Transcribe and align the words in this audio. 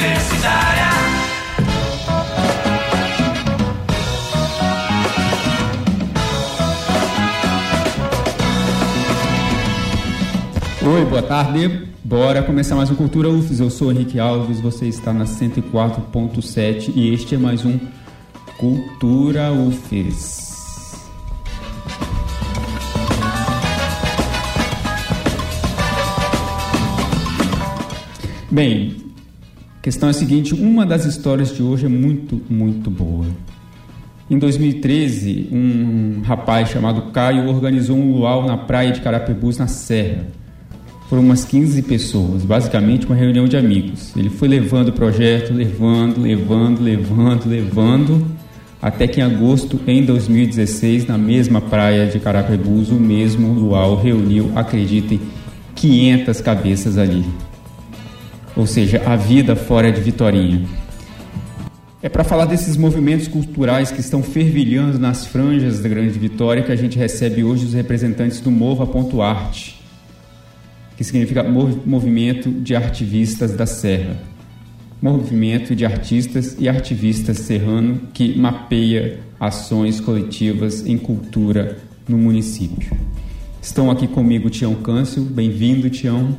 Universitária. 0.00 0.88
Oi, 10.82 11.04
boa 11.04 11.22
tarde. 11.22 11.86
Bora 12.02 12.42
começar 12.42 12.76
mais 12.76 12.90
um 12.90 12.94
Cultura 12.94 13.28
UFES. 13.28 13.60
Eu 13.60 13.68
sou 13.68 13.92
Henrique 13.92 14.18
Alves, 14.18 14.58
você 14.58 14.86
está 14.86 15.12
na 15.12 15.26
104.7 15.26 16.92
e 16.96 17.12
este 17.12 17.34
é 17.34 17.38
mais 17.38 17.66
um 17.66 17.78
Cultura 18.56 19.52
UFES. 19.52 20.48
Bem, 28.50 29.09
a 29.80 29.82
questão 29.82 30.08
é 30.08 30.10
a 30.10 30.14
seguinte: 30.14 30.54
uma 30.54 30.84
das 30.84 31.06
histórias 31.06 31.56
de 31.56 31.62
hoje 31.62 31.86
é 31.86 31.88
muito, 31.88 32.40
muito 32.50 32.90
boa. 32.90 33.24
Em 34.28 34.38
2013, 34.38 35.48
um 35.50 36.20
rapaz 36.22 36.68
chamado 36.68 37.10
Caio 37.10 37.48
organizou 37.48 37.96
um 37.96 38.12
luau 38.12 38.46
na 38.46 38.58
praia 38.58 38.92
de 38.92 39.00
Carapebus, 39.00 39.56
na 39.56 39.66
Serra. 39.66 40.26
Foram 41.08 41.22
umas 41.22 41.46
15 41.46 41.82
pessoas, 41.82 42.44
basicamente 42.44 43.06
uma 43.06 43.16
reunião 43.16 43.46
de 43.48 43.56
amigos. 43.56 44.14
Ele 44.14 44.28
foi 44.28 44.48
levando 44.48 44.88
o 44.88 44.92
projeto, 44.92 45.52
levando, 45.52 46.20
levando, 46.20 46.82
levando, 46.82 47.48
levando, 47.48 48.26
até 48.82 49.08
que 49.08 49.20
em 49.20 49.24
agosto, 49.24 49.80
em 49.86 50.04
2016, 50.04 51.06
na 51.06 51.16
mesma 51.16 51.60
praia 51.60 52.06
de 52.06 52.20
Carapebus, 52.20 52.90
o 52.90 52.96
mesmo 52.96 53.52
luau 53.54 53.96
reuniu, 53.96 54.52
acreditem, 54.54 55.18
500 55.74 56.40
cabeças 56.42 56.98
ali 56.98 57.24
ou 58.56 58.66
seja, 58.66 59.02
a 59.06 59.16
vida 59.16 59.54
fora 59.54 59.90
de 59.92 60.00
Vitorinha. 60.00 60.66
É 62.02 62.08
para 62.08 62.24
falar 62.24 62.46
desses 62.46 62.78
movimentos 62.78 63.28
culturais 63.28 63.90
que 63.90 64.00
estão 64.00 64.22
fervilhando 64.22 64.98
nas 64.98 65.26
franjas 65.26 65.80
da 65.80 65.88
Grande 65.88 66.18
Vitória 66.18 66.62
que 66.62 66.72
a 66.72 66.76
gente 66.76 66.98
recebe 66.98 67.44
hoje 67.44 67.66
os 67.66 67.74
representantes 67.74 68.40
do 68.40 68.50
Mova.arte, 68.50 69.78
que 70.96 71.04
significa 71.04 71.42
Movimento 71.42 72.50
de 72.50 72.74
Artivistas 72.74 73.52
da 73.52 73.66
Serra. 73.66 74.16
Movimento 75.02 75.74
de 75.74 75.84
artistas 75.84 76.56
e 76.58 76.68
ativistas 76.68 77.38
serrano 77.38 78.00
que 78.12 78.38
mapeia 78.38 79.18
ações 79.38 80.00
coletivas 80.00 80.86
em 80.86 80.98
cultura 80.98 81.78
no 82.08 82.18
município. 82.18 82.96
Estão 83.62 83.90
aqui 83.90 84.06
comigo 84.06 84.48
Tião 84.48 84.74
Câncio, 84.74 85.22
bem-vindo 85.22 85.90
Tião. 85.90 86.36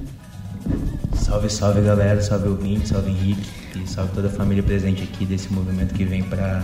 Salve, 1.14 1.50
salve 1.50 1.82
galera, 1.82 2.22
salve 2.22 2.50
ouvinte, 2.50 2.90
salve 2.90 3.12
Henrique 3.12 3.50
e 3.76 3.88
salve 3.88 4.12
toda 4.14 4.28
a 4.28 4.32
família 4.32 4.62
presente 4.62 5.04
aqui 5.04 5.26
desse 5.26 5.52
movimento 5.54 5.94
que 5.94 6.04
vem 6.04 6.24
para 6.24 6.62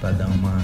dar 0.00 0.26
uma, 0.26 0.58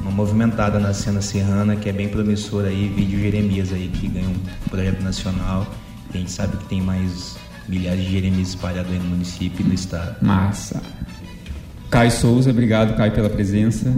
uma 0.00 0.10
movimentada 0.10 0.78
na 0.78 0.92
cena 0.92 1.22
serrana 1.22 1.76
que 1.76 1.88
é 1.88 1.92
bem 1.92 2.08
promissora 2.08 2.68
aí, 2.68 2.88
vídeo 2.88 3.18
Jeremias 3.18 3.72
aí 3.72 3.88
que 3.88 4.08
ganhou 4.08 4.30
um 4.30 4.68
projeto 4.68 5.02
nacional. 5.02 5.66
A 6.12 6.16
gente 6.16 6.30
sabe 6.30 6.56
que 6.56 6.64
tem 6.66 6.80
mais 6.80 7.36
milhares 7.68 8.04
de 8.04 8.12
Jeremias 8.12 8.48
espalhados 8.48 8.92
aí 8.92 8.98
no 8.98 9.06
município 9.06 9.64
e 9.64 9.68
no 9.68 9.74
estado. 9.74 10.16
Massa. 10.20 10.82
Caio 11.90 12.10
Souza, 12.10 12.50
obrigado 12.50 12.96
Caio 12.96 13.12
pela 13.12 13.30
presença. 13.30 13.96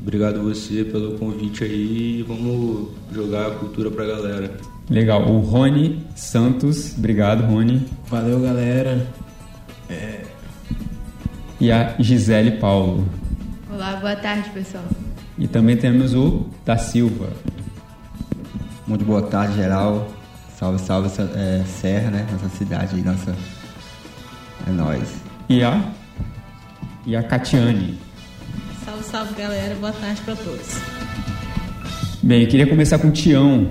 Obrigado 0.00 0.42
você 0.42 0.84
pelo 0.84 1.18
convite 1.18 1.64
aí. 1.64 2.24
Vamos 2.26 2.88
jogar 3.12 3.48
a 3.48 3.50
cultura 3.50 3.90
pra 3.90 4.06
galera. 4.06 4.56
Legal. 4.90 5.22
O 5.22 5.38
Rony 5.38 6.04
Santos, 6.16 6.96
obrigado, 6.98 7.46
Rony. 7.46 7.86
Valeu, 8.08 8.40
galera. 8.40 9.06
É... 9.88 10.22
E 11.60 11.70
a 11.70 11.94
Gisele 12.00 12.58
Paulo. 12.58 13.08
Olá, 13.72 13.96
boa 13.96 14.16
tarde, 14.16 14.50
pessoal. 14.50 14.82
E 15.38 15.46
também 15.46 15.76
temos 15.76 16.12
o 16.12 16.44
da 16.64 16.76
Silva. 16.76 17.28
Muito 18.84 19.04
boa 19.04 19.22
tarde, 19.22 19.54
geral. 19.54 20.08
Salve, 20.58 20.80
salve, 20.80 21.08
é, 21.36 21.62
Serra, 21.64 22.10
né? 22.10 22.26
Nossa 22.32 22.48
cidade 22.56 22.96
aí, 22.96 23.02
nossa. 23.02 23.34
É 24.66 24.70
nóis. 24.72 25.14
E 25.48 25.62
a. 25.62 25.82
E 27.06 27.14
a 27.14 27.22
Catiane. 27.22 27.96
Salve, 28.84 29.04
salve, 29.04 29.34
galera. 29.34 29.74
Boa 29.76 29.92
tarde 29.92 30.20
para 30.22 30.34
todos. 30.34 30.80
Bem, 32.22 32.42
eu 32.42 32.48
queria 32.48 32.66
começar 32.66 32.98
com 32.98 33.08
o 33.08 33.12
Tião. 33.12 33.70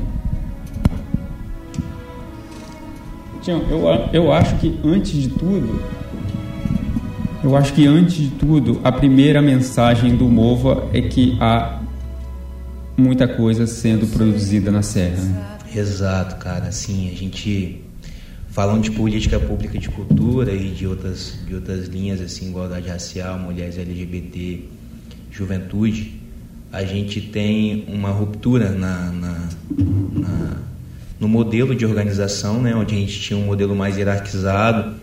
Tião, 3.50 3.64
eu, 3.72 4.10
eu 4.14 4.32
acho 4.32 4.58
que 4.58 4.80
antes 4.84 5.12
de 5.12 5.30
tudo, 5.30 5.82
eu 7.44 7.56
acho 7.56 7.74
que 7.74 7.88
antes 7.88 8.16
de 8.16 8.30
tudo, 8.30 8.80
a 8.84 8.92
primeira 8.92 9.42
mensagem 9.42 10.16
do 10.16 10.26
Mova 10.26 10.88
é 10.94 11.02
que 11.02 11.36
há 11.40 11.82
muita 12.96 13.28
coisa 13.28 13.66
sendo 13.66 14.06
produzida 14.06 14.70
na 14.70 14.84
Serra. 14.84 15.24
Né? 15.24 15.58
Exato, 15.76 16.36
cara. 16.36 16.68
Assim, 16.68 17.10
a 17.12 17.16
gente 17.16 17.82
falando 18.50 18.84
de 18.84 18.92
política 18.92 19.40
pública 19.40 19.80
de 19.80 19.90
cultura 19.90 20.54
e 20.54 20.70
de 20.70 20.86
outras, 20.86 21.40
de 21.48 21.56
outras 21.56 21.88
linhas, 21.88 22.22
assim, 22.22 22.50
igualdade 22.50 22.88
racial, 22.88 23.40
mulheres 23.40 23.80
LGBT, 23.80 24.66
juventude, 25.32 26.20
a 26.72 26.84
gente 26.84 27.20
tem 27.20 27.86
uma 27.88 28.12
ruptura 28.12 28.70
na, 28.72 29.12
na, 29.12 29.50
na, 30.14 30.58
no 31.20 31.28
modelo 31.28 31.76
de 31.76 31.86
organização, 31.86 32.62
né, 32.62 32.74
onde 32.74 32.96
a 32.96 32.98
gente 32.98 33.20
tinha 33.20 33.38
um 33.38 33.46
modelo 33.46 33.76
mais 33.76 33.98
hierarquizado, 33.98 34.96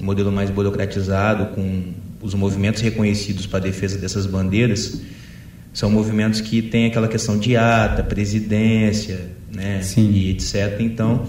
um 0.00 0.04
modelo 0.04 0.32
mais 0.32 0.48
burocratizado, 0.48 1.54
com 1.54 1.92
os 2.22 2.34
movimentos 2.34 2.80
reconhecidos 2.80 3.46
para 3.46 3.58
a 3.58 3.62
defesa 3.62 3.98
dessas 3.98 4.26
bandeiras. 4.26 5.00
São 5.72 5.90
movimentos 5.90 6.40
que 6.40 6.62
têm 6.62 6.86
aquela 6.86 7.06
questão 7.06 7.38
de 7.38 7.56
ata, 7.56 8.02
presidência, 8.02 9.30
né, 9.54 9.80
e 9.96 10.30
etc. 10.30 10.80
Então, 10.80 11.26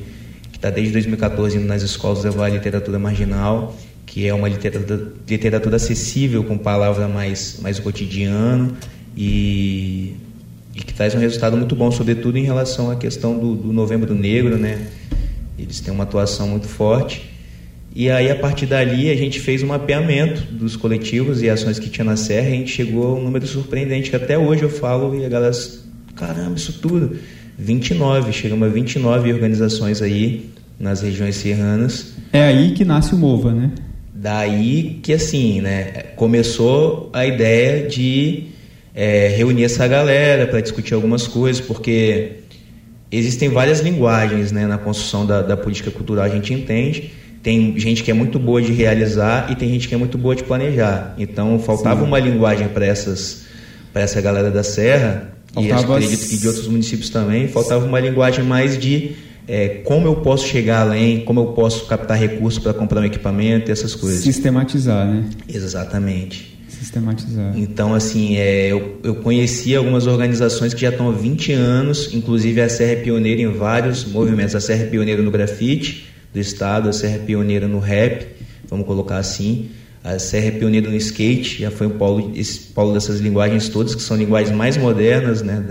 está 0.65 0.69
desde 0.69 0.93
2014 0.93 1.57
indo 1.57 1.67
nas 1.67 1.83
escolas 1.83 2.23
levar 2.23 2.45
a 2.45 2.49
literatura 2.49 2.97
marginal, 2.97 3.75
que 4.05 4.27
é 4.27 4.33
uma 4.33 4.47
literatura, 4.47 5.13
literatura 5.27 5.75
acessível 5.77 6.43
com 6.43 6.57
palavra 6.57 7.07
mais, 7.07 7.59
mais 7.61 7.79
cotidiano 7.79 8.75
e, 9.15 10.15
e 10.73 10.79
que 10.79 10.93
traz 10.93 11.15
um 11.15 11.19
resultado 11.19 11.57
muito 11.57 11.75
bom, 11.75 11.91
sobretudo 11.91 12.37
em 12.37 12.43
relação 12.43 12.91
à 12.91 12.95
questão 12.95 13.37
do, 13.37 13.55
do 13.55 13.73
Novembro 13.73 14.13
Negro, 14.13 14.57
né? 14.57 14.87
Eles 15.57 15.79
têm 15.79 15.93
uma 15.93 16.03
atuação 16.03 16.47
muito 16.47 16.67
forte. 16.67 17.33
E 17.95 18.09
aí, 18.09 18.29
a 18.29 18.35
partir 18.35 18.65
dali, 18.65 19.09
a 19.09 19.15
gente 19.15 19.39
fez 19.39 19.63
um 19.63 19.67
mapeamento 19.67 20.41
dos 20.51 20.75
coletivos 20.75 21.41
e 21.41 21.49
ações 21.49 21.79
que 21.79 21.89
tinha 21.89 22.03
na 22.03 22.17
Serra 22.17 22.49
e 22.49 22.53
a 22.53 22.55
gente 22.57 22.71
chegou 22.71 23.15
a 23.15 23.19
um 23.19 23.23
número 23.23 23.47
surpreendente, 23.47 24.09
que 24.09 24.15
até 24.17 24.37
hoje 24.37 24.63
eu 24.63 24.69
falo 24.69 25.17
e 25.17 25.25
a 25.25 25.29
galera, 25.29 25.55
caramba, 26.13 26.55
isso 26.57 26.73
tudo. 26.73 27.17
29, 27.57 28.33
chegamos 28.33 28.67
a 28.67 28.71
29 28.71 29.31
organizações 29.31 30.01
aí 30.01 30.49
nas 30.77 31.01
regiões 31.01 31.37
serranas. 31.37 32.13
É 32.33 32.43
aí 32.43 32.73
que 32.73 32.83
nasce 32.83 33.15
o 33.15 33.17
MOVA, 33.17 33.53
né? 33.53 33.71
Daí 34.25 35.01
que 35.03 35.13
assim, 35.13 35.61
né, 35.61 35.83
começou 36.15 37.11
a 37.13 37.27
ideia 37.27 37.87
de 37.87 38.45
é, 38.95 39.27
reunir 39.37 39.65
essa 39.65 39.87
galera 39.87 40.47
para 40.47 40.61
discutir 40.61 40.95
algumas 40.95 41.27
coisas, 41.27 41.61
porque 41.63 42.37
existem 43.11 43.49
várias 43.49 43.81
linguagens 43.81 44.51
né, 44.51 44.65
na 44.65 44.79
construção 44.79 45.27
da, 45.27 45.43
da 45.43 45.55
política 45.55 45.91
cultural, 45.91 46.25
a 46.25 46.29
gente 46.29 46.51
entende. 46.51 47.11
Tem 47.43 47.77
gente 47.77 48.01
que 48.01 48.09
é 48.09 48.15
muito 48.15 48.39
boa 48.39 48.63
de 48.63 48.73
realizar 48.73 49.51
e 49.51 49.55
tem 49.55 49.69
gente 49.69 49.87
que 49.87 49.93
é 49.93 49.97
muito 49.97 50.17
boa 50.17 50.35
de 50.35 50.43
planejar. 50.43 51.13
Então 51.19 51.59
faltava 51.59 52.01
Sim. 52.01 52.07
uma 52.07 52.17
linguagem 52.17 52.67
para 52.69 52.83
essas 52.83 53.45
para 53.93 54.01
essa 54.01 54.19
galera 54.21 54.49
da 54.49 54.63
Serra 54.63 55.35
faltava 55.53 55.81
e 55.81 55.95
acredito 55.97 56.27
que 56.27 56.37
de 56.37 56.47
outros 56.47 56.67
municípios 56.67 57.11
também, 57.11 57.47
faltava 57.47 57.85
uma 57.85 57.99
linguagem 57.99 58.43
mais 58.43 58.75
de 58.75 59.17
é, 59.47 59.81
como 59.83 60.07
eu 60.07 60.15
posso 60.17 60.47
chegar 60.47 60.81
além, 60.81 61.23
como 61.23 61.39
eu 61.39 61.45
posso 61.47 61.85
captar 61.85 62.17
recursos 62.17 62.61
para 62.61 62.73
comprar 62.73 63.01
um 63.01 63.05
equipamento 63.05 63.69
e 63.69 63.71
essas 63.71 63.93
coisas. 63.93 64.23
Sistematizar, 64.23 65.07
né? 65.07 65.25
Exatamente. 65.47 66.57
Sistematizar. 66.67 67.53
Então, 67.57 67.93
assim, 67.93 68.37
é, 68.37 68.71
eu, 68.71 68.99
eu 69.03 69.15
conheci 69.15 69.75
algumas 69.75 70.07
organizações 70.07 70.73
que 70.73 70.81
já 70.81 70.89
estão 70.89 71.09
há 71.09 71.11
20 71.11 71.53
anos, 71.53 72.13
inclusive 72.13 72.61
a 72.61 72.69
Serra 72.69 72.93
é 72.93 72.95
pioneira 72.97 73.41
em 73.41 73.51
vários 73.51 74.05
movimentos. 74.05 74.55
A 74.55 74.59
Serra 74.59 74.83
é 74.83 74.87
pioneira 74.87 75.21
no 75.21 75.31
grafite 75.31 76.07
do 76.33 76.39
estado, 76.39 76.89
a 76.89 76.93
Serra 76.93 77.15
é 77.15 77.19
pioneira 77.19 77.67
no 77.67 77.79
rap, 77.79 78.27
vamos 78.67 78.85
colocar 78.85 79.17
assim. 79.17 79.69
A 80.03 80.19
Serra 80.19 80.47
é 80.47 80.51
pioneira 80.51 80.89
no 80.89 80.95
skate, 80.95 81.61
já 81.61 81.71
foi 81.71 81.87
um 81.87 81.91
polo, 81.91 82.31
esse 82.35 82.59
polo 82.59 82.93
dessas 82.93 83.19
linguagens 83.19 83.69
todas, 83.69 83.95
que 83.95 84.01
são 84.01 84.15
linguagens 84.17 84.55
mais 84.55 84.77
modernas, 84.77 85.41
né, 85.41 85.63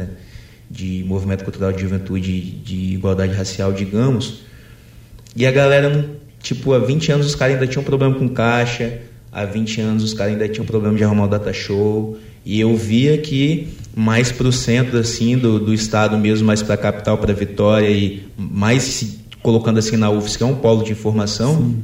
de 0.74 1.04
movimento 1.06 1.44
cultural 1.44 1.72
de 1.72 1.80
juventude 1.80 2.40
de 2.40 2.94
igualdade 2.94 3.32
racial, 3.32 3.72
digamos. 3.72 4.42
E 5.36 5.46
a 5.46 5.52
galera, 5.52 6.10
tipo, 6.42 6.72
há 6.72 6.80
20 6.80 7.12
anos 7.12 7.26
os 7.26 7.34
caras 7.36 7.54
ainda 7.54 7.66
tinham 7.66 7.84
problema 7.84 8.16
com 8.16 8.28
caixa, 8.28 8.98
há 9.30 9.44
20 9.44 9.80
anos 9.80 10.02
os 10.02 10.12
caras 10.12 10.32
ainda 10.32 10.48
tinham 10.48 10.66
problema 10.66 10.96
de 10.96 11.04
arrumar 11.04 11.24
o 11.24 11.28
data 11.28 11.52
show, 11.52 12.18
e 12.44 12.60
eu 12.60 12.76
via 12.76 13.16
que 13.18 13.68
mais 13.94 14.32
para 14.32 14.48
o 14.48 14.52
centro, 14.52 14.98
assim, 14.98 15.38
do, 15.38 15.60
do 15.60 15.72
estado 15.72 16.18
mesmo, 16.18 16.46
mais 16.46 16.60
para 16.60 16.74
a 16.74 16.78
capital, 16.78 17.16
para 17.18 17.32
Vitória, 17.32 17.88
e 17.88 18.24
mais 18.36 18.82
se 18.82 19.20
colocando 19.42 19.78
assim 19.78 19.96
na 19.96 20.10
UFS, 20.10 20.36
que 20.36 20.42
é 20.42 20.46
um 20.46 20.56
polo 20.56 20.82
de 20.82 20.90
informação, 20.90 21.56
Sim. 21.56 21.82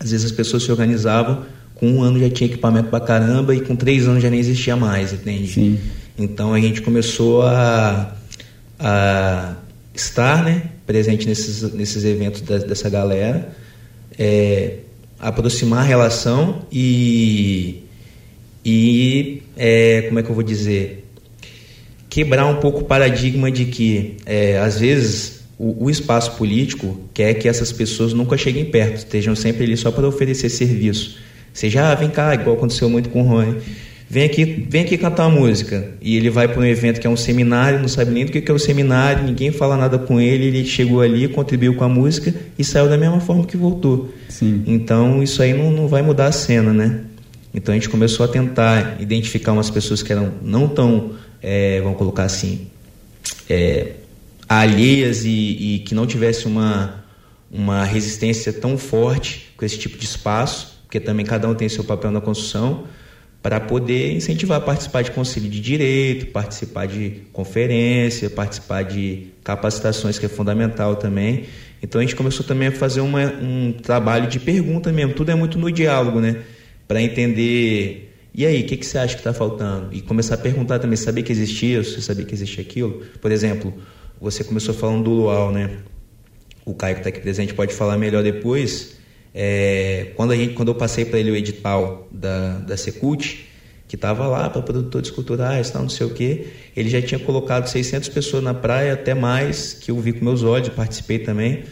às 0.00 0.10
vezes 0.10 0.26
as 0.26 0.32
pessoas 0.32 0.62
se 0.62 0.70
organizavam 0.70 1.42
com 1.74 1.90
um 1.90 2.02
ano 2.02 2.18
já 2.18 2.30
tinha 2.30 2.48
equipamento 2.48 2.88
pra 2.88 3.00
caramba 3.00 3.54
e 3.54 3.60
com 3.60 3.76
três 3.76 4.08
anos 4.08 4.22
já 4.22 4.30
nem 4.30 4.40
existia 4.40 4.76
mais, 4.76 5.12
entende? 5.12 5.48
Sim. 5.48 5.78
Então 6.18 6.52
a 6.52 6.60
gente 6.60 6.82
começou 6.82 7.42
a, 7.42 8.16
a 8.78 9.54
estar 9.94 10.42
né, 10.42 10.62
presente 10.84 11.28
nesses, 11.28 11.62
nesses 11.72 12.04
eventos 12.04 12.40
da, 12.40 12.58
dessa 12.58 12.90
galera, 12.90 13.54
é, 14.18 14.78
aproximar 15.20 15.80
a 15.80 15.86
relação 15.86 16.66
e, 16.72 17.84
e 18.64 19.42
é, 19.56 20.02
como 20.08 20.18
é 20.18 20.22
que 20.22 20.30
eu 20.30 20.34
vou 20.34 20.44
dizer? 20.44 21.04
Quebrar 22.10 22.46
um 22.46 22.56
pouco 22.56 22.80
o 22.80 22.84
paradigma 22.84 23.50
de 23.50 23.66
que, 23.66 24.16
é, 24.26 24.58
às 24.58 24.80
vezes, 24.80 25.44
o, 25.58 25.84
o, 25.84 25.90
espaço 25.90 26.32
político 26.32 26.98
quer 27.14 27.34
que 27.34 27.48
essas 27.48 27.70
pessoas 27.70 28.12
nunca 28.12 28.36
cheguem 28.36 28.64
perto, 28.64 28.98
estejam 28.98 29.36
sempre 29.36 29.64
ali 29.64 29.76
só 29.76 29.92
para 29.92 30.06
oferecer 30.06 30.48
serviço. 30.48 31.18
Seja, 31.52 31.92
ah, 31.92 31.94
vem 31.94 32.08
cá, 32.08 32.34
igual 32.34 32.56
aconteceu 32.56 32.88
muito 32.88 33.08
com 33.08 33.22
o 33.22 33.26
Rony. 33.26 33.60
Vem 34.10 34.24
aqui, 34.24 34.66
vem 34.70 34.82
aqui 34.82 34.96
cantar 34.96 35.26
uma 35.26 35.38
música. 35.38 35.90
E 36.00 36.16
ele 36.16 36.30
vai 36.30 36.48
para 36.48 36.60
um 36.60 36.64
evento 36.64 36.98
que 36.98 37.06
é 37.06 37.10
um 37.10 37.16
seminário, 37.16 37.78
não 37.78 37.88
sabe 37.88 38.10
nem 38.10 38.24
do 38.24 38.32
que 38.32 38.50
é 38.50 38.54
o 38.54 38.58
seminário, 38.58 39.24
ninguém 39.24 39.52
fala 39.52 39.76
nada 39.76 39.98
com 39.98 40.18
ele, 40.18 40.46
ele 40.46 40.64
chegou 40.64 41.02
ali, 41.02 41.28
contribuiu 41.28 41.74
com 41.74 41.84
a 41.84 41.88
música 41.88 42.34
e 42.58 42.64
saiu 42.64 42.88
da 42.88 42.96
mesma 42.96 43.20
forma 43.20 43.44
que 43.44 43.56
voltou. 43.56 44.12
Sim. 44.30 44.62
Então 44.66 45.22
isso 45.22 45.42
aí 45.42 45.52
não, 45.52 45.70
não 45.70 45.86
vai 45.86 46.00
mudar 46.00 46.26
a 46.26 46.32
cena, 46.32 46.72
né? 46.72 47.00
Então 47.52 47.74
a 47.74 47.76
gente 47.76 47.90
começou 47.90 48.24
a 48.24 48.28
tentar 48.28 48.96
identificar 48.98 49.52
umas 49.52 49.68
pessoas 49.68 50.02
que 50.02 50.10
eram 50.10 50.32
não 50.42 50.68
tão, 50.68 51.12
é, 51.42 51.80
vamos 51.82 51.98
colocar 51.98 52.24
assim, 52.24 52.66
é, 53.48 53.92
alheias 54.48 55.24
e, 55.26 55.74
e 55.74 55.78
que 55.80 55.94
não 55.94 56.06
tivesse 56.06 56.46
uma, 56.46 57.04
uma 57.50 57.84
resistência 57.84 58.54
tão 58.54 58.78
forte 58.78 59.52
com 59.54 59.66
esse 59.66 59.78
tipo 59.78 59.98
de 59.98 60.06
espaço 60.06 60.78
porque 60.88 60.98
também 60.98 61.24
cada 61.24 61.46
um 61.46 61.54
tem 61.54 61.68
seu 61.68 61.84
papel 61.84 62.10
na 62.10 62.18
construção, 62.18 62.84
para 63.42 63.60
poder 63.60 64.12
incentivar 64.12 64.58
a 64.58 64.60
participar 64.60 65.02
de 65.02 65.10
conselho 65.12 65.48
de 65.48 65.60
direito, 65.60 66.26
participar 66.26 66.86
de 66.86 67.22
conferência, 67.32 68.28
participar 68.28 68.82
de 68.82 69.28
capacitações, 69.44 70.18
que 70.18 70.26
é 70.26 70.28
fundamental 70.28 70.96
também. 70.96 71.44
Então 71.82 72.00
a 72.00 72.04
gente 72.04 72.16
começou 72.16 72.44
também 72.44 72.68
a 72.68 72.72
fazer 72.72 73.00
uma, 73.00 73.24
um 73.40 73.72
trabalho 73.72 74.28
de 74.28 74.40
pergunta 74.40 74.92
mesmo, 74.92 75.14
tudo 75.14 75.30
é 75.30 75.34
muito 75.34 75.58
no 75.58 75.70
diálogo, 75.70 76.20
né? 76.20 76.42
Para 76.88 77.00
entender, 77.00 78.08
e 78.34 78.44
aí, 78.44 78.62
o 78.62 78.66
que, 78.66 78.76
que 78.76 78.86
você 78.86 78.98
acha 78.98 79.14
que 79.14 79.20
está 79.20 79.32
faltando? 79.32 79.92
E 79.92 80.00
começar 80.00 80.34
a 80.34 80.38
perguntar 80.38 80.78
também, 80.78 80.96
sabia 80.96 81.22
que 81.22 81.32
existia 81.32 81.80
isso, 81.80 82.00
sabia 82.00 82.24
que 82.24 82.34
existia 82.34 82.62
aquilo? 82.62 83.02
Por 83.20 83.30
exemplo, 83.30 83.74
você 84.20 84.42
começou 84.42 84.74
falando 84.74 85.04
do 85.04 85.10
Luau, 85.10 85.52
né? 85.52 85.78
O 86.64 86.74
Caio 86.74 86.96
que 86.96 87.00
está 87.00 87.08
aqui 87.08 87.20
presente 87.20 87.54
pode 87.54 87.72
falar 87.72 87.96
melhor 87.96 88.22
depois, 88.22 88.97
é, 89.40 90.10
quando, 90.16 90.32
a 90.32 90.36
gente, 90.36 90.54
quando 90.54 90.66
eu 90.66 90.74
passei 90.74 91.04
para 91.04 91.20
ele 91.20 91.30
o 91.30 91.36
edital 91.36 92.08
da, 92.10 92.58
da 92.58 92.76
Secult, 92.76 93.46
que 93.86 93.94
estava 93.94 94.26
lá 94.26 94.50
para 94.50 94.60
produtores 94.62 95.12
culturais, 95.12 95.70
tal, 95.70 95.82
não 95.82 95.88
sei 95.88 96.08
o 96.08 96.10
quê, 96.10 96.48
ele 96.76 96.90
já 96.90 97.00
tinha 97.00 97.20
colocado 97.20 97.68
600 97.68 98.08
pessoas 98.08 98.42
na 98.42 98.52
praia, 98.52 98.94
até 98.94 99.14
mais, 99.14 99.74
que 99.74 99.92
eu 99.92 100.00
vi 100.00 100.12
com 100.12 100.24
meus 100.24 100.42
olhos, 100.42 100.70
participei 100.70 101.20
também, 101.20 101.62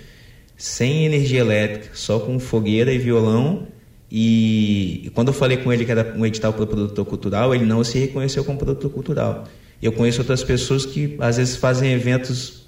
sem 0.56 1.06
energia 1.06 1.40
elétrica, 1.40 1.90
só 1.92 2.20
com 2.20 2.38
fogueira 2.38 2.92
e 2.92 2.98
violão. 2.98 3.66
E, 4.08 5.02
e 5.04 5.10
quando 5.10 5.28
eu 5.28 5.34
falei 5.34 5.56
com 5.56 5.72
ele 5.72 5.84
que 5.84 5.90
era 5.90 6.14
um 6.16 6.24
edital 6.24 6.52
para 6.52 6.66
produtor 6.66 7.04
cultural, 7.04 7.52
ele 7.52 7.64
não 7.64 7.82
se 7.82 7.98
reconheceu 7.98 8.44
como 8.44 8.56
produtor 8.56 8.92
cultural. 8.92 9.44
Eu 9.82 9.90
conheço 9.90 10.20
outras 10.20 10.44
pessoas 10.44 10.86
que 10.86 11.16
às 11.18 11.36
vezes 11.36 11.56
fazem 11.56 11.92
eventos 11.92 12.65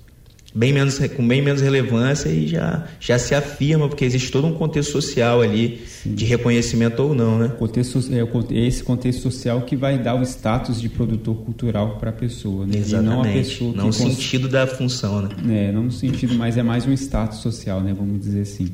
bem 0.59 0.73
menos, 0.73 0.99
com 1.17 1.27
bem 1.27 1.41
menos 1.41 1.63
relevância 1.63 2.29
e 2.29 2.49
já, 2.49 2.85
já 2.99 3.17
se 3.17 3.33
afirma, 3.33 3.89
porque 3.89 4.05
existe 4.05 4.33
todo 4.33 4.49
um 4.49 4.55
contexto 4.55 4.91
social 4.91 5.41
ali 5.41 5.81
Sim. 5.87 6.15
de 6.15 6.25
reconhecimento 6.25 7.01
ou 7.01 7.15
não, 7.15 7.39
né? 7.39 7.49
Contexto, 7.57 8.01
é, 8.13 8.59
esse 8.59 8.83
contexto 8.83 9.23
social 9.23 9.63
que 9.63 9.77
vai 9.77 9.97
dar 9.99 10.17
o 10.17 10.23
status 10.23 10.81
de 10.81 10.89
produtor 10.89 11.37
cultural 11.37 11.97
para 12.01 12.11
a 12.11 12.13
pessoa, 12.13 12.67
né? 12.67 12.77
Exatamente. 12.77 13.07
E 13.07 13.15
não 13.15 13.21
a 13.21 13.25
pessoa 13.25 13.73
Não 13.77 13.87
no 13.87 13.93
sentido 13.93 14.49
da 14.49 14.67
função, 14.67 15.23
né? 15.23 15.29
É, 15.49 15.73
não 15.73 15.85
no 15.85 15.93
sentido, 15.93 16.35
mas 16.35 16.57
é 16.57 16.63
mais 16.63 16.85
um 16.85 16.93
status 16.93 17.39
social, 17.39 17.81
né? 17.81 17.95
Vamos 17.97 18.21
dizer 18.21 18.41
assim. 18.41 18.69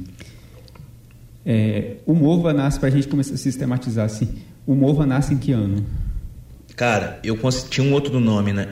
É, 1.45 1.97
o 2.07 2.15
Mova 2.15 2.55
nasce, 2.55 2.81
para 2.81 2.89
a 2.89 2.93
gente 2.93 3.07
começar 3.07 3.35
a 3.35 3.37
sistematizar 3.37 4.07
assim, 4.07 4.29
o 4.67 4.75
Mova 4.75 5.05
nasce 5.05 5.35
em 5.35 5.37
que 5.37 5.53
ano? 5.53 5.85
Cara, 6.75 7.21
eu 7.23 7.39
tinha 7.69 7.87
um 7.87 7.93
outro 7.93 8.19
nome, 8.19 8.55
né? 8.55 8.69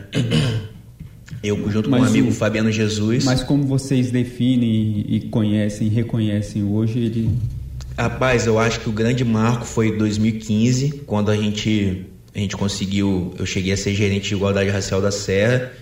Eu, 1.43 1.69
junto 1.71 1.91
mas 1.91 2.01
com 2.01 2.07
o 2.07 2.09
amigo 2.09 2.31
Fabiano 2.31 2.71
Jesus. 2.71 3.25
Mas 3.25 3.43
como 3.43 3.65
vocês 3.65 4.13
definem 4.13 5.05
e 5.09 5.21
conhecem, 5.29 5.89
reconhecem 5.89 6.63
hoje, 6.63 7.01
ele. 7.01 7.31
Rapaz, 7.99 8.47
eu 8.47 8.59
acho 8.59 8.81
que 8.81 8.89
o 8.89 8.93
grande 8.93 9.25
marco 9.25 9.65
foi 9.65 9.97
2015, 9.97 11.03
quando 11.05 11.31
a 11.31 11.37
gente, 11.37 12.07
a 12.33 12.39
gente 12.39 12.57
conseguiu. 12.57 13.35
Eu 13.37 13.45
cheguei 13.45 13.73
a 13.73 13.77
ser 13.77 13.93
gerente 13.93 14.29
de 14.29 14.35
igualdade 14.35 14.71
racial 14.71 15.03
da 15.03 15.11
Serra. 15.11 15.73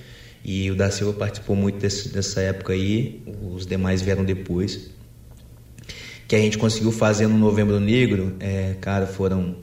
E 0.43 0.71
o 0.71 0.75
da 0.75 0.91
Silva 0.91 1.13
participou 1.13 1.55
muito 1.55 1.79
desse, 1.79 2.09
dessa 2.09 2.41
época 2.41 2.73
aí, 2.73 3.23
os 3.55 3.67
demais 3.67 4.01
vieram 4.01 4.25
depois. 4.25 4.91
Que 6.27 6.35
a 6.35 6.39
gente 6.39 6.57
conseguiu 6.57 6.91
fazer 6.91 7.27
no 7.27 7.37
Novembro 7.37 7.79
Negro, 7.79 8.35
é, 8.41 8.75
cara, 8.81 9.07
foram 9.07 9.57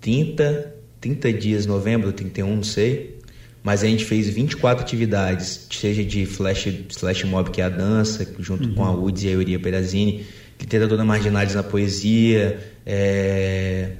30, 0.00 0.72
30 1.00 1.32
dias, 1.32 1.66
novembro, 1.66 2.12
31, 2.12 2.54
não 2.54 2.62
sei 2.62 3.19
mas 3.62 3.82
a 3.82 3.86
gente 3.86 4.04
fez 4.04 4.28
24 4.28 4.82
atividades, 4.82 5.66
seja 5.70 6.02
de 6.02 6.24
flash, 6.24 6.68
flash 6.96 7.24
mob, 7.24 7.50
que 7.50 7.60
é 7.60 7.64
a 7.64 7.68
dança, 7.68 8.26
junto 8.38 8.68
uhum. 8.68 8.74
com 8.74 8.84
a 8.84 8.92
Uds 8.92 9.24
e 9.24 9.28
a 9.28 9.30
Euria 9.32 9.58
Perazini, 9.58 10.24
literatura 10.58 11.04
marginais 11.04 11.54
na 11.54 11.62
poesia, 11.62 12.58
é, 12.86 13.90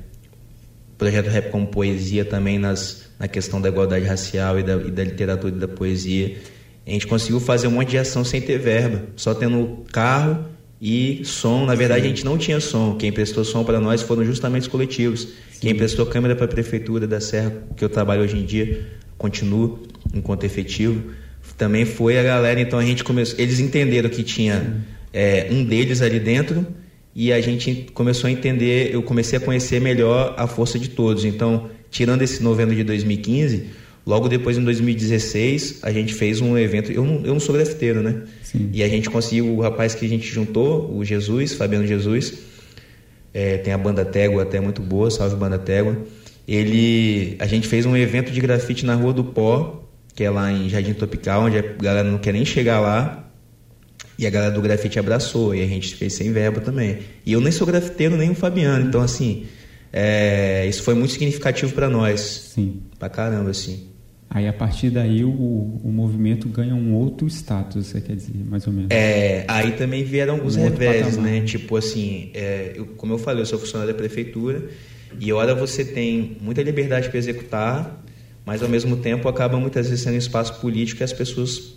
projeto 0.97 1.29
rap 1.29 1.51
como 1.51 1.67
poesia 1.67 2.25
também 2.25 2.59
nas, 2.59 3.11
na 3.19 3.29
questão 3.29 3.61
da 3.61 3.69
igualdade 3.69 4.05
racial 4.05 4.59
e 4.59 4.63
da, 4.63 4.75
e 4.77 4.91
da 4.91 5.05
literatura 5.05 5.55
e 5.55 5.59
da 5.59 5.69
poesia. 5.69 6.37
A 6.87 6.91
gente 6.91 7.07
conseguiu 7.07 7.41
fazer 7.41 7.69
um 7.69 7.73
monte 7.73 7.91
de 7.91 7.99
ação 7.99 8.25
sem 8.25 8.41
ter 8.41 8.59
verba, 8.59 9.03
só 9.17 9.35
tendo 9.35 9.85
carro 9.93 10.45
e 10.81 11.23
som. 11.25 11.67
Na 11.67 11.75
verdade, 11.75 12.07
a 12.07 12.09
gente 12.09 12.25
não 12.25 12.39
tinha 12.39 12.61
som. 12.61 12.97
Quem 12.97 13.13
prestou 13.13 13.45
som 13.45 13.63
para 13.65 13.79
nós 13.79 14.03
foram 14.03 14.25
justamente 14.25 14.63
os 14.63 14.69
coletivos. 14.69 15.21
Sim. 15.21 15.61
Quem 15.61 15.75
prestou 15.75 16.07
câmera 16.07 16.35
para 16.35 16.47
a 16.47 16.49
prefeitura 16.49 17.07
da 17.07 17.21
Serra, 17.21 17.53
que 17.77 17.85
eu 17.85 17.89
trabalho 17.89 18.23
hoje 18.23 18.39
em 18.39 18.45
dia, 18.45 18.87
continuo 19.21 19.79
enquanto 20.15 20.45
efetivo. 20.45 21.13
Também 21.59 21.85
foi 21.85 22.19
a 22.19 22.23
galera, 22.23 22.59
então 22.59 22.79
a 22.79 22.85
gente 22.85 23.05
começou. 23.05 23.39
Eles 23.39 23.61
entenderam 23.61 24.09
que 24.09 24.23
tinha 24.23 24.83
é, 25.13 25.47
um 25.51 25.63
deles 25.63 26.01
ali 26.01 26.19
dentro 26.19 26.67
e 27.15 27.31
a 27.31 27.41
gente 27.41 27.89
começou 27.93 28.29
a 28.29 28.31
entender, 28.31 28.95
eu 28.95 29.03
comecei 29.03 29.37
a 29.37 29.41
conhecer 29.41 29.79
melhor 29.79 30.35
a 30.39 30.47
força 30.47 30.79
de 30.79 30.89
todos. 30.89 31.27
Então, 31.27 31.69
tirando 31.91 32.23
esse 32.23 32.43
novembro 32.43 32.75
de 32.75 32.83
2015, 32.83 33.67
logo 34.07 34.27
depois 34.27 34.57
em 34.57 34.65
2016, 34.65 35.81
a 35.83 35.93
gente 35.93 36.15
fez 36.15 36.41
um 36.41 36.57
evento. 36.57 36.91
Eu 36.91 37.05
não, 37.05 37.17
eu 37.17 37.35
não 37.35 37.41
sou 37.41 37.55
grafiteiro, 37.55 38.03
né? 38.03 38.23
Sim. 38.43 38.71
E 38.73 38.83
a 38.83 38.89
gente 38.89 39.11
conseguiu, 39.11 39.55
o 39.55 39.61
rapaz 39.61 39.95
que 39.95 40.07
a 40.07 40.09
gente 40.09 40.27
juntou, 40.27 40.97
o 40.97 41.05
Jesus, 41.05 41.53
Fabiano 41.53 41.87
Jesus, 41.87 42.39
é, 43.35 43.59
tem 43.59 43.75
a 43.75 43.79
banda 43.79 44.03
Tégua 44.03 44.45
até 44.45 44.61
muito 44.61 44.81
boa, 44.81 45.11
salve 45.11 45.37
banda 45.37 45.59
Tégua 45.59 45.99
ele 46.47 47.37
a 47.39 47.47
gente 47.47 47.69
fez 47.69 47.87
um 47.87 47.97
evento 47.97 48.31
de 48.31 48.41
grafite 48.41 48.85
na 48.85 48.95
Rua 48.95 49.13
do 49.13 49.25
Pó, 49.25 49.89
que 50.15 50.25
é 50.25 50.31
lá 50.31 50.53
em 50.53 50.69
Jardim 50.69 50.95
Tropical, 50.95 51.45
onde 51.45 51.59
a 51.59 51.63
galera 51.63 52.09
não 52.09 52.19
quer 52.19 52.33
nem 52.33 52.45
chegar 52.45 52.81
lá. 52.81 53.27
E 54.19 54.27
a 54.27 54.31
galera 54.31 54.53
do 54.53 54.61
grafite 54.61 54.99
abraçou, 54.99 55.55
e 55.55 55.63
a 55.63 55.67
gente 55.67 55.95
fez 55.95 56.13
sem 56.13 56.31
verba 56.31 56.61
também. 56.61 56.99
E 57.25 57.33
eu 57.33 57.41
nem 57.41 57.51
sou 57.51 57.67
grafiteiro, 57.67 58.19
nem 58.19 58.31
o 58.31 58.35
Fabiano, 58.35 58.87
então 58.87 59.01
assim, 59.01 59.47
é, 59.91 60.67
isso 60.69 60.83
foi 60.83 60.95
muito 60.95 61.13
significativo 61.13 61.73
para 61.73 61.89
nós. 61.89 62.21
Sim. 62.55 62.83
Pra 62.99 63.09
caramba, 63.09 63.51
assim. 63.51 63.89
Aí 64.33 64.47
a 64.47 64.53
partir 64.53 64.91
daí 64.91 65.25
o, 65.25 65.31
o 65.31 65.91
movimento 65.91 66.49
ganha 66.49 66.73
um 66.73 66.95
outro 66.95 67.27
status, 67.27 67.87
você 67.87 68.01
quer 68.01 68.15
dizer, 68.15 68.33
mais 68.49 68.65
ou 68.65 68.73
menos? 68.73 68.91
É, 68.91 69.45
aí 69.49 69.73
também 69.73 70.05
vieram 70.05 70.35
alguns 70.35 70.55
um 70.55 70.63
reveses, 70.63 71.17
né? 71.17 71.41
Tipo 71.41 71.77
assim, 71.77 72.31
é, 72.33 72.75
eu, 72.77 72.87
como 72.87 73.15
eu 73.15 73.19
falei, 73.19 73.43
eu 73.43 73.47
sou 73.47 73.59
funcionário 73.59 73.93
da 73.93 73.99
prefeitura 73.99 74.69
E 75.19 75.33
hora 75.33 75.55
você 75.55 75.85
tem 75.85 76.37
muita 76.41 76.63
liberdade 76.63 77.09
para 77.09 77.19
executar, 77.19 78.03
mas 78.45 78.63
ao 78.63 78.69
mesmo 78.69 78.97
tempo 78.97 79.29
acaba 79.29 79.59
muitas 79.59 79.89
vezes 79.89 80.05
sendo 80.05 80.15
um 80.15 80.19
espaço 80.19 80.61
político 80.61 81.03
e 81.03 81.05
as 81.05 81.13
pessoas 81.13 81.75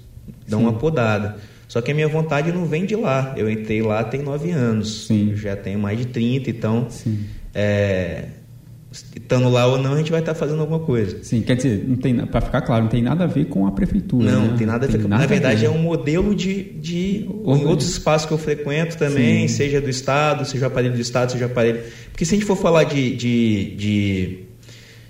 dão 0.47 0.59
Sim. 0.59 0.65
uma 0.65 0.73
podada. 0.73 1.37
Só 1.67 1.81
que 1.81 1.91
a 1.91 1.95
minha 1.95 2.07
vontade 2.07 2.51
não 2.51 2.65
vem 2.65 2.85
de 2.85 2.95
lá. 2.95 3.33
Eu 3.35 3.49
entrei 3.49 3.81
lá 3.81 4.03
tem 4.03 4.21
nove 4.21 4.51
anos. 4.51 5.07
Sim. 5.07 5.31
Eu 5.31 5.37
já 5.37 5.55
tenho 5.55 5.79
mais 5.79 5.97
de 5.97 6.05
30, 6.05 6.49
então, 6.49 6.87
é, 7.53 8.25
estando 8.93 9.49
lá 9.49 9.65
ou 9.65 9.81
não, 9.81 9.93
a 9.93 9.97
gente 9.97 10.11
vai 10.11 10.19
estar 10.19 10.35
fazendo 10.35 10.61
alguma 10.61 10.79
coisa. 10.79 11.17
Sim, 11.23 11.41
quer 11.41 11.55
dizer, 11.55 11.83
não 11.87 11.95
tem, 11.95 12.15
para 12.27 12.41
ficar 12.41 12.61
claro, 12.61 12.83
não 12.83 12.89
tem 12.89 13.01
nada 13.01 13.23
a 13.23 13.27
ver 13.27 13.45
com 13.45 13.65
a 13.65 13.71
prefeitura. 13.71 14.31
Não, 14.31 14.41
né? 14.41 14.47
não 14.49 14.57
tem 14.57 14.67
nada 14.67 14.85
a 14.85 14.89
ver. 14.89 15.07
Na 15.07 15.25
verdade, 15.25 15.61
ver. 15.61 15.67
é 15.67 15.69
um 15.69 15.79
modelo 15.79 16.35
de. 16.35 16.63
de 16.63 17.25
em 17.25 17.65
outros 17.65 17.89
espaços 17.89 18.27
que 18.27 18.33
eu 18.33 18.37
frequento 18.37 18.97
também, 18.97 19.47
Sim. 19.47 19.55
seja 19.55 19.81
do 19.81 19.89
Estado, 19.89 20.45
seja 20.45 20.65
o 20.65 20.67
aparelho 20.67 20.93
do 20.93 21.01
Estado, 21.01 21.31
seja 21.31 21.45
o 21.45 21.47
aparelho. 21.47 21.81
Porque 22.11 22.25
se 22.25 22.35
a 22.35 22.37
gente 22.37 22.45
for 22.45 22.55
falar 22.55 22.83
de, 22.83 23.15
de, 23.15 23.75
de, 23.75 24.39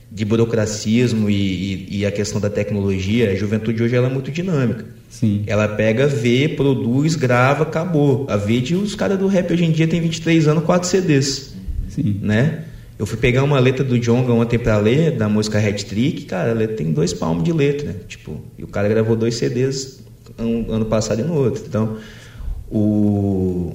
de 0.10 0.26
burocracismo 0.26 1.30
e, 1.30 1.36
e, 1.36 1.98
e 2.00 2.06
a 2.06 2.12
questão 2.12 2.40
da 2.40 2.50
tecnologia, 2.50 3.32
a 3.32 3.36
juventude 3.36 3.84
hoje 3.84 3.96
ela 3.96 4.08
é 4.08 4.14
muito 4.14 4.32
dinâmica. 4.32 4.86
Sim. 5.10 5.44
Ela 5.46 5.68
pega, 5.68 6.08
vê, 6.08 6.48
produz, 6.48 7.16
grava, 7.16 7.64
acabou. 7.64 8.26
A 8.30 8.38
Vide, 8.38 8.76
os 8.76 8.96
caras 8.96 9.20
do 9.20 9.28
rap 9.28 9.52
hoje 9.52 9.66
em 9.66 9.72
dia 9.72 9.88
tem 9.88 10.02
23 10.02 10.48
anos, 10.48 10.64
4 10.64 10.88
CDs, 10.88 11.54
Sim. 11.90 12.20
né? 12.22 12.64
Eu 13.04 13.06
fui 13.06 13.18
pegar 13.18 13.44
uma 13.44 13.60
letra 13.60 13.84
do 13.84 14.00
Jonga 14.00 14.32
ontem 14.32 14.58
pra 14.58 14.78
ler, 14.78 15.18
da 15.18 15.28
música 15.28 15.60
Hat 15.60 15.86
Trick, 15.88 16.24
cara, 16.24 16.52
a 16.52 16.54
letra 16.54 16.78
tem 16.78 16.94
dois 16.94 17.12
palmos 17.12 17.44
de 17.44 17.52
letra, 17.52 17.88
né? 17.88 17.96
Tipo, 18.08 18.42
e 18.58 18.64
o 18.64 18.68
cara 18.68 18.88
gravou 18.88 19.14
dois 19.14 19.36
CDs 19.36 20.02
um, 20.40 20.72
ano 20.72 20.86
passado 20.86 21.20
e 21.20 21.24
no 21.26 21.34
outro. 21.34 21.66
Então, 21.68 21.98
o, 22.72 23.74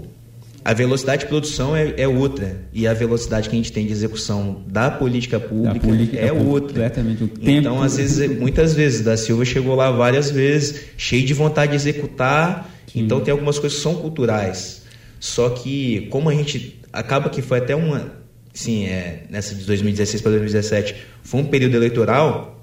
a 0.64 0.72
velocidade 0.72 1.24
de 1.24 1.28
produção 1.28 1.76
é, 1.76 1.92
é 1.98 2.08
outra. 2.08 2.56
E 2.72 2.86
a 2.86 2.94
velocidade 2.94 3.50
que 3.50 3.54
a 3.54 3.58
gente 3.58 3.70
tem 3.70 3.84
de 3.84 3.92
execução 3.92 4.62
da 4.66 4.90
política 4.90 5.38
pública 5.38 5.86
política 5.86 6.16
é 6.16 6.32
outra. 6.32 6.68
completamente. 6.68 7.24
O 7.24 7.30
Então, 7.42 7.82
às 7.82 7.98
vezes, 7.98 8.30
muitas 8.30 8.72
vezes, 8.72 9.02
da 9.02 9.14
Silva 9.18 9.44
chegou 9.44 9.74
lá 9.74 9.90
várias 9.90 10.30
vezes, 10.30 10.86
cheio 10.96 11.26
de 11.26 11.34
vontade 11.34 11.72
de 11.72 11.76
executar. 11.76 12.74
Então, 12.94 13.20
tem 13.20 13.32
algumas 13.32 13.58
coisas 13.58 13.76
que 13.76 13.82
são 13.82 13.96
culturais. 13.96 14.84
Só 15.20 15.50
que, 15.50 16.08
como 16.10 16.30
a 16.30 16.34
gente. 16.34 16.80
Acaba 16.90 17.28
que 17.28 17.42
foi 17.42 17.58
até 17.58 17.76
uma. 17.76 18.16
Sim, 18.58 18.86
é, 18.86 19.22
nessa 19.30 19.54
de 19.54 19.64
2016 19.64 20.20
para 20.20 20.32
2017, 20.32 20.96
foi 21.22 21.40
um 21.42 21.44
período 21.44 21.76
eleitoral. 21.76 22.60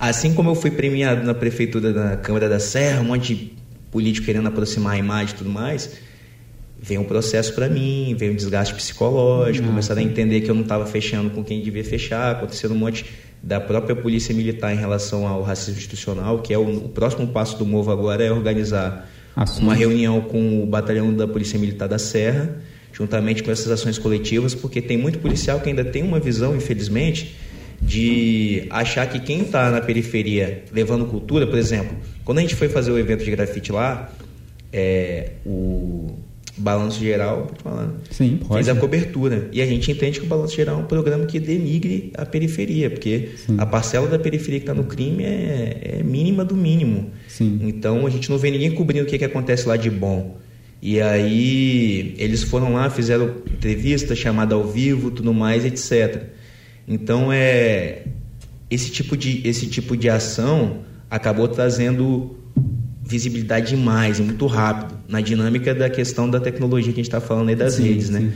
Assim 0.00 0.34
como 0.34 0.50
eu 0.50 0.56
fui 0.56 0.72
premiado 0.72 1.24
na 1.24 1.32
prefeitura 1.32 1.92
da 1.92 2.16
Câmara 2.16 2.48
da 2.48 2.58
Serra, 2.58 3.00
um 3.00 3.04
monte 3.04 3.32
de 3.32 3.52
político 3.92 4.26
querendo 4.26 4.48
aproximar 4.48 4.94
a 4.94 4.98
imagem 4.98 5.36
e 5.36 5.38
tudo 5.38 5.50
mais, 5.50 5.88
veio 6.80 7.00
um 7.00 7.04
processo 7.04 7.54
para 7.54 7.68
mim, 7.68 8.16
veio 8.18 8.32
um 8.32 8.34
desgaste 8.34 8.74
psicológico, 8.74 9.66
Ah, 9.66 9.70
começaram 9.70 10.00
a 10.02 10.04
entender 10.04 10.40
que 10.40 10.50
eu 10.50 10.54
não 10.56 10.62
estava 10.62 10.84
fechando 10.84 11.30
com 11.30 11.44
quem 11.44 11.62
devia 11.62 11.84
fechar, 11.84 12.32
aconteceu 12.32 12.68
um 12.72 12.74
monte 12.74 13.04
da 13.40 13.60
própria 13.60 13.94
polícia 13.94 14.34
militar 14.34 14.74
em 14.74 14.78
relação 14.78 15.28
ao 15.28 15.42
racismo 15.42 15.78
institucional, 15.78 16.40
que 16.40 16.52
é 16.52 16.58
o, 16.58 16.86
o 16.86 16.88
próximo 16.88 17.28
passo 17.28 17.56
do 17.56 17.64
Movo 17.64 17.92
agora 17.92 18.24
é 18.24 18.32
organizar 18.32 19.08
uma 19.60 19.76
reunião 19.76 20.22
com 20.22 20.60
o 20.60 20.66
batalhão 20.66 21.14
da 21.14 21.28
Polícia 21.28 21.56
Militar 21.56 21.88
da 21.88 22.00
Serra, 22.00 22.56
juntamente 22.92 23.42
com 23.42 23.50
essas 23.50 23.70
ações 23.70 23.98
coletivas, 23.98 24.54
porque 24.54 24.80
tem 24.80 24.96
muito 24.96 25.18
policial 25.18 25.60
que 25.60 25.68
ainda 25.68 25.84
tem 25.84 26.02
uma 26.02 26.20
visão, 26.20 26.54
infelizmente, 26.54 27.34
de 27.80 28.66
achar 28.70 29.06
que 29.08 29.18
quem 29.18 29.42
está 29.42 29.70
na 29.70 29.80
periferia 29.80 30.64
levando 30.72 31.04
cultura, 31.06 31.46
por 31.46 31.58
exemplo, 31.58 31.96
quando 32.24 32.38
a 32.38 32.40
gente 32.42 32.54
foi 32.54 32.68
fazer 32.68 32.92
o 32.92 32.98
evento 32.98 33.24
de 33.24 33.30
grafite 33.30 33.72
lá, 33.72 34.12
é, 34.72 35.32
o 35.44 36.16
Balanço 36.56 37.00
Geral, 37.00 37.46
pode 37.46 37.62
falar? 37.62 37.90
Sim, 38.10 38.38
pode. 38.46 38.54
fez 38.54 38.68
a 38.68 38.78
cobertura. 38.78 39.48
E 39.52 39.62
a 39.62 39.66
gente 39.66 39.90
entende 39.90 40.20
que 40.20 40.26
o 40.26 40.28
Balanço 40.28 40.54
Geral 40.54 40.78
é 40.78 40.82
um 40.82 40.86
programa 40.86 41.24
que 41.24 41.40
denigre 41.40 42.12
a 42.14 42.26
periferia, 42.26 42.90
porque 42.90 43.30
Sim. 43.36 43.56
a 43.58 43.66
parcela 43.66 44.06
da 44.06 44.18
periferia 44.18 44.60
que 44.60 44.64
está 44.64 44.74
no 44.74 44.84
crime 44.84 45.24
é, 45.24 45.98
é 45.98 46.02
mínima 46.02 46.44
do 46.44 46.54
mínimo. 46.54 47.10
Sim. 47.26 47.58
Então 47.62 48.06
a 48.06 48.10
gente 48.10 48.30
não 48.30 48.38
vê 48.38 48.50
ninguém 48.50 48.70
cobrindo 48.70 49.04
o 49.04 49.08
que, 49.08 49.18
que 49.18 49.24
acontece 49.24 49.66
lá 49.66 49.76
de 49.76 49.90
bom. 49.90 50.36
E 50.82 51.00
aí 51.00 52.12
eles 52.18 52.42
foram 52.42 52.72
lá, 52.72 52.90
fizeram 52.90 53.36
entrevista, 53.46 54.16
chamada 54.16 54.56
ao 54.56 54.66
vivo, 54.66 55.12
tudo 55.12 55.32
mais, 55.32 55.64
etc. 55.64 56.24
Então 56.88 57.32
é 57.32 58.02
esse 58.68 58.90
tipo 58.90 59.16
de 59.16 59.46
esse 59.46 59.68
tipo 59.68 59.96
de 59.96 60.10
ação 60.10 60.80
acabou 61.08 61.46
trazendo 61.46 62.36
visibilidade 63.00 63.76
demais 63.76 64.18
e 64.18 64.22
muito 64.22 64.44
rápido 64.46 64.98
na 65.06 65.20
dinâmica 65.20 65.72
da 65.72 65.88
questão 65.88 66.28
da 66.28 66.40
tecnologia 66.40 66.92
que 66.92 67.00
a 67.00 67.02
gente 67.04 67.08
está 67.08 67.20
falando 67.20 67.50
aí 67.50 67.54
das 67.56 67.74
Sim, 67.74 67.84
redes, 67.84 68.06
sim. 68.08 68.12
né? 68.14 68.32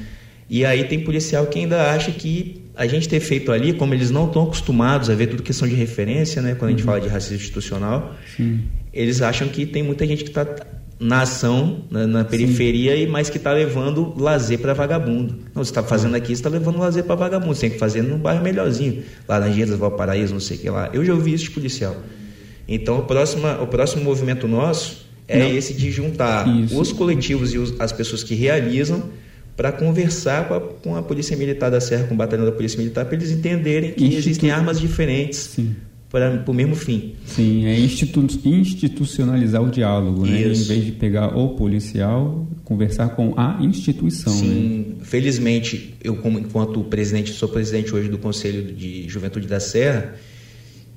E 0.49 0.65
aí 0.65 0.85
tem 0.85 1.01
policial 1.01 1.47
que 1.47 1.59
ainda 1.59 1.91
acha 1.91 2.13
que 2.13 2.63
a 2.77 2.87
gente 2.87 3.09
ter 3.09 3.19
feito 3.19 3.51
ali, 3.51 3.73
como 3.73 3.93
eles 3.93 4.13
não 4.13 4.27
estão 4.27 4.45
acostumados 4.45 5.11
a 5.11 5.15
ver 5.15 5.27
tudo 5.27 5.43
questão 5.43 5.67
de 5.67 5.75
referência, 5.75 6.41
né? 6.41 6.55
Quando 6.55 6.69
a 6.69 6.71
gente 6.71 6.85
fala 6.85 7.01
de 7.01 7.09
racismo 7.09 7.37
institucional, 7.37 8.15
eles 8.93 9.21
acham 9.21 9.49
que 9.49 9.67
tem 9.67 9.83
muita 9.83 10.07
gente 10.07 10.23
que 10.23 10.31
está 10.31 10.47
na 10.99 11.23
ação, 11.23 11.85
na, 11.91 12.07
na 12.07 12.25
periferia, 12.25 12.97
e 12.97 13.07
mas 13.07 13.29
que 13.29 13.37
está 13.37 13.53
levando 13.53 14.15
lazer 14.17 14.59
para 14.59 14.73
vagabundo. 14.73 15.35
Não, 15.55 15.63
você 15.63 15.71
está 15.71 15.83
fazendo 15.83 16.15
aqui, 16.15 16.29
você 16.29 16.33
está 16.35 16.49
levando 16.49 16.79
lazer 16.79 17.05
para 17.05 17.15
vagabundo. 17.15 17.55
Você 17.55 17.63
tem 17.63 17.71
que 17.71 17.79
fazer 17.79 18.03
num 18.03 18.17
bairro 18.19 18.43
melhorzinho, 18.43 19.03
Laranjeiras, 19.29 19.77
Valparaíso, 19.79 20.33
não 20.33 20.41
sei 20.41 20.57
o 20.57 20.61
que 20.61 20.71
lá. 20.71 20.89
Eu 20.93 21.05
já 21.05 21.13
ouvi 21.13 21.35
isso 21.35 21.45
de 21.45 21.51
policial. 21.51 21.97
Então, 22.69 22.99
o 22.99 23.03
próximo, 23.03 23.47
o 23.63 23.67
próximo 23.67 24.03
movimento 24.05 24.49
nosso 24.49 25.07
é 25.29 25.39
Não. 25.39 25.47
esse 25.49 25.75
de 25.75 25.91
juntar 25.91 26.49
Isso. 26.49 26.81
os 26.81 26.93
coletivos 26.93 27.53
e 27.53 27.59
os- 27.59 27.79
as 27.81 27.93
pessoas 27.93 28.23
que 28.25 28.35
realizam 28.35 29.05
para 29.57 29.73
conversar 29.73 30.49
com 30.49 30.55
a, 30.55 30.61
com 30.61 30.97
a 30.97 31.03
Polícia 31.03 31.37
Militar 31.37 31.71
da 31.71 31.81
Serra, 31.81 32.05
com 32.05 32.15
o 32.15 32.17
batalhão 32.17 32.45
da 32.45 32.53
Polícia 32.53 32.79
Militar, 32.79 33.05
para 33.07 33.15
eles 33.17 33.31
entenderem 33.31 33.93
que 33.93 34.05
Institu- 34.05 34.19
existem 34.29 34.51
armas 34.51 34.79
diferentes 34.81 35.39
Sim. 35.39 35.75
Para 36.11 36.43
o 36.47 36.55
mesmo 36.55 36.75
fim. 36.77 37.15
Sim, 37.27 37.67
é 37.67 37.79
institu- 37.79 38.27
institucionalizar 38.45 39.63
o 39.63 39.71
diálogo, 39.71 40.25
né? 40.27 40.41
Em 40.41 40.53
vez 40.53 40.85
de 40.85 40.93
pegar 40.93 41.37
o 41.37 41.51
policial, 41.51 42.47
conversar 42.65 43.11
com 43.11 43.35
a 43.37 43.59
instituição, 43.61 44.33
né? 44.33 44.39
Sim, 44.41 44.97
felizmente, 45.03 45.95
eu 46.03 46.17
como 46.17 46.39
enquanto 46.39 46.81
presidente, 46.85 47.33
sou 47.33 47.49
presidente 47.49 47.95
hoje 47.95 48.09
do 48.09 48.19
Conselho 48.19 48.73
de 48.73 49.09
Juventude 49.09 49.47
da 49.47 49.61
Serra, 49.61 50.15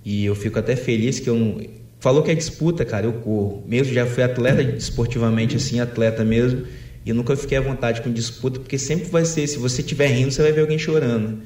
e 0.05 0.25
eu 0.25 0.35
fico 0.35 0.57
até 0.59 0.75
feliz 0.75 1.19
que 1.19 1.29
eu 1.29 1.35
não... 1.35 1.59
Falou 1.99 2.23
que 2.23 2.31
é 2.31 2.35
disputa, 2.35 2.85
cara, 2.85 3.05
eu 3.05 3.13
corro. 3.13 3.61
Mesmo 3.67 3.93
já 3.93 4.05
fui 4.05 4.23
atleta 4.23 4.61
esportivamente, 4.61 5.57
assim, 5.57 5.81
atleta 5.81 6.23
mesmo, 6.23 6.61
e 7.05 7.11
nunca 7.11 7.35
fiquei 7.35 7.57
à 7.57 7.61
vontade 7.61 8.01
com 8.01 8.09
disputa, 8.11 8.59
porque 8.59 8.77
sempre 8.77 9.09
vai 9.09 9.25
ser, 9.25 9.45
se 9.47 9.57
você 9.57 9.81
estiver 9.81 10.07
rindo, 10.07 10.31
você 10.31 10.41
vai 10.41 10.51
ver 10.53 10.61
alguém 10.61 10.79
chorando. 10.79 11.39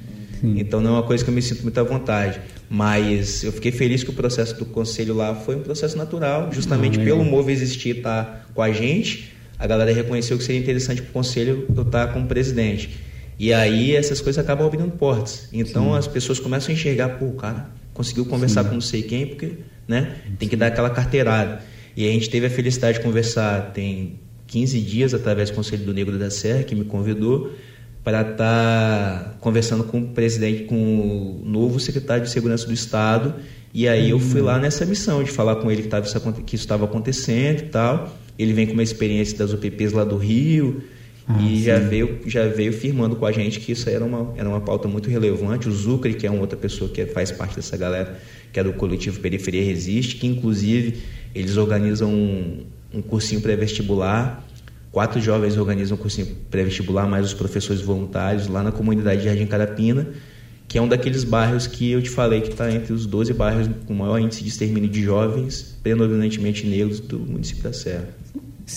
Sim. 0.44 0.56
Então 0.60 0.82
não 0.82 0.90
é 0.90 0.94
uma 0.96 1.04
coisa 1.04 1.24
que 1.24 1.30
eu 1.30 1.34
me 1.34 1.42
sinto 1.42 1.64
muito 1.64 1.80
à 1.80 1.84
vontade. 1.84 2.42
Mas 2.70 3.44
eu 3.46 3.52
fiquei 3.54 3.72
feliz 3.72 4.04
que 4.04 4.10
o 4.10 4.14
processo 4.14 4.58
do 4.58 4.66
conselho 4.66 5.14
lá 5.14 5.34
foi 5.34 5.56
um 5.56 5.62
processo 5.62 5.98
natural, 5.98 6.52
justamente 6.52 7.00
Ah, 7.00 7.04
pelo 7.04 7.24
Move 7.24 7.50
existir 7.50 7.98
estar 7.98 8.50
com 8.54 8.62
a 8.62 8.72
gente, 8.72 9.32
a 9.58 9.66
galera 9.66 9.94
reconheceu 9.94 10.38
que 10.38 10.44
seria 10.44 10.60
interessante 10.60 11.02
para 11.02 11.10
o 11.10 11.14
conselho 11.14 11.66
eu 11.74 11.84
estar 11.84 12.08
como 12.12 12.28
presidente. 12.28 12.90
E 13.40 13.54
aí 13.54 13.96
essas 13.96 14.20
coisas 14.20 14.44
acabam 14.44 14.68
abrindo 14.68 14.92
portas. 14.92 15.48
Então 15.54 15.94
as 15.94 16.08
pessoas 16.08 16.40
começam 16.40 16.72
a 16.72 16.74
enxergar, 16.74 17.10
pô, 17.18 17.28
o 17.28 17.34
cara 17.36 17.70
conseguiu 17.94 18.26
conversar 18.26 18.66
com 18.66 18.74
não 18.74 18.82
sei 18.82 19.02
quem, 19.04 19.28
porque 19.28 19.52
né, 19.88 20.18
tem 20.38 20.50
que 20.50 20.58
dar 20.58 20.68
aquela 20.68 20.90
carteirada. 20.90 21.62
E 21.96 22.06
a 22.08 22.12
gente 22.12 22.30
teve 22.30 22.48
a 22.48 22.50
felicidade 22.50 22.98
de 22.98 23.04
conversar 23.04 23.72
tem 23.72 24.20
15 24.48 24.80
dias 24.82 25.14
através 25.14 25.50
do 25.50 25.56
Conselho 25.56 25.86
do 25.86 25.94
Negro 25.94 26.18
da 26.18 26.30
Serra, 26.30 26.64
que 26.64 26.76
me 26.76 26.86
convidou 26.86 27.54
para 28.03 28.22
estar 28.22 29.38
conversando 29.39 29.83
com 29.86 30.01
o 30.01 30.07
presidente, 30.07 30.63
com 30.63 30.75
o 30.75 31.41
novo 31.45 31.79
secretário 31.79 32.24
de 32.24 32.29
Segurança 32.29 32.67
do 32.67 32.74
Estado. 32.74 33.36
E 33.74 33.88
aí 33.88 34.10
eu 34.10 34.19
fui 34.19 34.41
lá 34.41 34.60
nessa 34.60 34.86
missão 34.86 35.24
de 35.24 35.31
falar 35.31 35.55
com 35.55 35.72
ele 35.72 35.83
que, 35.83 35.88
tava, 35.88 36.05
que 36.05 36.55
isso 36.55 36.65
estava 36.65 36.86
acontecendo 36.86 37.60
e 37.60 37.67
tal. 37.69 38.15
Ele 38.38 38.53
vem 38.53 38.67
com 38.67 38.74
uma 38.74 38.83
experiência 38.83 39.38
das 39.38 39.53
UPPs 39.53 39.93
lá 39.93 40.03
do 40.03 40.17
Rio 40.17 40.83
Ah, 41.27 41.41
e 41.41 41.63
já 41.63 41.79
veio, 41.79 42.19
já 42.27 42.45
veio 42.48 42.74
firmando 42.74 43.15
com 43.15 43.25
a 43.25 43.31
gente 43.31 43.60
que 43.60 43.72
isso 43.72 43.89
era 43.89 44.03
uma, 44.03 44.33
era 44.36 44.50
uma 44.50 44.60
pauta 44.60 44.88
muito 44.88 45.10
relevante. 45.10 45.69
O 45.69 45.72
Zucre, 45.72 46.13
que 46.13 46.27
é 46.27 46.29
uma 46.29 46.41
outra 46.41 46.57
pessoa 46.57 46.89
que 46.89 47.05
faz 47.05 47.31
parte 47.31 47.55
dessa 47.55 47.77
galera, 47.77 48.19
que 48.51 48.60
é 48.60 48.63
do 48.63 48.74
coletivo 48.74 49.19
Periferia 49.22 49.63
Resiste, 49.63 50.17
que 50.17 50.27
inclusive 50.27 50.98
eles 51.33 51.55
organizam 51.57 52.12
um, 52.12 52.65
um 52.93 53.01
cursinho 53.01 53.41
pré-vestibular. 53.41 54.45
Quatro 54.94 55.20
jovens 55.20 55.58
organizam 55.58 55.98
um 55.98 56.00
cursinho 56.00 56.28
pré-vestibular, 56.52 57.08
mais 57.08 57.26
os 57.26 57.34
professores 57.34 57.82
voluntários, 57.82 58.48
lá 58.48 58.62
na 58.62 58.72
comunidade 58.72 59.22
de 59.22 59.28
Jardim 59.28 59.48
Carapina, 59.48 60.08
que 60.68 60.78
é 60.78 60.82
um 60.84 60.88
daqueles 60.88 61.24
bairros 61.24 61.66
que 61.66 61.90
eu 61.90 62.00
te 62.00 62.12
falei 62.12 62.42
que 62.42 62.50
está 62.50 62.72
entre 62.72 62.94
os 62.94 63.08
12 63.08 63.34
bairros 63.34 63.68
com 63.88 63.94
maior 63.96 64.20
índice 64.20 64.44
de 64.44 64.50
extermínio 64.50 64.88
de 64.88 65.02
jovens, 65.02 65.76
predominantemente 65.82 66.68
negros, 66.68 67.00
do 67.00 67.18
município 67.18 67.64
da 67.64 67.74
Serra. 67.74 68.08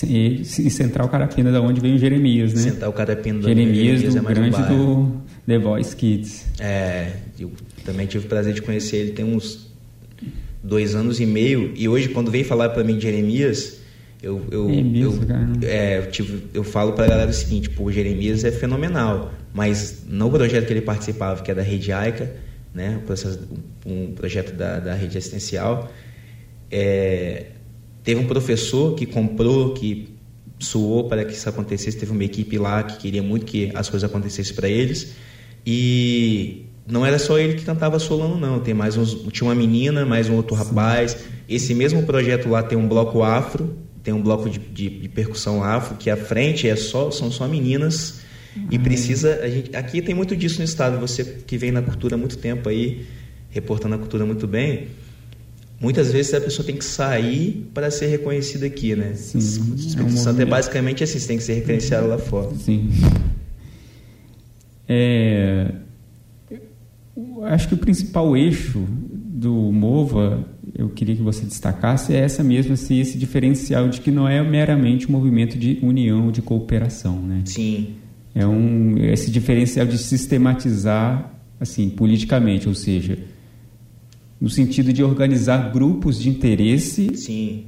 E, 0.05 0.41
e 0.41 0.71
Central 0.71 1.07
Carapina, 1.11 1.53
da 1.53 1.61
onde 1.61 1.83
vem 1.83 1.95
o 1.95 1.99
Jeremias, 1.99 2.55
né? 2.55 2.89
O 2.89 2.93
Carapina 2.95 3.39
do 3.39 3.47
Jeremias, 3.47 4.01
do 4.01 4.17
é 4.17 4.21
mais 4.23 4.39
um 4.39 4.41
grande 4.41 4.57
bairro. 4.57 4.75
do 4.75 5.23
The 5.47 5.59
Voice 5.59 5.95
Kids. 5.95 6.47
É, 6.59 7.13
eu 7.39 7.53
também 7.85 8.07
tive 8.07 8.25
o 8.25 8.29
prazer 8.29 8.55
de 8.55 8.63
conhecer 8.63 8.97
ele 8.97 9.11
tem 9.11 9.25
uns 9.27 9.71
dois 10.63 10.95
anos 10.95 11.21
e 11.21 11.27
meio. 11.27 11.75
E 11.77 11.87
hoje, 11.87 12.09
quando 12.09 12.31
vem 12.31 12.43
falar 12.43 12.71
para 12.71 12.83
mim 12.83 12.97
de 12.97 13.03
Jeremias, 13.03 13.85
eu, 14.23 14.45
eu, 14.51 14.71
eu, 14.71 15.13
cara. 15.27 15.49
é, 15.63 15.99
eu, 15.99 16.11
tive, 16.11 16.45
eu 16.55 16.65
falo 16.65 16.93
para 16.93 17.05
a 17.05 17.09
galera 17.09 17.31
o 17.31 17.35
seguinte: 17.35 17.71
pô, 17.71 17.85
o 17.85 17.93
Jeremias 17.93 18.45
é 18.45 18.51
fenomenal, 18.51 19.33
mas 19.53 20.05
no 20.09 20.31
projeto 20.31 20.67
que 20.67 20.73
ele 20.73 20.83
participava, 20.83 21.43
que 21.43 21.51
é 21.51 21.55
da 21.55 21.63
Rede 21.63 21.93
AICA, 21.93 22.33
né, 22.77 22.99
um, 23.03 23.07
processo, 23.07 23.41
um 23.87 24.13
projeto 24.13 24.53
da, 24.55 24.79
da 24.79 24.95
rede 24.95 25.17
assistencial, 25.17 25.91
é, 26.71 27.47
teve 28.05 28.21
um 28.21 28.27
professor 28.27 28.95
que 28.95 29.07
comprou, 29.07 29.73
que 29.73 30.15
suou 30.59 31.09
para 31.09 31.25
que 31.25 31.33
isso 31.33 31.49
acontecesse, 31.49 31.97
teve 31.97 32.13
uma 32.13 32.25
equipe 32.25 32.59
lá 32.59 32.83
que 32.83 32.99
queria 32.99 33.23
muito 33.23 33.47
que 33.47 33.71
as 33.75 33.89
coisas 33.89 34.09
acontecessem 34.09 34.55
para 34.55 34.69
eles, 34.69 35.15
e 35.65 36.67
não 36.87 37.05
era 37.05 37.19
só 37.19 37.39
ele 37.39 37.55
que 37.55 37.65
cantava 37.65 37.99
solano, 37.99 38.39
não. 38.39 38.61
Tem 38.61 38.75
mais 38.75 38.97
uns, 38.97 39.15
tinha 39.33 39.49
uma 39.49 39.55
menina, 39.55 40.05
mais 40.05 40.29
um 40.29 40.37
outro 40.37 40.55
rapaz. 40.55 41.17
Esse 41.49 41.75
mesmo 41.75 42.05
projeto 42.05 42.49
lá 42.49 42.63
tem 42.63 42.79
um 42.79 42.87
bloco 42.87 43.23
afro, 43.23 43.77
tem 44.07 44.15
um 44.15 44.23
bloco 44.23 44.49
de, 44.49 44.61
de, 44.61 44.89
de 44.89 45.09
percussão 45.09 45.65
afro, 45.65 45.97
que 45.97 46.09
a 46.09 46.17
frente 46.17 46.69
é 46.69 46.77
só, 46.77 47.11
são 47.11 47.29
só 47.29 47.49
meninas. 47.49 48.21
Uhum. 48.57 48.69
E 48.71 48.79
precisa. 48.79 49.41
A 49.43 49.51
gente, 49.51 49.75
aqui 49.75 50.01
tem 50.01 50.15
muito 50.15 50.37
disso 50.37 50.59
no 50.59 50.65
estado. 50.65 50.97
Você 51.01 51.25
que 51.25 51.59
vem 51.59 51.73
na 51.73 51.83
cultura 51.83 52.15
há 52.15 52.19
muito 52.19 52.39
tempo 52.39 52.69
aí, 52.69 53.05
reportando 53.51 53.97
a 53.97 53.99
cultura 53.99 54.25
muito 54.25 54.47
bem. 54.47 54.87
Muitas 55.81 56.13
vezes 56.13 56.33
a 56.35 56.41
pessoa 56.41 56.65
tem 56.65 56.77
que 56.77 56.85
sair 56.85 57.69
para 57.75 57.91
ser 57.91 58.07
reconhecida 58.07 58.65
aqui, 58.65 58.95
né? 58.95 59.13
Sim, 59.17 59.39
Espírito 59.39 60.01
é 60.01 60.05
um 60.05 60.17
Santo 60.17 60.41
é 60.41 60.45
basicamente 60.45 61.03
assim, 61.03 61.19
você 61.19 61.27
tem 61.27 61.37
que 61.37 61.43
ser 61.43 61.55
referenciado 61.55 62.07
lá 62.07 62.17
fora. 62.17 62.55
Sim. 62.55 62.89
É, 64.89 65.73
acho 67.47 67.67
que 67.67 67.75
o 67.75 67.79
principal 67.79 68.37
eixo 68.37 68.87
do 68.89 69.53
MOVA, 69.73 70.45
eu 70.77 70.91
queria 70.91 71.17
que 71.17 71.23
você 71.23 71.45
destacasse, 71.47 72.13
é 72.15 72.19
essa 72.19 72.45
mesma, 72.45 72.75
assim, 72.75 73.01
esse 73.01 73.17
diferencial 73.17 73.89
de 73.89 74.01
que 74.01 74.11
não 74.11 74.29
é 74.29 74.43
meramente 74.43 75.09
um 75.09 75.13
movimento 75.13 75.57
de 75.59 75.79
união, 75.83 76.31
de 76.31 76.43
cooperação, 76.43 77.19
né? 77.21 77.43
Sim. 77.47 77.95
É 78.35 78.47
um, 78.47 78.99
esse 78.99 79.31
diferencial 79.31 79.87
de 79.87 79.97
sistematizar, 79.97 81.33
assim, 81.59 81.89
politicamente, 81.89 82.69
ou 82.69 82.75
seja, 82.75 83.19
no 84.39 84.51
sentido 84.51 84.93
de 84.93 85.03
organizar 85.03 85.73
grupos 85.73 86.21
de 86.21 86.29
interesse 86.29 87.17
Sim. 87.17 87.65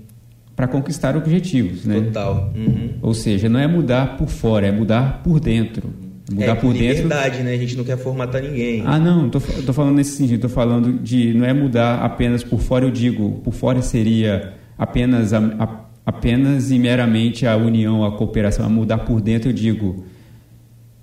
para 0.55 0.69
conquistar 0.69 1.17
objetivos, 1.17 1.87
né? 1.87 2.03
Total. 2.03 2.53
Uhum. 2.55 2.91
Ou 3.01 3.15
seja, 3.15 3.49
não 3.49 3.59
é 3.59 3.67
mudar 3.67 4.19
por 4.19 4.29
fora, 4.29 4.67
é 4.67 4.73
mudar 4.73 5.23
por 5.23 5.41
dentro. 5.41 5.91
Mudar 6.31 6.45
é, 6.45 6.55
por 6.55 6.75
dentro. 6.75 7.09
verdade, 7.09 7.43
né? 7.43 7.55
A 7.55 7.57
gente 7.57 7.77
não 7.77 7.85
quer 7.85 7.97
formatar 7.97 8.43
ninguém. 8.43 8.83
Ah, 8.85 8.99
não, 8.99 9.31
tô, 9.31 9.41
tô 9.41 9.73
falando 9.73 9.97
nesse 9.97 10.13
sentido, 10.13 10.43
tô 10.43 10.49
falando 10.49 10.99
de 10.99 11.33
não 11.33 11.47
é 11.47 11.55
mudar 11.55 12.05
apenas 12.05 12.45
por 12.45 12.61
fora, 12.61 12.85
eu 12.85 12.91
digo, 12.91 13.41
por 13.43 13.55
fora 13.55 13.81
seria 13.81 14.53
apenas 14.77 15.33
a, 15.33 15.39
a, 15.39 15.85
apenas 16.05 16.71
e 16.71 16.79
meramente 16.79 17.47
a 17.47 17.57
união, 17.57 18.05
a 18.05 18.13
cooperação, 18.13 18.67
a 18.67 18.69
mudar 18.69 18.99
por 18.99 19.23
dentro, 19.23 19.49
eu 19.49 19.55
digo, 19.55 20.05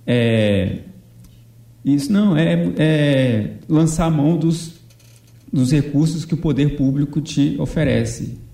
é, 0.06 0.80
isso 1.84 2.12
não 2.12 2.38
é, 2.38 2.72
é 2.78 3.52
lançar 3.68 4.06
a 4.06 4.12
mão 4.12 4.38
dos, 4.38 4.76
dos 5.52 5.72
recursos 5.72 6.24
que 6.24 6.36
o 6.36 6.38
poder 6.38 6.76
público 6.76 7.20
te 7.20 7.56
oferece. 7.60 8.45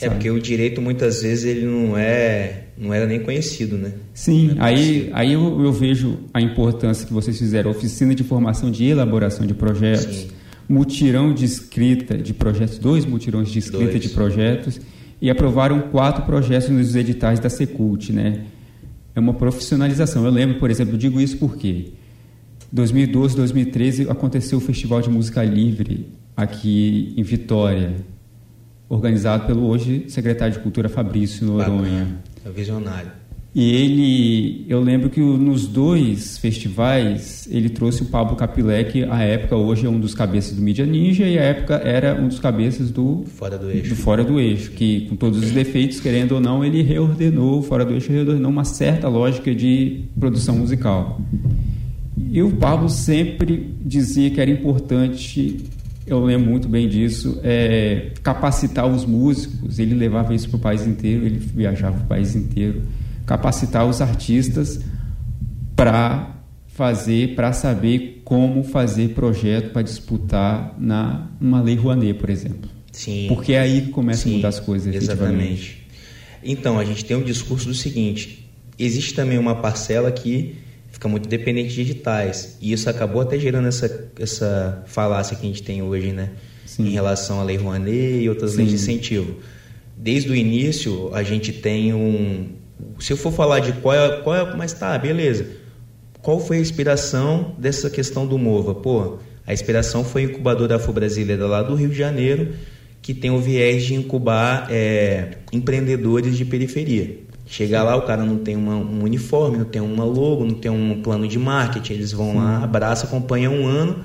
É 0.00 0.08
porque 0.08 0.30
o 0.30 0.40
direito 0.40 0.80
muitas 0.80 1.22
vezes 1.22 1.44
ele 1.44 1.66
não 1.66 1.96
é 1.96 2.64
não 2.80 2.94
era 2.94 3.06
nem 3.06 3.20
conhecido, 3.20 3.76
né? 3.76 3.92
Sim, 4.14 4.52
é 4.56 4.62
aí, 4.62 5.10
aí 5.12 5.32
eu, 5.34 5.62
eu, 5.62 5.72
vejo 5.72 6.18
a 6.32 6.40
importância 6.40 7.06
que 7.06 7.12
vocês 7.12 7.38
fizeram, 7.38 7.70
oficina 7.70 8.14
de 8.14 8.24
formação 8.24 8.70
de 8.70 8.86
elaboração 8.86 9.46
de 9.46 9.52
projetos, 9.52 10.16
Sim. 10.16 10.28
mutirão 10.66 11.34
de 11.34 11.44
escrita 11.44 12.16
de 12.16 12.32
projetos, 12.32 12.78
dois 12.78 13.04
mutirões 13.04 13.50
de 13.50 13.58
escrita 13.58 13.90
dois. 13.90 14.00
de 14.00 14.08
projetos, 14.08 14.80
e 15.20 15.28
aprovaram 15.28 15.82
quatro 15.82 16.24
projetos 16.24 16.70
nos 16.70 16.96
editais 16.96 17.38
da 17.38 17.50
Secult, 17.50 18.10
né? 18.10 18.44
É 19.14 19.20
uma 19.20 19.34
profissionalização. 19.34 20.24
Eu 20.24 20.30
lembro, 20.30 20.58
por 20.58 20.70
exemplo, 20.70 20.94
eu 20.94 20.98
digo 20.98 21.20
isso 21.20 21.36
porque 21.36 21.88
2012, 22.72 23.36
2013 23.36 24.08
aconteceu 24.08 24.56
o 24.56 24.60
Festival 24.60 25.02
de 25.02 25.10
Música 25.10 25.42
Livre 25.42 26.06
aqui 26.34 27.12
em 27.16 27.22
Vitória, 27.22 27.92
organizado 28.90 29.46
pelo 29.46 29.66
hoje 29.68 30.04
secretário 30.08 30.52
de 30.52 30.58
Cultura 30.58 30.88
Fabrício 30.88 31.46
Noronha. 31.46 32.18
É 32.44 32.50
visionário. 32.50 33.12
E 33.52 33.74
ele, 33.74 34.66
eu 34.68 34.80
lembro 34.80 35.10
que 35.10 35.18
nos 35.18 35.66
dois 35.66 36.38
festivais 36.38 37.48
ele 37.50 37.68
trouxe 37.68 38.02
o 38.02 38.06
Pablo 38.06 38.36
Capilé, 38.36 38.84
que 38.84 39.02
a 39.04 39.22
época 39.22 39.56
hoje 39.56 39.86
é 39.86 39.88
um 39.88 39.98
dos 39.98 40.14
cabeças 40.14 40.54
do 40.54 40.62
Mídia 40.62 40.86
Ninja 40.86 41.26
e 41.26 41.36
a 41.36 41.42
época 41.42 41.74
era 41.74 42.14
um 42.14 42.28
dos 42.28 42.38
cabeças 42.38 42.92
do 42.92 43.24
Fora 43.26 43.58
do 43.58 43.68
Eixo. 43.68 43.88
Do 43.88 43.96
Fora 43.96 44.22
do 44.22 44.38
Eixo, 44.38 44.70
que 44.70 45.06
com 45.08 45.16
todos 45.16 45.42
os 45.42 45.50
defeitos, 45.50 45.98
querendo 45.98 46.32
ou 46.32 46.40
não, 46.40 46.64
ele 46.64 46.80
reordenou, 46.82 47.60
Fora 47.62 47.84
do 47.84 47.92
Eixo 47.92 48.12
reordenou 48.12 48.50
uma 48.50 48.64
certa 48.64 49.08
lógica 49.08 49.52
de 49.52 50.04
produção 50.18 50.56
musical. 50.56 51.20
E 52.30 52.40
o 52.42 52.52
Pablo 52.52 52.88
sempre 52.88 53.74
dizia 53.84 54.30
que 54.30 54.40
era 54.40 54.50
importante 54.50 55.58
eu 56.10 56.24
lembro 56.24 56.50
muito 56.50 56.68
bem 56.68 56.88
disso, 56.88 57.40
é, 57.44 58.10
capacitar 58.20 58.84
os 58.84 59.04
músicos, 59.04 59.78
ele 59.78 59.94
levava 59.94 60.34
isso 60.34 60.48
para 60.48 60.56
o 60.56 60.60
país 60.60 60.84
inteiro, 60.84 61.24
ele 61.24 61.38
viajava 61.38 61.98
o 61.98 62.06
país 62.06 62.34
inteiro, 62.34 62.82
capacitar 63.24 63.86
os 63.86 64.00
artistas 64.00 64.80
para 65.76 66.34
fazer, 66.66 67.36
para 67.36 67.52
saber 67.52 68.22
como 68.24 68.64
fazer 68.64 69.10
projeto 69.10 69.72
para 69.72 69.82
disputar 69.82 70.74
na 70.78 71.28
uma 71.40 71.62
lei 71.62 71.76
Rouanet, 71.76 72.14
por 72.14 72.28
exemplo. 72.28 72.68
Sim. 72.90 73.26
Porque 73.28 73.52
é 73.52 73.60
aí 73.60 73.82
que 73.82 73.90
começa 73.90 74.24
Sim, 74.24 74.32
a 74.32 74.36
mudar 74.36 74.48
as 74.48 74.58
coisas. 74.58 74.92
Exatamente. 74.92 75.86
Então, 76.42 76.76
a 76.76 76.84
gente 76.84 77.04
tem 77.04 77.16
um 77.16 77.22
discurso 77.22 77.68
do 77.68 77.74
seguinte, 77.74 78.50
existe 78.76 79.14
também 79.14 79.38
uma 79.38 79.54
parcela 79.54 80.10
que 80.10 80.56
fica 81.00 81.08
muito 81.08 81.26
dependente 81.30 81.72
de 81.72 81.80
editais. 81.80 82.58
E 82.60 82.72
isso 82.74 82.90
acabou 82.90 83.22
até 83.22 83.38
gerando 83.38 83.66
essa, 83.66 84.10
essa 84.20 84.84
falácia 84.86 85.34
que 85.34 85.46
a 85.46 85.48
gente 85.48 85.62
tem 85.62 85.82
hoje, 85.82 86.12
né? 86.12 86.28
Sim. 86.66 86.88
Em 86.88 86.90
relação 86.90 87.40
à 87.40 87.42
Lei 87.42 87.56
Rouanet 87.56 88.20
e 88.20 88.28
outras 88.28 88.50
Sim. 88.50 88.58
leis 88.58 88.68
de 88.68 88.74
incentivo. 88.74 89.36
Desde 89.96 90.30
o 90.30 90.36
início, 90.36 91.10
a 91.14 91.22
gente 91.22 91.54
tem 91.54 91.94
um. 91.94 92.50
Se 92.98 93.14
eu 93.14 93.16
for 93.16 93.32
falar 93.32 93.60
de 93.60 93.72
qual 93.72 93.94
é. 93.94 94.20
Qual 94.20 94.36
é 94.36 94.54
mas 94.54 94.74
tá, 94.74 94.96
beleza. 94.98 95.46
Qual 96.20 96.38
foi 96.38 96.58
a 96.58 96.60
inspiração 96.60 97.54
dessa 97.56 97.88
questão 97.88 98.26
do 98.26 98.36
MOVA? 98.36 98.74
Pô, 98.74 99.18
a 99.46 99.54
inspiração 99.54 100.04
foi 100.04 100.22
a 100.22 100.24
incubadora 100.26 100.76
afro-brasileira 100.76 101.46
lá 101.46 101.62
do 101.62 101.74
Rio 101.74 101.88
de 101.88 101.96
Janeiro, 101.96 102.52
que 103.00 103.14
tem 103.14 103.30
o 103.30 103.38
viés 103.38 103.84
de 103.84 103.94
incubar 103.94 104.68
é, 104.70 105.38
empreendedores 105.50 106.36
de 106.36 106.44
periferia. 106.44 107.29
Chegar 107.50 107.82
lá, 107.82 107.96
o 107.96 108.02
cara 108.02 108.24
não 108.24 108.38
tem 108.38 108.54
uma, 108.54 108.76
um 108.76 109.02
uniforme, 109.02 109.58
não 109.58 109.64
tem 109.64 109.82
uma 109.82 110.04
logo, 110.04 110.44
não 110.44 110.54
tem 110.54 110.70
um 110.70 111.02
plano 111.02 111.26
de 111.26 111.36
marketing. 111.36 111.94
Eles 111.94 112.12
vão 112.12 112.30
Sim. 112.30 112.36
lá, 112.36 112.62
abraça, 112.62 113.06
acompanha 113.06 113.50
um 113.50 113.66
ano 113.66 114.04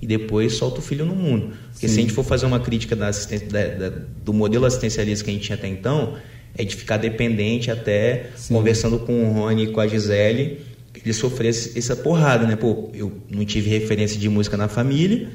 e 0.00 0.06
depois 0.06 0.54
solta 0.54 0.78
o 0.78 0.82
filho 0.82 1.04
no 1.04 1.16
mundo. 1.16 1.56
Porque 1.72 1.88
Sim. 1.88 1.94
se 1.94 1.98
a 1.98 2.02
gente 2.02 2.12
for 2.12 2.22
fazer 2.22 2.46
uma 2.46 2.60
crítica 2.60 2.94
da 2.94 3.10
da, 3.10 3.88
da, 3.88 3.96
do 4.24 4.32
modelo 4.32 4.64
assistencialista 4.64 5.24
que 5.24 5.30
a 5.32 5.34
gente 5.34 5.42
tinha 5.42 5.56
até 5.56 5.66
então, 5.66 6.14
é 6.56 6.62
de 6.62 6.76
ficar 6.76 6.96
dependente 6.96 7.68
até 7.68 8.30
Sim. 8.36 8.54
conversando 8.54 9.00
com 9.00 9.28
o 9.28 9.32
Rony 9.32 9.64
e 9.64 9.66
com 9.72 9.80
a 9.80 9.88
Gisele, 9.88 10.60
ele 10.94 11.12
sofreu 11.12 11.50
essa 11.50 11.96
porrada, 11.96 12.46
né? 12.46 12.54
Pô, 12.54 12.90
eu 12.94 13.12
não 13.28 13.44
tive 13.44 13.70
referência 13.70 14.20
de 14.20 14.28
música 14.28 14.56
na 14.56 14.68
família, 14.68 15.30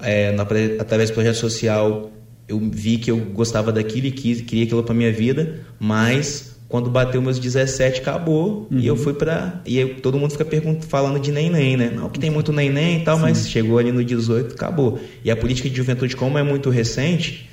é, 0.00 0.32
na, 0.32 0.44
através 0.80 1.10
do 1.10 1.12
projeto 1.12 1.36
social 1.36 2.10
eu 2.48 2.58
vi 2.72 2.96
que 2.96 3.10
eu 3.10 3.18
gostava 3.18 3.72
daquilo 3.72 4.06
e 4.06 4.10
quis, 4.12 4.40
queria 4.40 4.64
aquilo 4.64 4.82
para 4.82 4.94
minha 4.94 5.12
vida, 5.12 5.60
mas 5.78 6.55
quando 6.68 6.90
bateu 6.90 7.22
meus 7.22 7.38
17, 7.38 8.00
acabou. 8.00 8.66
Uhum. 8.70 8.78
E 8.78 8.86
eu 8.86 8.94
uhum. 8.94 9.00
fui 9.00 9.14
pra. 9.14 9.60
E 9.64 9.78
eu, 9.78 10.00
todo 10.00 10.18
mundo 10.18 10.32
fica 10.32 10.46
falando 10.88 11.20
de 11.20 11.30
neném, 11.30 11.76
né? 11.76 11.92
Não, 11.94 12.08
que 12.08 12.18
tem 12.18 12.30
muito 12.30 12.52
neném 12.52 13.00
e 13.00 13.04
tal, 13.04 13.16
Sim. 13.16 13.22
mas 13.22 13.48
chegou 13.48 13.78
ali 13.78 13.92
no 13.92 14.04
18, 14.04 14.54
acabou. 14.54 14.98
E 15.24 15.30
a 15.30 15.36
política 15.36 15.70
de 15.70 15.76
juventude, 15.76 16.16
como 16.16 16.38
é 16.38 16.42
muito 16.42 16.68
recente, 16.68 17.48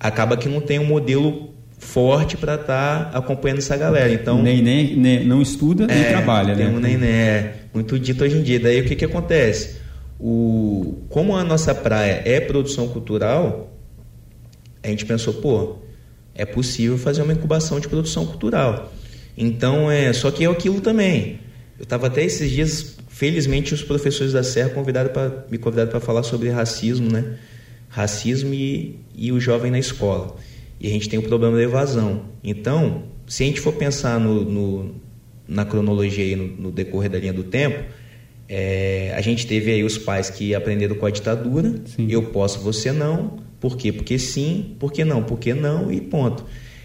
acaba 0.00 0.36
que 0.36 0.48
não 0.48 0.60
tem 0.60 0.78
um 0.78 0.86
modelo 0.86 1.50
forte 1.78 2.36
para 2.38 2.54
estar 2.54 3.10
tá 3.10 3.18
acompanhando 3.18 3.58
essa 3.58 3.76
galera. 3.76 4.10
Então, 4.12 4.42
nem, 4.42 4.62
nem, 4.62 4.96
nem 4.96 5.24
não 5.24 5.42
estuda 5.42 5.84
é, 5.84 5.94
nem 5.94 6.04
trabalha, 6.04 6.54
tem 6.56 6.66
né? 6.66 6.72
Um 6.72 6.80
nem, 6.80 6.96
nem, 6.96 7.10
é 7.10 7.54
muito 7.74 7.98
dito 7.98 8.24
hoje 8.24 8.38
em 8.38 8.42
dia. 8.42 8.58
Daí 8.58 8.80
o 8.80 8.84
que, 8.84 8.96
que 8.96 9.04
acontece? 9.04 9.76
O, 10.18 11.02
como 11.10 11.36
a 11.36 11.44
nossa 11.44 11.74
praia 11.74 12.22
é 12.24 12.40
produção 12.40 12.88
cultural, 12.88 13.70
a 14.82 14.88
gente 14.88 15.04
pensou, 15.04 15.34
pô, 15.34 15.76
é 16.36 16.44
possível 16.44 16.98
fazer 16.98 17.22
uma 17.22 17.32
incubação 17.32 17.80
de 17.80 17.88
produção 17.88 18.26
cultural. 18.26 18.92
Então, 19.36 19.90
é, 19.90 20.12
só 20.12 20.30
que 20.30 20.44
é 20.44 20.48
aquilo 20.48 20.80
também. 20.80 21.40
Eu 21.78 21.82
estava 21.82 22.06
até 22.06 22.24
esses 22.24 22.50
dias, 22.50 22.96
felizmente, 23.08 23.74
os 23.74 23.82
professores 23.82 24.32
da 24.32 24.42
Serra 24.42 24.70
convidaram 24.70 25.10
pra, 25.10 25.44
me 25.50 25.58
convidaram 25.58 25.90
para 25.90 26.00
falar 26.00 26.22
sobre 26.22 26.48
racismo, 26.48 27.10
né? 27.10 27.36
Racismo 27.88 28.54
e, 28.54 28.98
e 29.14 29.32
o 29.32 29.40
jovem 29.40 29.70
na 29.70 29.78
escola. 29.78 30.36
E 30.80 30.86
a 30.86 30.90
gente 30.90 31.08
tem 31.08 31.18
o 31.18 31.22
problema 31.22 31.56
da 31.56 31.62
evasão. 31.62 32.24
Então, 32.42 33.04
se 33.26 33.42
a 33.42 33.46
gente 33.46 33.60
for 33.60 33.72
pensar 33.72 34.18
no, 34.20 34.44
no 34.44 34.94
na 35.48 35.64
cronologia 35.64 36.24
e 36.24 36.36
no, 36.36 36.46
no, 36.46 36.70
decorrer 36.72 37.10
da 37.10 37.18
linha 37.18 37.32
do 37.32 37.44
tempo, 37.44 37.84
é, 38.48 39.12
a 39.16 39.20
gente 39.20 39.46
teve 39.46 39.70
aí 39.70 39.84
os 39.84 39.96
pais 39.96 40.28
que 40.28 40.54
aprenderam 40.54 40.96
com 40.96 41.06
a 41.06 41.10
ditadura, 41.10 41.74
Sim. 41.86 42.08
eu 42.10 42.22
posso, 42.24 42.60
você 42.60 42.90
não, 42.90 43.38
por 43.66 43.76
quê? 43.76 43.90
Porque 43.90 44.16
sim, 44.16 44.76
por 44.78 44.92
que 44.92 45.04
não? 45.04 45.24
Porque 45.24 45.52
não 45.52 45.90
e 45.90 46.00
ponto. 46.00 46.44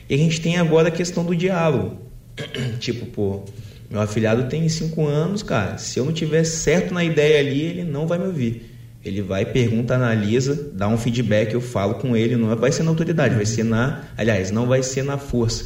E 0.10 0.16
a 0.16 0.18
gente 0.18 0.42
tem 0.42 0.58
agora 0.58 0.88
a 0.88 0.92
questão 0.92 1.24
do 1.24 1.36
diálogo. 1.36 1.96
tipo, 2.80 3.06
pô, 3.06 3.44
Meu 3.88 4.02
afilhado 4.02 4.50
tem 4.50 4.68
cinco 4.68 5.06
anos, 5.06 5.44
cara. 5.44 5.78
Se 5.78 6.00
eu 6.00 6.06
não 6.06 6.12
tiver 6.12 6.44
certo 6.44 6.92
na 6.92 7.04
ideia 7.04 7.40
ali, 7.40 7.62
ele 7.62 7.84
não 7.84 8.08
vai 8.08 8.18
me 8.18 8.26
ouvir. 8.26 8.66
Ele 9.06 9.22
vai, 9.22 9.46
pergunta, 9.46 9.94
analisa, 9.94 10.72
dá 10.74 10.88
um 10.88 10.98
feedback, 10.98 11.54
eu 11.54 11.62
falo 11.62 11.96
com 11.96 12.18
ele. 12.18 12.36
Não 12.36 12.56
vai 12.56 12.72
ser 12.72 12.82
na 12.82 12.90
autoridade, 12.90 13.36
vai 13.36 13.46
ser 13.46 13.64
na. 13.64 14.06
Aliás, 14.18 14.50
não 14.50 14.66
vai 14.66 14.82
ser 14.82 15.04
na 15.04 15.20
força. 15.20 15.66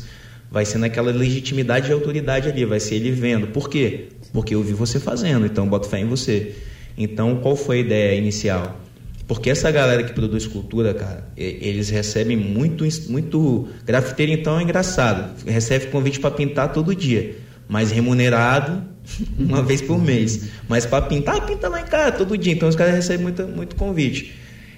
Vai 0.52 0.66
ser 0.66 0.80
naquela 0.80 1.12
legitimidade 1.12 1.90
e 1.90 1.94
autoridade 1.94 2.50
ali. 2.50 2.66
Vai 2.66 2.82
ser 2.82 2.96
ele 2.96 3.12
vendo. 3.12 3.48
Por 3.48 3.70
quê? 3.70 4.10
Porque 4.34 4.54
eu 4.54 4.62
vi 4.62 4.74
você 4.74 5.00
fazendo, 5.00 5.46
então 5.46 5.66
boto 5.66 5.88
fé 5.88 6.02
em 6.02 6.06
você. 6.06 6.56
Então, 6.98 7.38
qual 7.38 7.56
foi 7.56 7.78
a 7.78 7.80
ideia 7.80 8.18
inicial? 8.18 8.85
Porque 9.28 9.50
essa 9.50 9.72
galera 9.72 10.04
que 10.04 10.14
produz 10.14 10.46
cultura, 10.46 10.94
cara, 10.94 11.28
eles 11.36 11.90
recebem 11.90 12.38
muito, 12.38 12.86
muito. 13.10 13.68
Grafiteiro, 13.84 14.32
então, 14.32 14.60
é 14.60 14.64
engraçado. 14.64 15.44
Recebe 15.46 15.88
convite 15.88 16.20
para 16.20 16.30
pintar 16.30 16.72
todo 16.72 16.94
dia, 16.96 17.36
mas 17.68 17.90
remunerado 17.92 18.84
uma 19.38 19.64
vez 19.64 19.82
por 19.82 20.00
mês. 20.00 20.50
Mas 20.70 20.86
para 20.86 21.06
pintar, 21.06 21.44
pinta 21.46 21.68
lá 21.68 21.82
em 21.82 21.86
casa 21.86 22.12
todo 22.12 22.38
dia. 22.38 22.54
Então, 22.54 22.70
os 22.70 22.76
caras 22.76 22.94
recebem 22.94 23.24
muito, 23.24 23.48
muito 23.48 23.76
convite. 23.76 24.36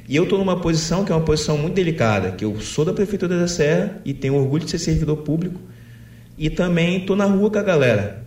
E 0.07 0.15
eu 0.15 0.23
estou 0.23 0.39
numa 0.39 0.61
posição 0.61 1.03
que 1.03 1.11
é 1.11 1.15
uma 1.15 1.25
posição 1.25 1.57
muito 1.57 1.73
delicada, 1.73 2.31
que 2.31 2.45
eu 2.45 2.61
sou 2.61 2.85
da 2.85 2.93
Prefeitura 2.93 3.37
da 3.37 3.47
Serra 3.47 4.01
e 4.05 4.13
tenho 4.13 4.35
orgulho 4.35 4.63
de 4.63 4.71
ser 4.71 4.79
servidor 4.79 5.17
público. 5.17 5.59
E 6.37 6.49
também 6.49 6.99
estou 6.99 7.17
na 7.17 7.25
rua 7.25 7.51
com 7.51 7.59
a 7.59 7.63
galera 7.63 8.25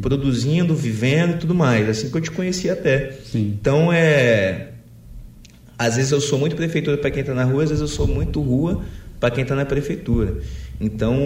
produzindo, 0.00 0.74
vivendo 0.74 1.34
e 1.34 1.38
tudo 1.38 1.54
mais, 1.54 1.88
assim 1.88 2.08
que 2.08 2.16
eu 2.16 2.20
te 2.20 2.30
conheci 2.30 2.70
até. 2.70 3.12
Sim. 3.24 3.58
Então 3.60 3.92
é 3.92 4.68
às 5.80 5.96
vezes 5.96 6.12
eu 6.12 6.20
sou 6.20 6.38
muito 6.38 6.54
prefeitura 6.54 6.98
para 6.98 7.10
quem 7.10 7.22
está 7.22 7.32
na 7.32 7.42
rua, 7.42 7.62
às 7.62 7.70
vezes 7.70 7.80
eu 7.80 7.88
sou 7.88 8.06
muito 8.06 8.38
rua 8.42 8.82
para 9.18 9.30
quem 9.30 9.44
está 9.44 9.54
na 9.54 9.64
prefeitura. 9.64 10.36
Então 10.78 11.16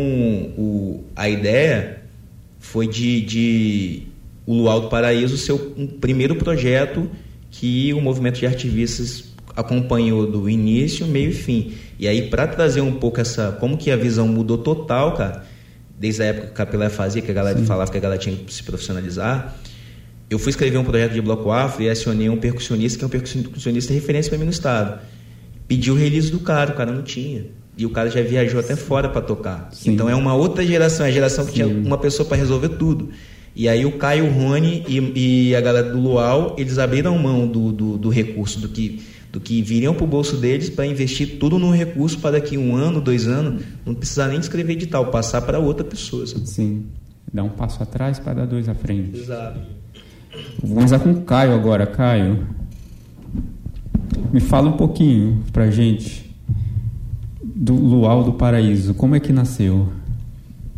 o, 0.57 1.03
a 1.17 1.29
ideia 1.29 2.03
foi 2.61 2.87
de, 2.87 3.21
de 3.23 4.03
o 4.47 4.55
Luau 4.55 4.83
do 4.83 4.89
Paraíso 4.89 5.37
ser 5.37 5.55
o 5.55 5.75
um 5.77 5.89
primeiro 5.89 6.37
projeto 6.37 7.11
que 7.51 7.93
o 7.95 8.01
movimento 8.01 8.39
de 8.39 8.47
ativistas 8.47 9.35
acompanhou 9.57 10.25
do 10.25 10.49
início, 10.49 11.05
meio 11.05 11.31
e 11.31 11.35
fim. 11.35 11.73
E 11.99 12.07
aí 12.07 12.31
para 12.31 12.47
trazer 12.47 12.81
um 12.81 12.93
pouco 12.93 13.21
essa 13.21 13.51
como 13.59 13.77
que 13.77 13.91
a 13.91 13.97
visão 13.97 14.29
mudou 14.29 14.59
total, 14.59 15.17
cara 15.17 15.45
desde 15.99 16.23
a 16.23 16.27
época 16.27 16.47
que 16.47 16.53
o 16.53 16.55
Capilé 16.55 16.89
fazia, 16.91 17.23
que 17.23 17.31
a 17.31 17.35
galera 17.35 17.59
Sim. 17.59 17.67
falava 17.67 17.91
que 17.91 17.97
a 17.97 18.01
galera 18.01 18.21
tinha 18.21 18.37
que 18.37 18.55
se 18.55 18.63
profissionalizar. 18.63 19.57
Eu 20.29 20.39
fui 20.39 20.51
escrever 20.51 20.79
um 20.79 20.85
projeto 20.85 21.13
de 21.13 21.21
bloco 21.21 21.51
afro 21.51 21.83
e 21.83 21.89
acionei 21.89 22.29
um 22.29 22.37
percussionista, 22.37 22.99
que 22.99 23.05
é 23.05 23.07
um 23.07 23.11
percussionista 23.11 23.93
referência 23.93 24.31
para 24.31 24.39
mim 24.39 24.45
no 24.45 24.51
estado. 24.51 25.01
Pedi 25.69 25.91
o 25.91 25.95
release 25.95 26.31
do 26.31 26.41
cara, 26.41 26.73
o 26.73 26.75
cara 26.75 26.93
não 26.93 27.03
tinha. 27.03 27.47
E 27.77 27.85
o 27.85 27.91
cara 27.91 28.09
já 28.09 28.23
viajou 28.23 28.61
até 28.61 28.77
fora 28.77 29.09
para 29.09 29.21
tocar. 29.21 29.69
Sim. 29.73 29.93
Então 29.93 30.09
é 30.09 30.15
uma 30.15 30.35
outra 30.35 30.65
geração, 30.65 31.05
é 31.05 31.09
a 31.09 31.13
geração 31.13 31.45
que 31.45 31.53
Sim. 31.53 31.57
tinha 31.57 31.67
uma 31.67 31.99
pessoa 31.99 32.27
para 32.29 32.37
resolver 32.37 32.71
tudo. 32.71 33.11
E 33.57 33.69
aí 33.69 33.85
o 33.85 33.93
Caio, 33.93 34.27
o 34.27 34.31
Rony 34.31 34.85
e, 34.89 35.49
e, 35.49 35.57
a 35.57 35.61
galera 35.61 35.91
do 35.91 36.01
Luau, 36.01 36.57
eles 36.59 36.79
abriram 36.79 37.17
mão 37.19 37.47
do, 37.47 37.71
do, 37.71 37.99
do 37.99 38.09
recurso, 38.09 38.61
do 38.61 38.69
que 38.69 39.01
do 39.35 39.41
que 39.41 39.61
viriam 39.63 39.93
para 39.93 40.05
o 40.05 40.07
bolso 40.07 40.37
deles 40.37 40.71
para 40.71 40.87
investir 40.87 41.41
tudo 41.41 41.59
num 41.59 41.73
recurso 41.73 42.21
para 42.21 42.39
daqui 42.39 42.57
um 42.57 42.77
ano, 42.77 43.01
dois 43.01 43.27
anos, 43.27 43.65
não 43.85 43.93
precisar 43.93 44.29
nem 44.29 44.39
escrever 44.39 44.75
edital, 44.75 45.07
passar 45.11 45.43
para 45.43 45.59
outra 45.59 45.85
pessoa. 45.85 46.25
Sabe? 46.25 46.49
Sim. 46.49 46.87
Dar 47.33 47.43
um 47.43 47.49
passo 47.49 47.83
atrás 47.83 48.21
para 48.21 48.35
dar 48.35 48.47
dois 48.47 48.69
à 48.69 48.77
frente. 48.77 49.19
Exato. 49.19 49.59
Vou 50.63 50.77
começar 50.77 50.99
com 50.99 51.13
o 51.13 51.23
Caio 51.23 51.55
agora. 51.55 51.87
Caio, 51.87 52.47
me 54.33 54.41
fala 54.41 54.69
um 54.69 54.77
pouquinho 54.77 55.43
para 55.53 55.71
gente 55.71 56.35
do 57.43 57.75
Luau 57.75 58.25
do 58.25 58.33
Paraíso. 58.33 58.95
Como 58.95 59.15
é 59.15 59.21
que 59.21 59.33
nasceu? 59.33 59.89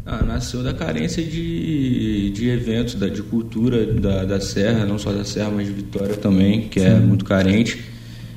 Ah, 0.04 0.22
nasceu 0.22 0.62
da 0.62 0.72
carência 0.72 1.22
de, 1.22 2.30
de 2.30 2.48
eventos, 2.48 2.94
da, 2.94 3.08
de 3.08 3.22
cultura 3.22 3.86
da, 3.94 4.24
da 4.24 4.40
Serra, 4.40 4.84
não 4.84 4.98
só 4.98 5.12
da 5.12 5.24
Serra, 5.24 5.50
mas 5.50 5.66
de 5.66 5.72
Vitória 5.72 6.14
também, 6.16 6.68
que 6.68 6.78
é 6.78 6.94
Sim. 6.94 7.06
muito 7.06 7.24
carente 7.24 7.96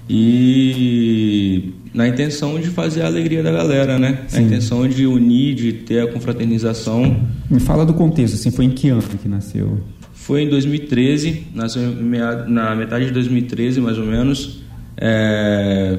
e 0.10 1.72
na 1.94 2.08
intenção 2.08 2.60
de 2.60 2.70
fazer 2.70 3.04
a 3.04 3.06
alegria 3.06 3.44
da 3.44 3.52
galera, 3.52 4.00
né? 4.00 4.24
Sim. 4.28 4.38
Na 4.38 4.48
intenção 4.48 4.88
de 4.88 5.06
unir, 5.06 5.54
de 5.54 5.72
ter 5.72 6.02
a 6.02 6.12
confraternização. 6.12 7.28
Me 7.48 7.60
fala 7.60 7.86
do 7.86 7.94
contexto, 7.94 8.34
assim, 8.34 8.50
foi 8.50 8.66
em 8.66 8.72
que 8.72 8.90
ano 8.90 9.04
que 9.04 9.28
nasceu? 9.28 9.80
Foi 10.30 10.44
em 10.44 10.48
2013, 10.48 11.48
nasceu 11.56 11.92
na 12.48 12.76
metade 12.76 13.06
de 13.06 13.12
2013, 13.14 13.82
mais 13.82 13.98
ou 13.98 14.06
menos. 14.06 14.60
É... 14.96 15.98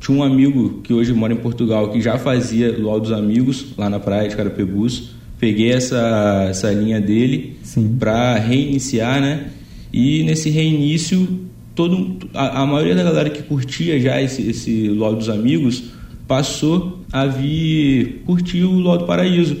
Tinha 0.00 0.18
um 0.18 0.24
amigo 0.24 0.80
que 0.82 0.92
hoje 0.92 1.12
mora 1.12 1.32
em 1.32 1.36
Portugal 1.36 1.88
que 1.92 2.00
já 2.00 2.18
fazia 2.18 2.76
Luau 2.76 2.98
dos 2.98 3.12
Amigos, 3.12 3.66
lá 3.78 3.88
na 3.88 4.00
praia 4.00 4.28
de 4.28 4.34
Carapebus. 4.34 5.10
Peguei 5.38 5.70
essa, 5.70 6.48
essa 6.50 6.72
linha 6.72 7.00
dele 7.00 7.58
para 8.00 8.38
reiniciar, 8.38 9.20
né? 9.20 9.50
E 9.92 10.24
nesse 10.24 10.50
reinício 10.50 11.28
todo 11.72 12.28
a, 12.34 12.62
a, 12.62 12.66
maioria 12.66 12.96
da 12.96 13.04
galera 13.04 13.30
que 13.30 13.44
curtia 13.44 14.00
já 14.00 14.20
esse, 14.20 14.50
esse 14.50 14.88
LOL 14.88 15.14
dos 15.14 15.28
amigos 15.28 15.92
passou 16.26 17.04
a 17.12 17.24
vir 17.24 18.22
curtir 18.26 18.64
o 18.64 18.80
LOL 18.80 18.98
do 18.98 19.04
Paraíso, 19.04 19.56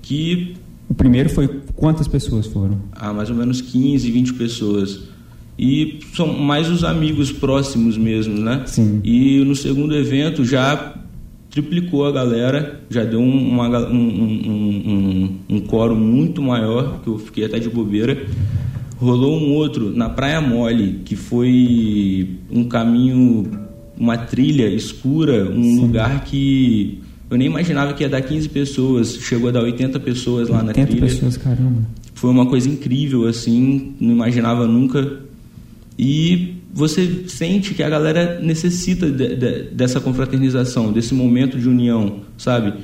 que 0.00 0.54
o 0.88 0.94
primeiro 0.94 1.28
foi 1.28 1.59
quantas 1.80 2.06
pessoas 2.06 2.46
foram? 2.46 2.78
Ah, 2.92 3.12
mais 3.12 3.30
ou 3.30 3.34
menos 3.34 3.62
15, 3.62 4.08
20 4.10 4.34
pessoas. 4.34 5.00
E 5.58 5.98
são 6.14 6.26
mais 6.38 6.70
os 6.70 6.84
amigos 6.84 7.32
próximos 7.32 7.96
mesmo, 7.96 8.38
né? 8.38 8.62
Sim. 8.66 9.00
E 9.02 9.42
no 9.44 9.56
segundo 9.56 9.94
evento 9.96 10.44
já 10.44 10.94
triplicou 11.50 12.06
a 12.06 12.12
galera, 12.12 12.80
já 12.88 13.02
deu 13.02 13.20
uma, 13.20 13.66
um, 13.88 13.94
um, 13.94 15.38
um, 15.48 15.56
um 15.56 15.60
coro 15.60 15.96
muito 15.96 16.40
maior, 16.40 17.00
que 17.02 17.08
eu 17.08 17.18
fiquei 17.18 17.44
até 17.46 17.58
de 17.58 17.68
bobeira. 17.68 18.24
Rolou 18.98 19.38
um 19.38 19.54
outro 19.54 19.90
na 19.94 20.08
Praia 20.10 20.40
Mole, 20.40 21.00
que 21.04 21.16
foi 21.16 22.36
um 22.50 22.64
caminho, 22.64 23.50
uma 23.98 24.16
trilha 24.18 24.68
escura, 24.68 25.50
um 25.50 25.62
Sim. 25.62 25.80
lugar 25.80 26.24
que 26.24 27.00
eu 27.30 27.38
nem 27.38 27.46
imaginava 27.46 27.94
que 27.94 28.02
ia 28.02 28.08
dar 28.08 28.20
15 28.20 28.48
pessoas, 28.48 29.14
chegou 29.14 29.48
a 29.50 29.52
dar 29.52 29.62
80 29.62 30.00
pessoas 30.00 30.48
lá 30.48 30.64
na 30.64 30.72
trilha. 30.72 30.88
80 30.88 31.06
pessoas, 31.06 31.36
caramba. 31.36 31.86
Foi 32.12 32.28
uma 32.28 32.44
coisa 32.44 32.68
incrível, 32.68 33.26
assim, 33.28 33.94
não 34.00 34.10
imaginava 34.10 34.66
nunca. 34.66 35.20
E 35.96 36.56
você 36.72 37.24
sente 37.28 37.72
que 37.72 37.84
a 37.84 37.88
galera 37.88 38.40
necessita 38.40 39.08
de, 39.08 39.36
de, 39.36 39.62
dessa 39.70 40.00
confraternização, 40.00 40.92
desse 40.92 41.14
momento 41.14 41.56
de 41.56 41.68
união, 41.68 42.20
sabe? 42.36 42.74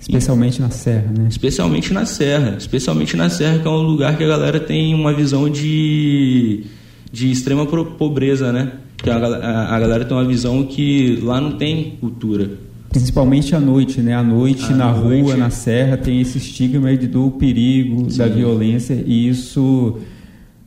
Especialmente 0.00 0.60
na 0.60 0.70
Serra, 0.70 1.12
né? 1.16 1.28
Especialmente 1.28 1.92
na 1.92 2.04
Serra. 2.04 2.56
Especialmente 2.58 3.16
na 3.16 3.28
Serra, 3.28 3.60
que 3.60 3.68
é 3.68 3.70
um 3.70 3.82
lugar 3.82 4.16
que 4.16 4.24
a 4.24 4.28
galera 4.28 4.58
tem 4.58 4.94
uma 4.94 5.14
visão 5.14 5.48
de, 5.48 6.64
de 7.12 7.30
extrema 7.30 7.64
pobreza, 7.66 8.50
né? 8.50 8.72
Que 8.96 9.08
a, 9.08 9.16
a, 9.16 9.76
a 9.76 9.78
galera 9.80 10.04
tem 10.04 10.16
uma 10.16 10.26
visão 10.26 10.64
que 10.64 11.20
lá 11.22 11.40
não 11.40 11.52
tem 11.52 11.96
cultura. 12.00 12.50
Principalmente 12.92 13.54
à 13.54 13.60
noite, 13.60 14.00
né? 14.00 14.14
À 14.14 14.22
noite, 14.22 14.72
à 14.72 14.76
na 14.76 14.92
noite. 14.92 15.22
rua, 15.22 15.36
na 15.36 15.50
serra, 15.50 15.96
tem 15.96 16.20
esse 16.20 16.38
estigma 16.38 16.94
do 16.96 17.30
perigo, 17.32 18.10
sim. 18.10 18.18
da 18.18 18.28
violência, 18.28 19.02
e 19.06 19.28
isso 19.28 19.98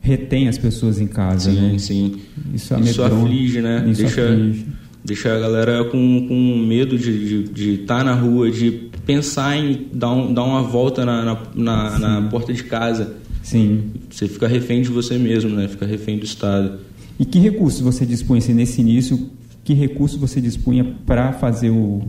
retém 0.00 0.48
as 0.48 0.58
pessoas 0.58 1.00
em 1.00 1.06
casa, 1.06 1.50
sim, 1.50 1.60
né? 1.60 1.78
Sim, 1.78 2.16
Isso, 2.54 2.74
isso 2.80 3.02
aflige, 3.02 3.60
né? 3.60 3.84
Isso 3.88 4.02
Deixa... 4.02 4.28
aflige 4.28 4.66
deixa 5.06 5.32
a 5.32 5.38
galera 5.38 5.84
com, 5.84 6.26
com 6.26 6.56
medo 6.66 6.98
de 6.98 7.74
estar 7.74 7.98
tá 7.98 8.04
na 8.04 8.14
rua, 8.14 8.50
de 8.50 8.90
pensar 9.06 9.56
em 9.56 9.86
dar, 9.92 10.12
um, 10.12 10.34
dar 10.34 10.42
uma 10.42 10.62
volta 10.62 11.04
na, 11.04 11.24
na, 11.24 11.38
na, 11.54 11.98
na, 11.98 12.28
porta 12.28 12.52
de 12.52 12.64
casa. 12.64 13.14
Sim. 13.42 13.92
Você 14.10 14.26
fica 14.26 14.48
refém 14.48 14.82
de 14.82 14.88
você 14.88 15.16
mesmo, 15.16 15.50
né? 15.50 15.68
Fica 15.68 15.86
refém 15.86 16.18
do 16.18 16.24
Estado. 16.24 16.80
E 17.18 17.24
que 17.24 17.38
recursos 17.38 17.80
você 17.80 18.04
dispunha, 18.04 18.38
assim, 18.38 18.52
nesse 18.52 18.80
início, 18.80 19.30
que 19.66 19.74
recursos 19.74 20.16
você 20.16 20.40
dispunha 20.40 20.94
para 21.04 21.32
fazer 21.32 21.70
o... 21.70 22.00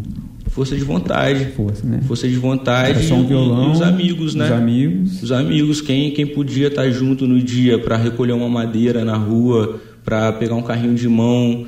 Força 0.45 0.75
de 0.75 0.83
vontade. 0.83 1.45
Força, 1.55 1.85
né? 1.87 2.01
Força 2.07 2.27
de 2.27 2.35
vontade. 2.35 2.91
Era 2.91 3.01
só 3.01 3.15
um 3.15 3.25
violão. 3.25 3.69
E 3.69 3.71
os 3.71 3.81
amigos, 3.81 4.35
né? 4.35 4.45
Os 4.45 4.51
amigos. 4.51 5.23
Os 5.23 5.31
amigos. 5.31 5.81
Quem, 5.81 6.11
quem 6.11 6.27
podia 6.27 6.67
estar 6.67 6.87
junto 6.91 7.25
no 7.25 7.41
dia 7.41 7.79
para 7.79 7.97
recolher 7.97 8.33
uma 8.33 8.47
madeira 8.47 9.03
na 9.03 9.17
rua, 9.17 9.81
para 10.05 10.31
pegar 10.33 10.53
um 10.53 10.61
carrinho 10.61 10.93
de 10.93 11.09
mão, 11.09 11.65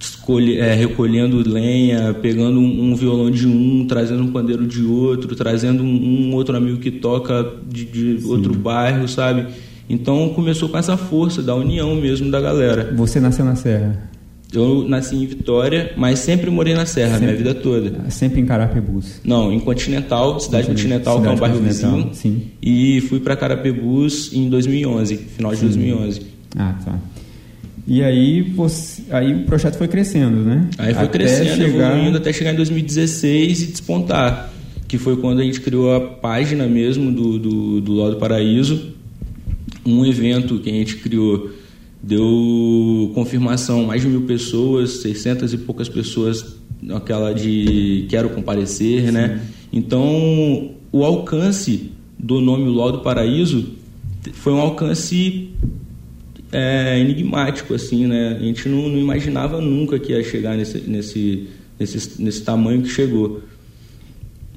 escolhe, 0.00 0.58
é, 0.58 0.74
recolhendo 0.74 1.48
lenha, 1.48 2.12
pegando 2.12 2.58
um, 2.58 2.90
um, 2.90 2.96
violão 2.96 3.30
de 3.30 3.46
um, 3.46 3.86
trazendo 3.86 4.24
um 4.24 4.32
pandeiro 4.32 4.66
de 4.66 4.82
outro, 4.82 5.36
trazendo 5.36 5.84
um, 5.84 6.30
um 6.30 6.34
outro 6.34 6.56
amigo 6.56 6.78
que 6.78 6.90
toca 6.90 7.48
de, 7.68 7.84
de 7.84 8.26
outro 8.26 8.54
bairro, 8.54 9.06
sabe? 9.06 9.46
Então 9.88 10.30
começou 10.30 10.68
com 10.68 10.78
essa 10.78 10.96
força 10.96 11.40
da 11.40 11.54
união 11.54 11.94
mesmo 11.94 12.28
da 12.28 12.40
galera. 12.40 12.92
Você 12.96 13.20
nasceu 13.20 13.44
na 13.44 13.54
Serra? 13.54 14.09
Eu 14.52 14.84
nasci 14.88 15.14
em 15.14 15.26
Vitória, 15.26 15.92
mas 15.96 16.18
sempre 16.18 16.50
morei 16.50 16.74
na 16.74 16.84
Serra, 16.84 17.12
sempre, 17.12 17.26
minha 17.26 17.36
vida 17.36 17.54
toda. 17.54 18.10
Sempre 18.10 18.40
em 18.40 18.46
Carapebus? 18.46 19.20
Não, 19.24 19.52
em 19.52 19.60
Continental, 19.60 20.40
cidade 20.40 20.66
Continental, 20.66 21.18
cidade 21.18 21.22
que 21.22 21.28
é 21.28 21.36
um 21.36 21.38
bairro 21.38 21.64
vizinho. 21.64 22.10
Sim. 22.12 22.42
E 22.60 23.00
fui 23.02 23.20
para 23.20 23.36
Carapebus 23.36 24.32
em 24.32 24.48
2011, 24.48 25.16
final 25.16 25.52
de 25.52 25.58
sim. 25.58 25.66
2011. 25.66 26.22
Ah, 26.56 26.74
tá. 26.84 26.98
E 27.86 28.02
aí, 28.02 28.42
você, 28.42 29.02
aí 29.10 29.34
o 29.34 29.44
projeto 29.44 29.76
foi 29.76 29.88
crescendo, 29.88 30.36
né? 30.44 30.68
Aí 30.78 30.94
foi 30.94 31.04
até 31.04 31.18
crescendo, 31.18 31.56
chegar... 31.56 31.92
evoluindo 31.92 32.18
até 32.18 32.32
chegar 32.32 32.52
em 32.52 32.56
2016 32.56 33.62
e 33.62 33.66
despontar. 33.66 34.52
que 34.88 34.98
foi 34.98 35.16
quando 35.16 35.40
a 35.40 35.44
gente 35.44 35.60
criou 35.60 35.94
a 35.94 36.00
página 36.00 36.66
mesmo 36.66 37.12
do, 37.12 37.38
do, 37.38 37.80
do 37.80 38.10
do 38.10 38.16
Paraíso. 38.16 38.94
Um 39.86 40.04
evento 40.04 40.58
que 40.58 40.68
a 40.68 40.72
gente 40.72 40.96
criou 40.96 41.50
deu 42.02 43.10
confirmação, 43.14 43.84
mais 43.84 44.02
de 44.02 44.08
mil 44.08 44.22
pessoas, 44.22 45.02
600 45.02 45.52
e 45.52 45.58
poucas 45.58 45.88
pessoas 45.88 46.60
aquela 46.88 47.32
de 47.34 48.06
quero 48.08 48.30
comparecer, 48.30 49.06
Sim. 49.06 49.10
né? 49.12 49.40
Então, 49.72 50.70
o 50.90 51.04
alcance 51.04 51.92
do 52.18 52.40
nome 52.40 52.64
Luau 52.64 52.92
do 52.92 53.00
Paraíso 53.00 53.74
foi 54.32 54.52
um 54.52 54.60
alcance 54.60 55.50
é, 56.52 56.98
enigmático, 56.98 57.74
assim, 57.74 58.06
né? 58.06 58.36
A 58.40 58.42
gente 58.42 58.68
não, 58.68 58.88
não, 58.88 58.98
imaginava 58.98 59.60
nunca 59.60 59.98
que 59.98 60.12
ia 60.12 60.22
chegar 60.22 60.56
nesse, 60.56 60.78
nesse, 60.80 61.48
nesse, 61.78 62.22
nesse 62.22 62.42
tamanho 62.42 62.82
que 62.82 62.88
chegou. 62.88 63.42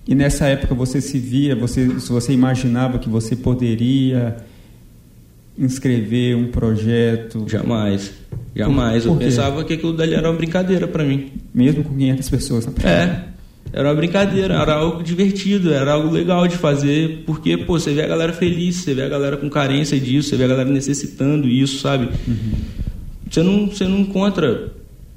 E 0.07 0.15
nessa 0.15 0.47
época 0.47 0.75
você 0.75 0.99
se 0.99 1.17
via, 1.17 1.55
você, 1.55 1.87
você 1.87 2.33
imaginava 2.33 2.99
que 2.99 3.07
você 3.07 3.35
poderia 3.35 4.37
inscrever 5.57 6.35
um 6.35 6.47
projeto? 6.47 7.45
Jamais. 7.47 8.11
Jamais. 8.55 9.03
Por, 9.03 9.13
por 9.13 9.21
Eu 9.21 9.29
pensava 9.29 9.63
que 9.63 9.73
aquilo 9.73 9.93
dali 9.93 10.13
era 10.13 10.29
uma 10.29 10.37
brincadeira 10.37 10.87
para 10.87 11.03
mim. 11.03 11.31
Mesmo 11.53 11.83
com 11.83 11.95
500 11.95 12.29
pessoas 12.29 12.65
na? 12.65 12.89
É. 12.89 13.33
Era 13.71 13.89
uma 13.89 13.95
brincadeira, 13.95 14.53
era 14.55 14.75
algo 14.75 15.01
divertido, 15.01 15.73
era 15.73 15.93
algo 15.93 16.11
legal 16.11 16.47
de 16.47 16.57
fazer, 16.57 17.23
porque, 17.25 17.57
pô, 17.57 17.79
você 17.79 17.91
vê 17.91 18.03
a 18.03 18.07
galera 18.07 18.31
feliz, 18.31 18.75
você 18.75 18.93
vê 18.93 19.01
a 19.01 19.09
galera 19.09 19.35
com 19.35 19.49
carência 19.49 19.99
disso, 19.99 20.29
você 20.29 20.35
vê 20.35 20.43
a 20.43 20.47
galera 20.47 20.69
necessitando 20.69 21.47
isso, 21.47 21.79
sabe? 21.79 22.09
Uhum. 22.27 22.51
Você, 23.27 23.41
não, 23.41 23.67
você 23.67 23.85
não 23.85 23.99
encontra 23.99 24.71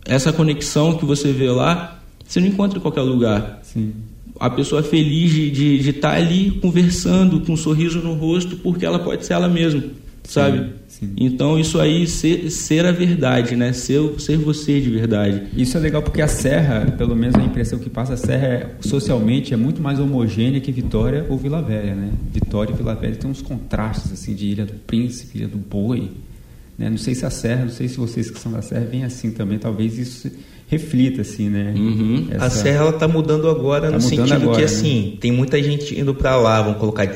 essa 0.07 0.33
conexão 0.33 0.97
que 0.97 1.05
você 1.05 1.33
vê 1.33 1.51
lá, 1.51 2.01
você 2.27 2.41
não 2.41 2.47
encontra 2.47 2.79
em 2.79 2.81
qualquer 2.81 3.03
lugar. 3.03 3.61
Sim. 3.63 3.93
A 4.41 4.49
pessoa 4.49 4.83
feliz 4.83 5.33
de 5.33 5.49
estar 5.49 5.55
de, 5.55 5.79
de 5.79 5.93
tá 5.93 6.11
ali 6.13 6.51
conversando, 6.53 7.41
com 7.41 7.53
um 7.53 7.57
sorriso 7.59 7.99
no 7.99 8.15
rosto, 8.15 8.57
porque 8.57 8.87
ela 8.87 8.99
pode 8.99 9.27
ser 9.27 9.35
ela 9.35 9.49
mesma 9.49 9.83
sabe? 10.29 10.73
Sim. 10.89 11.13
Então 11.17 11.59
isso 11.59 11.79
aí 11.79 12.07
ser, 12.07 12.51
ser 12.51 12.87
a 12.87 12.93
verdade, 12.93 13.55
né? 13.55 13.73
Ser, 13.73 14.01
ser 14.19 14.37
você 14.37 14.81
de 14.81 14.91
verdade. 14.91 15.43
Isso 15.57 15.77
é 15.77 15.81
legal 15.81 16.03
porque 16.03 16.23
a 16.23 16.29
Serra, 16.29 16.93
pelo 16.97 17.15
menos 17.15 17.37
a 17.37 17.43
impressão 17.43 17.79
que 17.79 17.91
passa, 17.91 18.15
a 18.15 18.17
Serra 18.17 18.47
é, 18.47 18.71
socialmente 18.81 19.53
é 19.53 19.57
muito 19.57 19.83
mais 19.83 19.99
homogênea 19.99 20.61
que 20.61 20.73
Vitória 20.73 21.27
ou 21.29 21.37
Vila 21.37 21.61
Velha, 21.61 21.95
né? 21.95 22.11
Vitória 22.33 22.73
e 22.73 22.77
Vila 22.77 22.95
Velha 22.95 23.17
tem 23.17 23.31
uns 23.31 23.43
contrastes 23.43 24.13
assim 24.13 24.35
de 24.35 24.47
Ilha 24.47 24.65
do 24.65 24.73
Príncipe, 24.73 25.39
Ilha 25.39 25.49
do 25.49 25.59
Boi, 25.59 26.11
né? 26.79 26.89
Não 26.89 26.99
sei 26.99 27.15
se 27.15 27.27
a 27.27 27.31
Serra, 27.31 27.65
não 27.65 27.73
sei 27.73 27.89
se 27.89 27.97
vocês 27.97 28.31
que 28.31 28.39
são 28.39 28.53
da 28.53 28.63
Serra 28.63 28.87
vêm 28.87 29.05
assim 29.05 29.31
também, 29.31 29.59
talvez 29.59 29.99
isso 29.99 30.31
reflita 30.67 31.21
assim, 31.21 31.49
né? 31.49 31.75
Uhum. 31.77 32.29
Essa... 32.31 32.47
A 32.47 32.51
Serra 32.51 32.79
ela 32.79 32.93
tá 32.93 33.07
mudando 33.07 33.49
agora 33.49 33.91
tá 33.91 33.99
no 33.99 34.03
mudando 34.03 34.09
sentido 34.09 34.35
agora, 34.35 34.59
que 34.59 34.65
assim, 34.65 35.11
né? 35.11 35.17
tem 35.21 35.31
muita 35.31 35.63
gente 35.63 35.99
indo 35.99 36.15
para 36.15 36.37
lá, 36.37 36.63
vão 36.63 36.75
colocar 36.75 37.07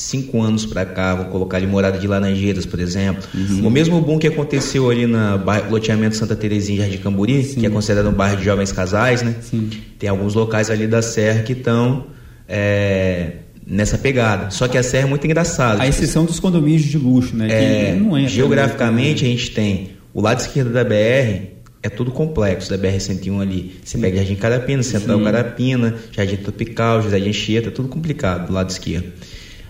cinco 0.00 0.40
anos 0.40 0.66
para 0.66 0.84
cá, 0.84 1.14
vou 1.14 1.26
colocar 1.26 1.56
ali 1.56 1.66
morada 1.66 1.98
de 1.98 2.06
Laranjeiras, 2.06 2.66
por 2.66 2.80
exemplo. 2.80 3.22
Uhum. 3.34 3.66
O 3.66 3.70
mesmo 3.70 4.00
boom 4.00 4.18
que 4.18 4.26
aconteceu 4.26 4.90
ali 4.90 5.06
na 5.06 5.34
loteamento 5.68 6.16
Santa 6.16 6.34
Terezinha 6.34 6.82
Jardim 6.82 6.98
Camburi, 6.98 7.44
Sim. 7.44 7.60
que 7.60 7.66
é 7.66 7.70
considerado 7.70 8.08
um 8.08 8.14
bairro 8.14 8.36
de 8.36 8.44
jovens 8.44 8.72
casais, 8.72 9.22
né? 9.22 9.34
Sim. 9.40 9.70
Tem 9.98 10.08
alguns 10.08 10.34
locais 10.34 10.70
ali 10.70 10.86
da 10.86 11.02
Serra 11.02 11.42
que 11.42 11.52
estão 11.52 12.06
é, 12.48 13.32
nessa 13.66 13.98
pegada. 13.98 14.50
Só 14.50 14.66
que 14.66 14.78
a 14.78 14.82
Serra 14.82 15.06
é 15.06 15.08
muito 15.08 15.24
engraçada. 15.26 15.82
A 15.82 15.86
tipo, 15.86 15.88
exceção 15.88 16.24
dos 16.24 16.40
condomínios 16.40 16.82
de 16.82 16.98
luxo, 16.98 17.36
né? 17.36 17.48
É, 17.50 17.94
não 17.94 18.16
é 18.16 18.26
geograficamente 18.26 19.24
a 19.24 19.28
gente 19.28 19.50
tem 19.50 19.90
o 20.12 20.20
lado 20.20 20.40
esquerdo 20.40 20.72
da 20.72 20.82
BR 20.82 21.60
é 21.82 21.88
tudo 21.88 22.10
complexo 22.10 22.68
da 22.68 22.76
BR-101 22.76 23.40
ali. 23.40 23.80
Você 23.82 23.96
Sim. 23.96 24.02
pega 24.02 24.18
Jardim 24.18 24.34
Carapina, 24.34 24.82
Central 24.82 25.18
Sim. 25.18 25.24
Carapina, 25.24 25.94
Jardim 26.12 26.36
Tropical, 26.36 27.02
José 27.02 27.18
de 27.18 27.28
Anchieta, 27.28 27.70
tudo 27.70 27.88
complicado 27.88 28.48
do 28.48 28.52
lado 28.52 28.70
esquerdo. 28.70 29.10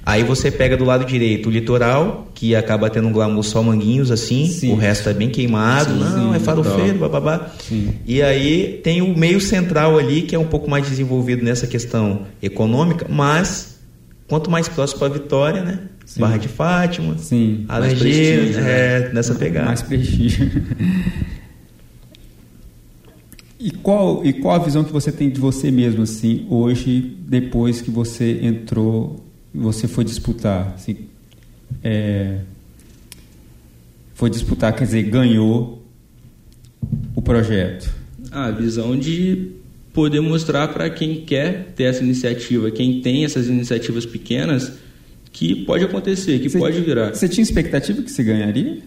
Aí 0.05 0.25
você 0.25 0.51
pega 0.51 0.77
do 0.77 0.85
lado 0.85 1.05
direito 1.05 1.49
o 1.49 1.53
litoral, 1.53 2.29
que 2.35 2.57
acaba 2.57 2.89
tendo 2.89 3.09
um 3.09 3.13
glamour 3.13 3.43
só 3.43 3.63
manguinhos 3.63 4.11
assim, 4.11 4.47
sim. 4.47 4.73
o 4.73 4.77
resto 4.77 5.09
é 5.09 5.15
bem 5.15 5.29
queimado, 5.29 5.93
sim, 5.93 6.01
não, 6.01 6.31
sim, 6.31 6.37
é 6.37 6.39
farofeiro, 6.39 6.99
bababá. 6.99 7.51
E 8.07 8.23
aí 8.23 8.81
tem 8.83 9.03
o 9.03 9.17
meio 9.17 9.41
central 9.41 9.99
ali, 9.99 10.23
que 10.23 10.35
é 10.35 10.39
um 10.39 10.47
pouco 10.47 10.71
mais 10.71 10.89
desenvolvido 10.89 11.45
nessa 11.45 11.67
questão 11.67 12.23
econômica, 12.43 13.07
mas 13.09 13.79
quanto 14.27 14.51
mais 14.51 14.69
próximo 14.69 15.01
para 15.01 15.09
a 15.09 15.11
Vitória, 15.11 15.63
né? 15.63 15.81
Barra 16.19 16.39
de 16.39 16.49
Fátima, 16.49 17.17
Sim. 17.19 17.65
Alegria, 17.69 18.59
é, 18.59 19.01
né? 19.01 19.11
nessa 19.13 19.35
pegada. 19.35 19.67
Mais 19.67 19.83
prestígio. 19.83 20.51
E 23.63 23.71
qual, 23.71 24.25
e 24.25 24.33
qual 24.33 24.57
a 24.57 24.65
visão 24.65 24.83
que 24.83 24.91
você 24.91 25.13
tem 25.13 25.29
de 25.29 25.39
você 25.39 25.71
mesmo, 25.71 26.05
assim, 26.05 26.47
hoje, 26.49 27.15
depois 27.29 27.83
que 27.83 27.91
você 27.91 28.41
entrou 28.43 29.23
você 29.55 29.89
foi 29.89 30.05
disputar, 30.05 30.75
assim, 30.75 30.97
é, 31.83 32.41
foi 34.15 34.31
disputar, 34.31 34.75
quer 34.75 34.85
dizer, 34.85 35.03
ganhou 35.05 35.83
o 37.15 37.23
projeto? 37.23 37.93
A 38.31 38.51
visão 38.51 38.97
de 38.97 39.53
poder 39.93 40.21
mostrar 40.21 40.69
para 40.69 40.89
quem 40.89 41.23
quer 41.25 41.73
ter 41.75 41.85
essa 41.85 42.03
iniciativa, 42.03 42.71
quem 42.71 43.01
tem 43.01 43.25
essas 43.25 43.49
iniciativas 43.49 44.07
pequenas, 44.07 44.73
que 45.33 45.65
pode 45.65 45.85
acontecer, 45.85 46.39
que 46.39 46.49
você, 46.49 46.59
pode 46.59 46.81
virar. 46.81 47.15
Você 47.15 47.29
tinha 47.29 47.43
expectativa 47.43 48.03
que 48.03 48.11
você 48.11 48.23
ganharia? 48.23 48.79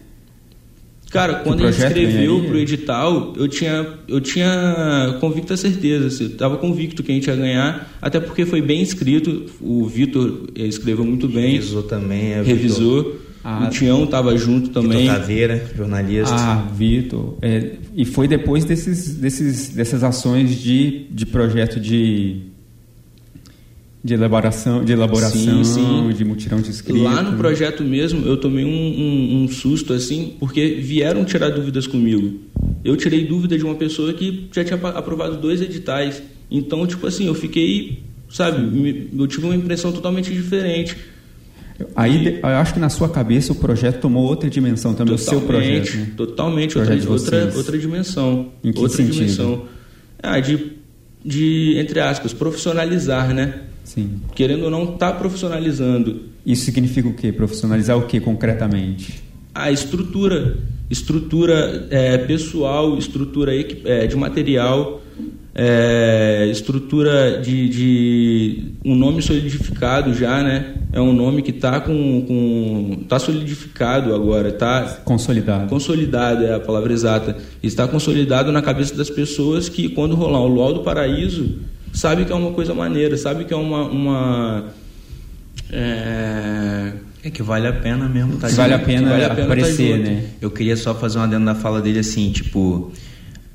Cara, 1.14 1.34
quando 1.34 1.64
a 1.64 1.70
gente 1.70 1.86
escreveu 1.86 2.42
para 2.42 2.56
o 2.56 2.58
edital, 2.58 3.34
eu 3.36 3.46
tinha, 3.46 3.86
eu 4.08 4.20
tinha 4.20 5.16
convicta 5.20 5.56
certeza, 5.56 6.24
eu 6.24 6.26
estava 6.26 6.56
convicto 6.56 7.04
que 7.04 7.12
a 7.12 7.14
gente 7.14 7.28
ia 7.28 7.36
ganhar, 7.36 7.88
até 8.02 8.18
porque 8.18 8.44
foi 8.44 8.60
bem 8.60 8.82
escrito, 8.82 9.46
o 9.60 9.86
Vitor 9.86 10.48
escreveu 10.56 11.04
muito 11.04 11.28
bem. 11.28 11.52
Revisou 11.52 11.84
também, 11.84 12.32
é, 12.32 12.42
Revisou. 12.42 13.16
Ah, 13.44 13.68
o 13.68 13.70
Tião 13.70 14.02
estava 14.02 14.36
junto 14.36 14.70
também. 14.70 15.02
Vitor 15.02 15.14
Caveira, 15.14 15.70
jornalista. 15.76 16.34
Ah, 16.34 16.68
Vitor. 16.74 17.38
É, 17.40 17.74
e 17.94 18.04
foi 18.04 18.26
depois 18.26 18.64
desses, 18.64 19.14
desses, 19.14 19.68
dessas 19.68 20.02
ações 20.02 20.60
de, 20.60 21.06
de 21.12 21.26
projeto 21.26 21.78
de 21.78 22.53
de 24.04 24.12
elaboração, 24.12 24.84
de 24.84 24.92
elaboração, 24.92 25.64
sim, 25.64 25.64
sim. 25.64 26.12
de 26.14 26.26
mutirão 26.26 26.60
de 26.60 26.70
escrita. 26.70 27.02
Lá 27.02 27.22
no 27.22 27.38
projeto 27.38 27.82
mesmo, 27.82 28.26
eu 28.26 28.36
tomei 28.36 28.62
um, 28.62 28.68
um, 28.68 29.42
um, 29.42 29.48
susto 29.48 29.94
assim, 29.94 30.34
porque 30.38 30.74
vieram 30.74 31.24
tirar 31.24 31.48
dúvidas 31.48 31.86
comigo. 31.86 32.38
Eu 32.84 32.98
tirei 32.98 33.26
dúvida 33.26 33.56
de 33.56 33.64
uma 33.64 33.76
pessoa 33.76 34.12
que 34.12 34.46
já 34.52 34.62
tinha 34.62 34.78
aprovado 34.90 35.38
dois 35.38 35.62
editais. 35.62 36.22
Então, 36.50 36.86
tipo 36.86 37.06
assim, 37.06 37.26
eu 37.26 37.34
fiquei, 37.34 38.02
sabe, 38.28 39.08
eu 39.18 39.26
tive 39.26 39.46
uma 39.46 39.56
impressão 39.56 39.90
totalmente 39.90 40.30
diferente. 40.30 40.94
Aí, 41.96 42.40
eu 42.42 42.48
acho 42.48 42.74
que 42.74 42.78
na 42.78 42.90
sua 42.90 43.08
cabeça 43.08 43.52
o 43.52 43.56
projeto 43.56 44.02
tomou 44.02 44.24
outra 44.24 44.50
dimensão 44.50 44.92
também, 44.92 45.16
totalmente, 45.16 45.34
o 45.34 45.40
seu 45.40 45.48
projeto. 45.48 45.96
Né? 45.96 46.12
Totalmente, 46.14 46.74
projeto 46.74 47.10
outra, 47.10 47.44
outra, 47.44 47.56
outra 47.56 47.78
dimensão. 47.78 48.52
Em 48.62 48.70
que 48.70 48.78
outra 48.78 48.98
sentido? 48.98 49.14
dimensão. 49.14 49.64
Ah, 50.22 50.38
de, 50.40 50.72
de, 51.24 51.76
entre 51.78 52.00
aspas, 52.00 52.32
profissionalizar, 52.32 53.32
né? 53.32 53.62
Sim. 53.84 54.20
Querendo 54.34 54.64
ou 54.64 54.70
não, 54.70 54.94
está 54.94 55.12
profissionalizando. 55.12 56.22
Isso 56.44 56.64
significa 56.64 57.08
o 57.08 57.14
quê? 57.14 57.32
Profissionalizar 57.32 57.96
o 57.96 58.06
que 58.06 58.20
concretamente? 58.20 59.22
A 59.54 59.70
estrutura. 59.70 60.58
Estrutura 60.90 61.86
é, 61.90 62.18
pessoal, 62.18 62.98
estrutura 62.98 63.52
é, 63.54 64.06
de 64.06 64.16
material, 64.16 65.00
é, 65.54 66.48
estrutura 66.50 67.40
de, 67.40 67.68
de, 67.68 68.72
um 68.84 68.96
nome 68.96 69.22
solidificado 69.22 70.12
já, 70.12 70.42
né? 70.42 70.74
É 70.92 71.00
um 71.00 71.12
nome 71.12 71.42
que 71.42 71.52
está 71.52 71.80
com, 71.80 72.24
com 72.26 73.04
tá 73.08 73.20
solidificado 73.20 74.12
agora, 74.14 74.48
está 74.48 75.00
consolidado. 75.04 75.68
Consolidado 75.68 76.44
é 76.44 76.54
a 76.54 76.60
palavra 76.60 76.92
exata. 76.92 77.36
Está 77.62 77.86
consolidado 77.86 78.50
na 78.50 78.62
cabeça 78.62 78.96
das 78.96 79.08
pessoas 79.08 79.68
que 79.68 79.88
quando 79.88 80.16
rolar 80.16 80.40
o 80.40 80.48
Luau 80.48 80.74
do 80.74 80.82
Paraíso 80.82 81.60
sabe 81.92 82.24
que 82.24 82.32
é 82.32 82.34
uma 82.34 82.50
coisa 82.50 82.74
maneira, 82.74 83.16
sabe 83.16 83.44
que 83.44 83.54
é 83.54 83.56
uma. 83.56 83.84
uma 83.84 84.64
é... 85.70 86.92
é 87.22 87.30
que 87.30 87.42
vale 87.44 87.68
a 87.68 87.72
pena 87.72 88.08
mesmo, 88.08 88.38
tá? 88.38 88.48
Vale 88.48 88.74
a 88.74 88.78
pena, 88.80 89.10
vale 89.10 89.24
a 89.24 89.30
pena 89.30 89.46
aparecer, 89.46 90.02
tá 90.02 90.10
né? 90.10 90.24
Eu 90.40 90.50
queria 90.50 90.76
só 90.76 90.94
fazer 90.96 91.18
uma 91.18 91.26
adendo 91.26 91.44
na 91.44 91.54
fala 91.54 91.80
dele 91.80 92.00
assim, 92.00 92.32
tipo, 92.32 92.92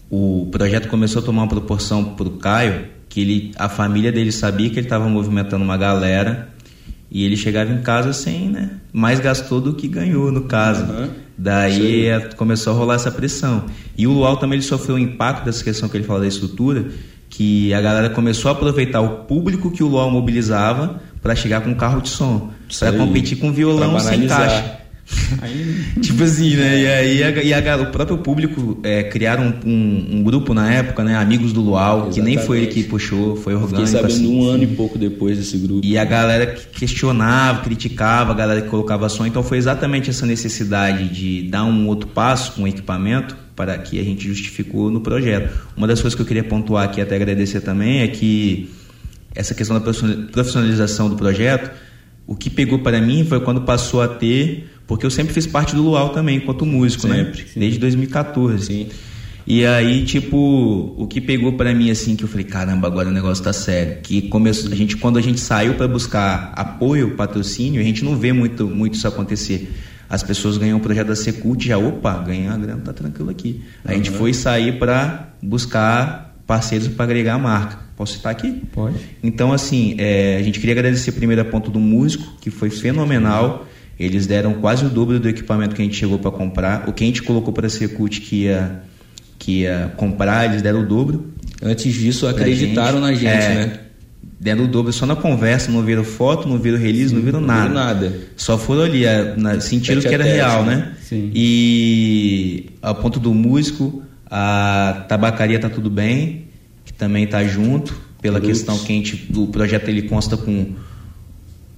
o 0.10 0.48
projeto 0.52 0.88
começou 0.88 1.22
a 1.22 1.26
tomar 1.26 1.44
uma 1.44 1.48
proporção 1.48 2.04
pro 2.16 2.32
Caio, 2.32 2.86
que 3.08 3.22
ele, 3.22 3.52
a 3.58 3.70
família 3.70 4.12
dele 4.12 4.32
sabia 4.32 4.70
que 4.70 4.78
ele 4.78 4.86
estava 4.86 5.08
movimentando 5.08 5.64
uma 5.64 5.78
galera 5.78 6.50
e 7.12 7.26
ele 7.26 7.36
chegava 7.36 7.72
em 7.72 7.82
casa 7.82 8.14
sem, 8.14 8.50
né? 8.50 8.72
Mais 8.94 9.20
gastou 9.20 9.60
do 9.60 9.74
que 9.74 9.88
ganhou 9.88 10.32
no 10.32 10.42
caso. 10.42 10.84
Uhum. 10.84 11.10
Daí 11.38 12.08
começou 12.36 12.74
a 12.74 12.76
rolar 12.76 12.96
essa 12.96 13.12
pressão. 13.12 13.66
E 13.98 14.06
o 14.06 14.12
Luau 14.12 14.38
também 14.38 14.58
ele 14.58 14.66
sofreu 14.66 14.96
o 14.96 15.00
impacto 15.00 15.46
dessa 15.46 15.64
questão 15.64 15.88
que 15.88 15.98
ele 15.98 16.04
fala 16.04 16.22
da 16.22 16.28
estrutura, 16.28 16.86
que 17.30 17.74
a 17.74 17.82
galera 17.82 18.10
começou 18.10 18.50
a 18.50 18.52
aproveitar 18.54 19.02
o 19.02 19.24
público 19.26 19.72
que 19.72 19.84
o 19.84 19.88
LOL 19.88 20.12
mobilizava 20.12 21.02
para 21.22 21.36
chegar 21.36 21.62
com 21.62 21.70
um 21.70 21.76
carro 21.76 22.02
de 22.02 22.10
som, 22.10 22.52
para 22.80 22.92
competir 22.94 23.38
com 23.38 23.52
violão 23.52 24.00
sem 24.00 24.28
caixa. 24.28 24.79
Aí, 25.42 25.86
Tipo 26.02 26.24
assim, 26.24 26.56
né? 26.56 26.80
E 26.82 26.88
aí 26.88 27.24
a- 27.24 27.44
e 27.44 27.54
a- 27.70 27.78
o 27.78 27.88
próprio 27.88 28.18
público 28.20 28.80
é, 28.84 29.04
criaram 29.04 29.54
um, 29.66 29.70
um- 29.70 30.08
um 30.18 30.24
grupo 30.24 30.54
na 30.54 30.72
época, 30.74 31.04
né? 31.04 31.16
Amigos 31.16 31.54
do 31.54 31.62
Luau, 31.62 32.10
que 32.10 32.22
nem 32.22 32.38
foi 32.38 32.58
ele 32.58 32.68
que 32.68 32.80
Exatamente. 32.80 32.90
puxou, 32.90 33.36
foi 33.36 33.54
Fiquei 33.54 33.66
orgânico. 33.66 33.88
sabendo 33.92 34.14
assim. 34.14 34.28
um 34.40 34.44
ano 34.50 34.64
e 34.64 34.68
pouco 34.68 34.98
depois 34.98 35.38
desse 35.38 35.58
grupo. 35.58 35.86
E 35.86 35.98
a 35.98 36.06
galera 36.06 36.48
que 36.48 36.80
questionava, 36.80 37.62
criticava, 37.64 38.32
a 38.32 38.36
galera 38.36 38.62
que 38.62 38.70
colocava 38.70 39.08
som. 39.10 39.26
Então 39.26 39.44
foi 39.44 39.58
exatamente 39.58 40.10
essa 40.10 40.26
necessidade 40.26 41.08
de 41.10 41.44
dar 41.50 41.64
um 41.64 41.88
outro 41.88 42.10
passo 42.10 42.54
com 42.54 42.64
o 42.64 42.68
equipamento 42.68 43.36
para 43.56 43.78
que 43.78 44.00
a 44.00 44.04
gente 44.04 44.28
justificou 44.28 44.90
no 44.90 45.02
projeto. 45.02 45.54
Uma 45.76 45.86
das 45.88 46.02
coisas 46.02 46.16
que 46.16 46.22
eu 46.22 46.26
queria 46.26 46.44
pontuar 46.44 46.86
aqui, 46.86 47.02
até 47.02 47.16
agradecer 47.16 47.62
também, 47.62 48.02
é 48.02 48.08
que 48.08 48.70
essa 49.36 49.54
questão 49.54 49.76
da 49.76 49.82
profissional- 49.82 50.18
profissionalização 50.32 51.10
do 51.10 51.16
projeto, 51.16 51.70
o 52.30 52.36
que 52.36 52.48
pegou 52.48 52.78
para 52.78 53.02
mim 53.02 53.26
foi 53.26 53.40
quando 53.40 53.62
passou 53.62 54.04
a 54.04 54.08
ter, 54.08 54.70
porque 54.86 55.04
eu 55.04 55.10
sempre 55.10 55.34
fiz 55.34 55.48
parte 55.48 55.76
do 55.76 55.82
Luau 55.82 56.10
também, 56.10 56.38
enquanto 56.38 56.64
músico, 56.64 57.08
né? 57.08 57.26
Sempre, 57.26 57.46
sim. 57.48 57.60
Desde 57.60 57.80
2014. 57.80 58.66
Sim. 58.66 58.88
E 59.48 59.66
aí, 59.66 60.06
tipo, 60.06 60.94
o 60.96 61.08
que 61.08 61.20
pegou 61.20 61.54
pra 61.54 61.74
mim 61.74 61.90
assim, 61.90 62.16
que 62.16 62.24
eu 62.24 62.28
falei, 62.28 62.46
caramba, 62.46 62.86
agora 62.86 63.10
o 63.10 63.12
negócio 63.12 63.44
tá 63.44 63.52
sério. 63.52 63.98
Que 64.04 64.22
começou, 64.22 64.72
a 64.72 64.76
gente, 64.76 64.96
quando 64.96 65.18
a 65.18 65.22
gente 65.24 65.40
saiu 65.40 65.74
pra 65.74 65.88
buscar 65.88 66.54
apoio, 66.56 67.16
patrocínio, 67.16 67.82
a 67.82 67.84
gente 67.84 68.06
não 68.06 68.16
vê 68.16 68.32
muito, 68.32 68.68
muito 68.68 68.94
isso 68.94 69.08
acontecer. 69.08 69.74
As 70.08 70.22
pessoas 70.22 70.56
ganham 70.56 70.78
o 70.78 70.82
projeto 70.82 71.08
da 71.08 71.16
Secult, 71.16 71.66
já, 71.66 71.80
opa, 71.80 72.14
ganhar 72.20 72.54
a 72.54 72.58
grana, 72.58 72.82
tá 72.82 72.94
tranquilo 72.94 73.32
aqui. 73.32 73.64
A 73.84 73.96
gente 73.96 74.12
foi 74.12 74.36
sair 74.36 74.78
pra 74.78 75.34
buscar 75.42 76.29
parceiros 76.50 76.88
pra 76.88 77.06
agregar 77.06 77.36
a 77.36 77.38
marca. 77.38 77.78
Posso 77.96 78.14
citar 78.14 78.32
aqui? 78.32 78.64
pode. 78.74 78.96
Então, 79.22 79.54
assim, 79.54 79.94
é, 80.00 80.38
a 80.38 80.42
gente 80.42 80.60
queria 80.60 80.74
agradecer 80.74 81.12
primeiro 81.12 81.42
a 81.44 81.46
ponto 81.46 81.70
do 81.70 81.80
músico, 81.80 82.24
que 82.42 82.50
foi 82.50 82.72
fenomenal. 82.72 83.68
Eles 84.00 84.26
deram 84.26 84.54
quase 84.56 84.84
o 84.86 84.90
dobro 84.90 85.20
do 85.20 85.30
equipamento 85.30 85.76
que 85.76 85.82
a 85.82 85.86
gente 85.86 85.96
chegou 85.98 86.18
para 86.18 86.32
comprar. 86.32 86.90
O 86.90 86.94
que 86.94 87.04
a 87.04 87.08
gente 87.08 87.22
colocou 87.22 87.54
para 87.54 87.68
a 87.68 87.70
Secult 87.70 88.20
que 88.22 88.44
ia, 88.46 88.82
que 89.38 89.60
ia 89.62 89.94
comprar, 89.96 90.46
eles 90.50 90.62
deram 90.64 90.82
o 90.82 90.86
dobro. 90.88 91.32
Antes 91.62 91.94
disso, 91.94 92.26
acreditaram 92.26 93.00
na 93.00 93.14
gente, 93.14 93.28
É, 93.28 93.56
né? 93.56 93.80
Deram 94.40 94.64
o 94.64 94.68
dobro 94.68 94.92
só 94.94 95.06
na 95.06 95.18
conversa, 95.18 95.70
não 95.70 95.84
viram 95.84 96.04
foto, 96.06 96.48
não 96.48 96.58
viram 96.58 96.78
release, 96.80 97.14
não 97.14 97.22
viram 97.22 97.42
Não 97.42 97.48
nada. 97.48 97.68
viram 97.70 97.76
nada. 97.76 98.14
Só 98.38 98.58
foram 98.58 98.84
ali, 98.84 99.06
a- 99.06 99.36
na- 99.36 99.60
sentiram 99.60 100.02
que 100.02 100.08
era 100.08 100.24
real, 100.24 100.64
né? 100.64 100.76
né? 100.78 100.92
Sim. 101.04 101.30
E 101.36 102.68
a 102.82 102.94
ponto 102.94 103.20
do 103.20 103.34
músico, 103.34 104.02
a 104.30 105.06
tabacaria 105.08 105.60
tá 105.60 105.70
tudo 105.70 105.90
bem, 105.90 106.48
que 106.86 106.94
também 106.94 107.26
tá 107.26 107.44
junto, 107.44 108.00
pela 108.22 108.40
questão 108.40 108.78
que 108.78 108.92
a 108.92 108.96
gente, 108.96 109.28
o 109.36 109.48
projeto 109.48 109.88
ele 109.90 110.04
consta 110.04 110.36
com 110.36 110.76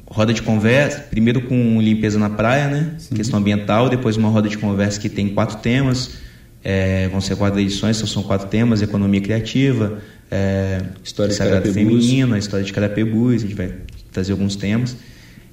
roda 0.08 0.34
de 0.34 0.42
conversa, 0.42 1.00
primeiro 1.00 1.44
com 1.44 1.82
limpeza 1.82 2.20
na 2.20 2.30
praia, 2.30 2.68
né? 2.68 2.98
Questão 3.16 3.40
ambiental, 3.40 3.90
depois 3.90 4.18
uma 4.18 4.30
roda 4.30 4.50
de 4.50 4.58
conversa 4.58 5.00
que 5.00 5.08
tem 5.08 5.30
quatro 5.30 5.58
temas, 5.58 6.18
é, 6.64 7.08
vão 7.08 7.22
ser 7.22 7.36
quatro 7.38 7.60
edições, 7.60 7.98
são 7.98 8.24
quatro 8.24 8.48
temas, 8.48 8.82
economia 8.82 9.22
criativa, 9.22 10.00
é, 10.30 10.82
História 11.04 11.32
de 11.32 11.38
sagrado 11.38 11.64
Carapebus. 11.64 12.06
feminino, 12.06 12.36
a 12.36 12.38
história 12.38 12.66
de 12.66 12.74
Carapebus, 12.74 13.36
a 13.36 13.46
gente 13.46 13.56
vai 13.56 13.74
trazer 14.12 14.32
alguns 14.32 14.56
temas. 14.56 14.96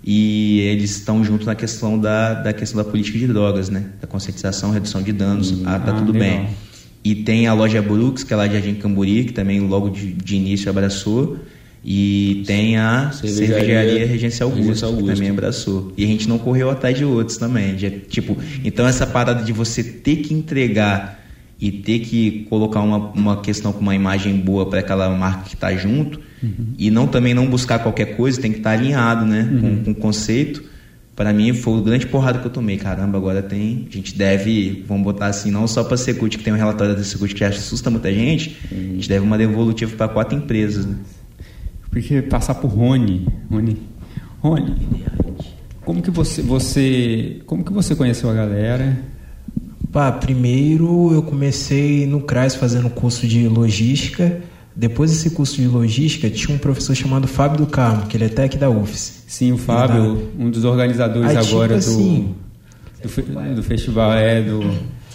E 0.04 0.60
eles 0.60 0.92
estão 0.92 1.22
junto 1.24 1.44
na 1.44 1.54
questão 1.54 1.98
da, 1.98 2.34
da 2.34 2.52
questão 2.52 2.82
da 2.82 2.88
política 2.88 3.18
de 3.18 3.26
drogas, 3.26 3.68
né? 3.68 3.86
Da 4.00 4.06
conscientização, 4.06 4.70
redução 4.70 5.02
de 5.02 5.12
danos, 5.12 5.52
ah, 5.66 5.78
tá 5.78 5.92
ah, 5.92 5.98
tudo 5.98 6.12
legal. 6.12 6.38
bem. 6.38 6.48
E 7.04 7.14
tem 7.14 7.46
a 7.46 7.54
loja 7.54 7.80
Brooks, 7.80 8.24
que 8.24 8.32
é 8.32 8.36
lá 8.36 8.46
de 8.46 8.54
Jardim 8.54 8.74
Camburi, 8.74 9.24
que 9.24 9.32
também 9.32 9.60
logo 9.60 9.88
de, 9.90 10.12
de 10.12 10.36
início 10.36 10.68
abraçou. 10.68 11.38
E 11.84 12.42
tem 12.46 12.76
a 12.76 13.10
Cervejaria 13.12 13.56
cervejaria 13.58 14.06
Regência 14.06 14.44
Augusto, 14.44 14.62
Regência 14.66 14.88
que 14.88 14.94
Augusto. 14.94 15.14
também 15.14 15.30
abraçou. 15.30 15.92
E 15.96 16.04
a 16.04 16.06
gente 16.06 16.28
não 16.28 16.36
correu 16.38 16.70
atrás 16.70 16.96
de 16.98 17.04
outros 17.04 17.36
também. 17.38 17.74
de- 17.76 17.90
tipo, 17.90 18.36
então 18.64 18.86
essa 18.86 19.06
parada 19.06 19.42
de 19.44 19.52
você 19.52 19.82
ter 19.82 20.16
que 20.16 20.34
entregar 20.34 21.24
e 21.60 21.70
ter 21.70 22.00
que 22.00 22.46
colocar 22.50 22.80
uma, 22.80 22.98
uma 23.12 23.40
questão 23.40 23.72
com 23.72 23.80
uma 23.80 23.94
imagem 23.94 24.36
boa 24.36 24.66
para 24.66 24.80
aquela 24.80 25.08
marca 25.16 25.44
que 25.48 25.54
está 25.54 25.74
junto 25.74 26.20
e 26.78 26.90
não 26.90 27.06
também 27.06 27.32
não 27.34 27.46
buscar 27.46 27.78
qualquer 27.80 28.16
coisa, 28.16 28.40
tem 28.40 28.52
que 28.52 28.58
estar 28.58 28.70
alinhado, 28.72 29.24
né, 29.24 29.48
com, 29.60 29.84
com 29.84 29.90
o 29.92 29.94
conceito. 29.94 30.62
Para 31.18 31.32
mim 31.32 31.52
foi 31.52 31.80
o 31.80 31.82
grande 31.82 32.06
porrada 32.06 32.38
que 32.38 32.46
eu 32.46 32.50
tomei. 32.50 32.76
Caramba, 32.76 33.18
agora 33.18 33.42
tem. 33.42 33.88
A 33.90 33.92
gente 33.92 34.16
deve, 34.16 34.84
vamos 34.86 35.02
botar 35.02 35.26
assim, 35.26 35.50
não 35.50 35.66
só 35.66 35.82
para 35.82 35.94
a 35.94 35.98
Secult, 35.98 36.38
que 36.38 36.44
tem 36.44 36.52
um 36.52 36.56
relatório 36.56 36.94
da 36.94 37.02
Secult 37.02 37.34
que 37.34 37.42
assusta 37.42 37.90
muita 37.90 38.14
gente, 38.14 38.56
a 38.70 38.74
gente 38.76 39.08
deve 39.08 39.26
uma 39.26 39.36
devolutiva 39.36 39.96
para 39.96 40.06
quatro 40.06 40.38
empresas. 40.38 40.86
Né? 40.86 40.94
Porque 41.90 42.22
passar 42.22 42.54
por 42.54 42.68
Rony. 42.68 43.26
Rony. 43.50 43.78
Rony. 44.38 44.76
Como 45.84 46.00
que 46.00 46.10
você, 46.12 46.40
você. 46.40 47.40
Como 47.46 47.64
que 47.64 47.72
você 47.72 47.96
conheceu 47.96 48.30
a 48.30 48.34
galera? 48.34 48.96
Pá, 49.90 50.12
primeiro 50.12 51.12
eu 51.12 51.24
comecei 51.24 52.06
no 52.06 52.20
CRAS 52.20 52.54
fazendo 52.54 52.88
curso 52.90 53.26
de 53.26 53.48
logística. 53.48 54.40
Depois 54.80 55.10
desse 55.10 55.30
curso 55.30 55.56
de 55.56 55.66
logística, 55.66 56.30
tinha 56.30 56.54
um 56.54 56.58
professor 56.58 56.94
chamado 56.94 57.26
Fábio 57.26 57.58
do 57.58 57.66
Carmo, 57.66 58.06
que 58.06 58.16
ele 58.16 58.26
é 58.26 58.28
tech 58.28 58.56
da 58.56 58.70
UFS. 58.70 59.24
Sim, 59.26 59.50
o 59.50 59.58
Fábio, 59.58 60.30
um 60.38 60.48
dos 60.48 60.64
organizadores 60.64 61.30
Aí, 61.30 61.36
tipo 61.38 61.48
agora 61.56 61.72
do, 61.74 61.78
assim- 61.78 62.34
do, 63.02 63.08
fe- 63.08 63.22
do 63.22 63.62
festival, 63.64 64.12
é 64.12 64.40
do. 64.40 64.60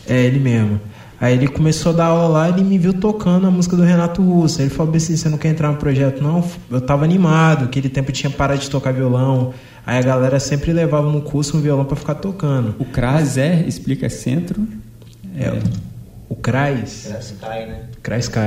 É, 0.06 0.26
ele 0.26 0.38
mesmo. 0.40 0.82
Aí 1.22 1.34
ele 1.36 1.48
começou 1.48 1.94
a 1.94 1.96
dar 1.96 2.06
aula 2.08 2.28
lá 2.28 2.50
e 2.50 2.52
ele 2.52 2.64
me 2.66 2.78
viu 2.78 2.92
tocando 2.94 3.48
a 3.48 3.52
música 3.52 3.78
do 3.78 3.84
Renato 3.84 4.22
Russo. 4.22 4.60
Aí 4.60 4.66
ele 4.68 4.74
falou 4.76 4.94
assim, 4.94 5.16
você 5.16 5.30
não 5.30 5.38
quer 5.38 5.48
entrar 5.48 5.72
no 5.72 5.78
projeto? 5.78 6.22
Não, 6.22 6.44
eu 6.70 6.82
tava 6.82 7.06
animado, 7.06 7.64
aquele 7.64 7.88
tempo 7.88 8.10
eu 8.10 8.14
tinha 8.14 8.30
parado 8.30 8.60
de 8.60 8.70
tocar 8.70 8.92
violão. 8.92 9.54
Aí 9.86 9.98
a 9.98 10.02
galera 10.02 10.42
sempre 10.42 10.74
levava 10.74 11.10
no 11.10 11.22
curso 11.22 11.56
um 11.56 11.62
violão 11.62 11.86
pra 11.86 11.96
ficar 11.96 12.16
tocando. 12.16 12.76
O 12.80 12.84
CRAS 12.84 13.38
é, 13.38 13.64
explica, 13.66 14.08
é 14.08 14.10
centro. 14.10 14.68
É, 15.38 15.58
o 16.34 16.36
CRAS, 16.36 17.06
Sky, 17.22 17.66
né? 17.68 17.82
CRAS 18.02 18.24
Sky. 18.26 18.40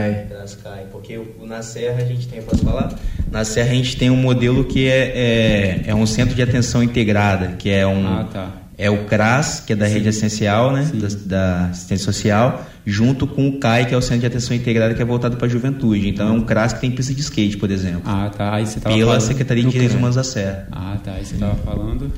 Sky, 0.46 0.84
porque 0.90 1.16
o- 1.18 1.46
na 1.46 1.62
Serra 1.62 2.02
a 2.02 2.04
gente 2.04 2.26
tem, 2.28 2.42
posso 2.42 2.64
falar? 2.64 2.92
Na 3.30 3.44
Serra 3.44 3.70
a 3.70 3.74
gente 3.74 3.96
tem 3.96 4.10
um 4.10 4.16
modelo 4.16 4.64
que 4.64 4.86
é, 4.88 5.12
é, 5.14 5.82
é 5.86 5.94
um 5.94 6.06
centro 6.06 6.34
de 6.34 6.42
atenção 6.42 6.82
integrada, 6.82 7.54
que 7.58 7.70
é 7.70 7.86
um 7.86 8.06
Ah, 8.06 8.24
tá. 8.32 8.52
é 8.76 8.90
o 8.90 9.04
CRAS, 9.04 9.60
que 9.60 9.72
é 9.72 9.76
da 9.76 9.86
rede 9.86 10.08
essencial, 10.08 10.72
né, 10.72 10.84
Sim. 10.90 10.98
da, 10.98 11.08
da 11.24 11.64
assistência 11.70 12.04
social, 12.04 12.66
junto 12.84 13.26
com 13.26 13.48
o 13.48 13.58
CAI, 13.58 13.86
que 13.86 13.94
é 13.94 13.96
o 13.96 14.02
centro 14.02 14.20
de 14.20 14.26
atenção 14.26 14.54
integrada, 14.56 14.94
que 14.94 15.02
é 15.02 15.04
voltado 15.04 15.36
para 15.36 15.46
a 15.46 15.50
juventude. 15.50 16.08
Então 16.08 16.28
é 16.28 16.32
um 16.32 16.42
CRAS 16.42 16.72
que 16.72 16.80
tem 16.80 16.90
pista 16.90 17.12
de 17.14 17.20
skate, 17.20 17.56
por 17.56 17.70
exemplo, 17.70 18.02
Ah, 18.04 18.30
tá. 18.36 18.54
Aí 18.54 18.66
você 18.66 18.78
tava 18.80 18.94
pela 18.94 19.12
falando 19.12 19.26
Secretaria 19.28 19.62
de 19.64 19.70
Direitos 19.70 19.92
CRAS. 19.92 19.98
Humanos 19.98 20.16
da 20.16 20.24
Serra. 20.24 20.68
Ah, 20.72 20.96
tá. 21.04 21.12
Aí 21.12 21.24
você 21.24 21.36
tava 21.36 21.54
falando. 21.56 22.12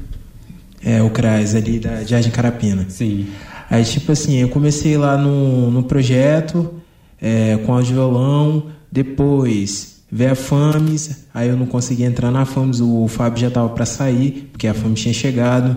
É, 0.85 1.03
o 1.03 1.11
CRAS 1.11 1.55
ali 1.55 1.79
da 1.81 2.05
Jardim 2.05 2.31
Carapina. 2.31 2.87
Sim. 2.89 3.29
Aí, 3.71 3.85
tipo 3.85 4.13
assim, 4.13 4.37
eu 4.37 4.49
comecei 4.49 4.97
lá 4.97 5.17
no, 5.19 5.71
no 5.71 5.83
projeto, 5.83 6.75
é, 7.21 7.57
com 7.59 7.73
áudio 7.75 7.95
violão, 7.95 8.67
depois 8.91 9.99
veio 10.11 10.33
a 10.33 10.35
FAMES, 10.35 11.27
aí 11.35 11.49
eu 11.49 11.57
não 11.57 11.67
consegui 11.67 12.03
entrar 12.03 12.31
na 12.31 12.47
FAMES, 12.47 12.81
o 12.81 13.07
Fábio 13.09 13.41
já 13.41 13.51
tava 13.51 13.69
para 13.69 13.85
sair, 13.85 14.49
porque 14.51 14.67
a 14.67 14.73
FAMES 14.73 15.01
tinha 15.01 15.13
chegado. 15.13 15.77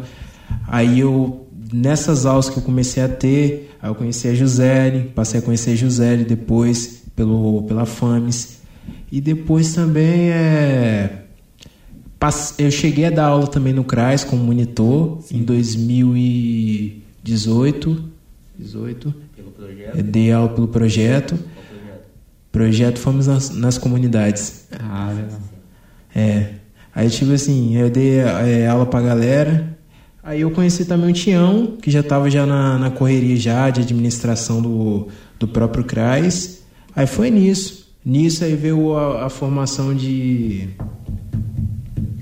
Aí 0.67 1.01
eu, 1.01 1.47
nessas 1.73 2.25
aulas 2.25 2.49
que 2.49 2.57
eu 2.57 2.63
comecei 2.63 3.03
a 3.03 3.09
ter, 3.09 3.75
aí 3.81 3.89
eu 3.89 3.95
conheci 3.95 4.29
a 4.29 4.33
Jusele, 4.33 5.09
passei 5.13 5.39
a 5.41 5.43
conhecer 5.43 5.71
a 5.71 5.75
Jusele 5.75 6.23
depois, 6.23 7.03
pelo, 7.13 7.63
pela 7.63 7.85
FAMES. 7.85 8.61
E 9.11 9.19
depois 9.19 9.73
também 9.73 10.29
é, 10.31 11.23
Eu 12.57 12.71
cheguei 12.71 13.03
a 13.05 13.09
dar 13.09 13.25
aula 13.25 13.47
também 13.47 13.73
no 13.73 13.83
CRAS 13.83 14.23
como 14.23 14.41
monitor 14.41 15.19
em 15.29 15.43
2018. 15.43 17.00
18. 17.23 18.03
Pelo 19.35 19.51
projeto. 19.51 19.97
Eu 19.97 20.03
dei 20.03 20.31
aula 20.31 20.49
pelo 20.49 20.67
projeto. 20.67 21.39
Projeto 22.51 22.99
Fomos 22.99 23.27
nas, 23.27 23.49
nas 23.49 23.77
Comunidades. 23.77 24.67
Ah, 24.77 25.13
legal. 25.15 25.39
É. 26.13 26.53
Aí, 26.93 27.09
tipo 27.09 27.31
assim, 27.31 27.77
eu 27.77 27.89
dei 27.89 28.19
é, 28.19 28.67
aula 28.67 28.85
pra 28.85 29.01
galera. 29.01 29.77
Aí 30.23 30.41
eu 30.41 30.51
conheci 30.51 30.85
também 30.85 31.09
o 31.09 31.13
Tião, 31.13 31.77
que 31.81 31.89
já 31.89 32.03
tava 32.03 32.29
já 32.29 32.45
na, 32.45 32.77
na 32.77 32.91
correria 32.91 33.35
já 33.37 33.69
de 33.69 33.81
administração 33.81 34.61
do, 34.61 35.07
do 35.39 35.47
próprio 35.47 35.83
CRAS. 35.83 36.59
Aí 36.95 37.07
foi 37.07 37.31
nisso. 37.31 37.89
Nisso 38.05 38.43
aí 38.43 38.55
veio 38.55 38.95
a, 38.95 39.25
a 39.25 39.29
formação 39.29 39.95
de 39.95 40.69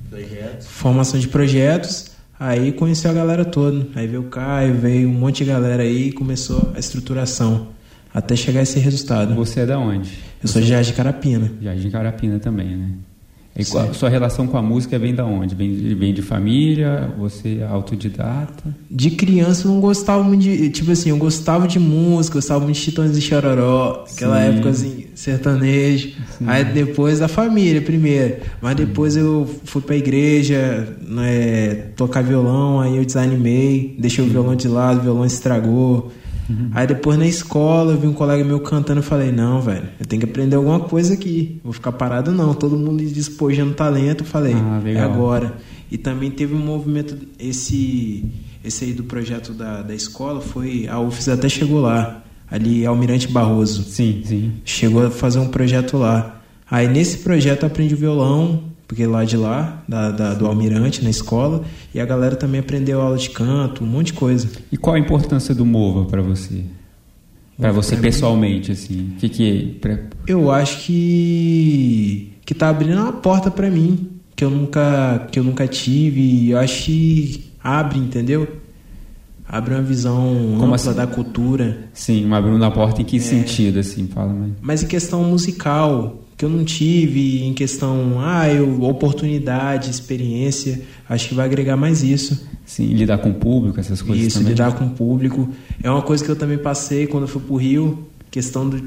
Projeto. 0.10 0.64
formação 0.66 1.20
de 1.20 1.28
projetos. 1.28 2.12
Aí 2.40 2.72
conheceu 2.72 3.12
a 3.12 3.14
galera 3.14 3.44
toda. 3.44 3.86
Aí 3.96 4.08
veio 4.08 4.22
o 4.22 4.30
Caio, 4.30 4.76
veio 4.76 5.10
um 5.10 5.14
monte 5.14 5.44
de 5.44 5.52
galera 5.52 5.84
aí 5.84 6.08
e 6.08 6.12
começou 6.14 6.72
a 6.74 6.80
estruturação. 6.80 7.68
Até 8.14 8.36
chegar 8.36 8.62
a 8.62 8.64
esse 8.64 8.80
resultado. 8.80 9.36
Você 9.36 9.60
é 9.60 9.66
da 9.66 9.78
onde? 9.78 10.18
Eu 10.42 10.48
sou 10.48 10.62
de 10.62 10.68
Jardim 10.68 10.94
Carapina. 10.94 11.52
Jardim 11.62 11.90
Carapina 11.90 12.40
também, 12.40 12.78
né? 12.78 12.90
E 13.60 13.66
qual, 13.66 13.94
sua 13.94 14.08
relação 14.08 14.48
com 14.48 14.58
a 14.58 14.62
música 14.62 14.98
vem 14.98 15.14
da 15.14 15.26
onde? 15.26 15.54
Vem, 15.54 15.94
vem 15.96 16.14
de 16.14 16.22
família? 16.22 17.14
Você 17.18 17.60
é 17.62 17.68
autodidata? 17.68 18.76
De 18.90 19.12
criança 19.12 19.68
eu 19.68 19.72
não 19.72 19.82
gostava 19.82 20.24
muito 20.24 20.42
de. 20.42 20.70
Tipo 20.70 20.92
assim, 20.92 21.10
eu 21.10 21.18
gostava 21.18 21.68
de 21.68 21.78
música, 21.78 22.36
gostava 22.36 22.62
muito 22.62 22.78
de 22.78 22.84
Titãs 22.84 23.18
e 23.18 23.22
Chororó, 23.22 24.06
aquela 24.10 24.40
Sim. 24.40 24.48
época 24.48 24.70
assim, 24.70 25.06
sertanejo. 25.14 26.14
Aí 26.48 26.64
depois 26.64 27.20
da 27.20 27.28
família 27.28 27.82
primeiro. 27.82 28.38
Mas 28.62 28.76
depois 28.76 29.18
eu 29.18 29.48
fui 29.66 29.82
pra 29.82 29.96
igreja, 29.96 30.98
né, 31.06 31.90
tocar 31.96 32.24
violão, 32.24 32.80
aí 32.80 32.96
eu 32.96 33.04
desanimei, 33.04 33.96
deixei 34.00 34.24
o 34.24 34.28
violão 34.28 34.56
de 34.56 34.68
lado, 34.68 35.00
o 35.00 35.04
violão 35.04 35.26
estragou. 35.26 36.12
Aí 36.74 36.88
depois 36.88 37.18
na 37.18 37.28
escola 37.28 37.94
eu 37.94 38.00
vi 38.00 38.08
um 38.08 38.14
colega 38.14 38.44
meu 38.44 38.60
cantando 38.60 39.02
e 39.02 39.04
falei, 39.04 39.32
não, 39.32 39.62
velho, 39.62 39.88
eu 40.00 40.06
tenho 40.06 40.22
que 40.22 40.30
aprender 40.30 40.56
alguma 40.56 40.80
coisa 40.80 41.14
aqui. 41.14 41.60
Vou 41.64 41.74
ficar 41.74 41.92
parado 41.92 42.32
não. 42.32 42.54
Todo 42.54 42.78
mundo 42.78 43.04
despojando 43.04 43.74
talento, 43.74 44.24
eu 44.24 44.28
falei, 44.28 44.56
Ah, 44.56 44.82
é 44.86 45.00
agora. 45.00 45.56
E 45.92 45.98
também 45.98 46.30
teve 46.30 46.54
um 46.54 46.60
movimento, 46.60 47.18
esse, 47.40 48.26
esse 48.64 48.86
aí 48.86 48.94
do 48.94 49.04
projeto 49.04 49.54
da, 49.54 49.82
da 49.82 49.96
escola, 49.96 50.40
foi, 50.40 50.88
a 50.88 51.00
UFES 51.00 51.30
até 51.30 51.50
chegou 51.50 51.82
lá, 51.82 52.24
ali 52.50 52.86
Almirante 52.86 53.28
Barroso. 53.28 53.84
Sim, 53.84 54.22
sim. 54.24 54.52
Chegou 54.64 55.06
a 55.06 55.12
fazer 55.12 55.40
um 55.40 55.48
projeto 55.48 55.98
lá. 55.98 56.42
Aí 56.70 56.88
nesse 56.88 57.20
projeto 57.20 57.64
eu 57.64 57.68
aprendi 57.68 57.96
violão, 57.96 58.64
porque 58.90 59.06
lá 59.06 59.24
de 59.24 59.38
lá, 59.38 59.84
da, 59.88 60.10
da- 60.10 60.34
do 60.34 60.48
Almirante, 60.48 61.04
na 61.04 61.12
escola, 61.12 61.64
e 61.94 62.00
a 62.00 62.06
galera 62.08 62.36
também 62.36 62.60
aprendeu 62.60 63.00
aula 63.00 63.18
de 63.20 63.30
canto, 63.30 63.84
um 63.84 63.88
monte 63.88 64.08
de 64.08 64.14
coisa. 64.14 64.50
E 64.72 64.78
qual 64.78 64.96
a 64.96 65.00
importância 65.00 65.54
do 65.54 65.64
Mova 65.64 66.06
para 66.10 66.24
você? 66.24 66.64
Para 67.56 67.72
você 67.72 67.90
Pra 67.92 67.98
mim? 67.98 68.02
pessoalmente, 68.04 68.72
assim. 68.72 69.12
O 69.16 69.20
que 69.20 69.30
que 69.30 69.78
pra- 69.80 70.00
Eu 70.26 70.50
acho 70.52 70.80
que 70.86 72.34
que 72.46 72.56
tá 72.56 72.70
abrindo 72.70 73.00
uma 73.00 73.14
porta 73.14 73.52
pra 73.52 73.70
mim 73.70 74.10
que 74.36 74.44
eu 74.44 74.50
nunca 74.50 75.28
que 75.32 75.38
eu 75.38 75.44
nunca 75.44 75.68
tive. 75.68 76.50
Eu 76.50 76.58
acho 76.58 76.86
que 76.86 77.52
abre, 77.64 78.00
entendeu? 78.00 78.48
Abre 79.48 79.74
uma 79.76 79.84
visão 79.84 80.56
ampla 80.56 80.76
assim? 80.76 80.94
da 80.94 81.06
cultura. 81.06 81.78
Sim, 81.94 82.26
uma 82.26 82.38
abrindo 82.38 82.64
a 82.66 82.72
porta 82.72 83.02
em 83.02 83.06
que 83.06 83.20
sentido, 83.20 83.80
assim? 83.80 84.08
Fala, 84.08 84.34
mas... 84.34 84.52
Mas 84.62 84.84
em 84.84 84.88
questão 84.88 85.24
musical, 85.24 86.24
que 86.40 86.46
eu 86.46 86.50
não 86.50 86.64
tive, 86.64 87.44
em 87.44 87.54
questão, 87.54 88.18
ah, 88.18 88.48
eu, 88.48 88.82
oportunidade, 88.84 89.92
experiência, 89.92 90.82
acho 91.10 91.28
que 91.28 91.36
vai 91.36 91.46
agregar 91.46 91.76
mais 91.76 92.02
isso. 92.02 92.48
Sim, 92.66 92.94
lidar 92.94 93.18
com 93.18 93.32
o 93.32 93.34
público, 93.34 93.78
essas 93.78 94.02
coisas 94.02 94.28
Isso, 94.28 94.38
também. 94.38 94.54
lidar 94.54 94.72
com 94.72 94.86
o 94.86 94.90
público. 94.92 95.50
É 95.84 95.92
uma 95.92 96.02
coisa 96.02 96.24
que 96.24 96.32
eu 96.32 96.38
também 96.38 96.58
passei 96.58 97.08
quando 97.08 97.24
eu 97.24 97.28
fui 97.28 97.42
pro 97.42 97.58
Rio, 97.58 98.08
questão 98.32 98.70
do 98.70 98.82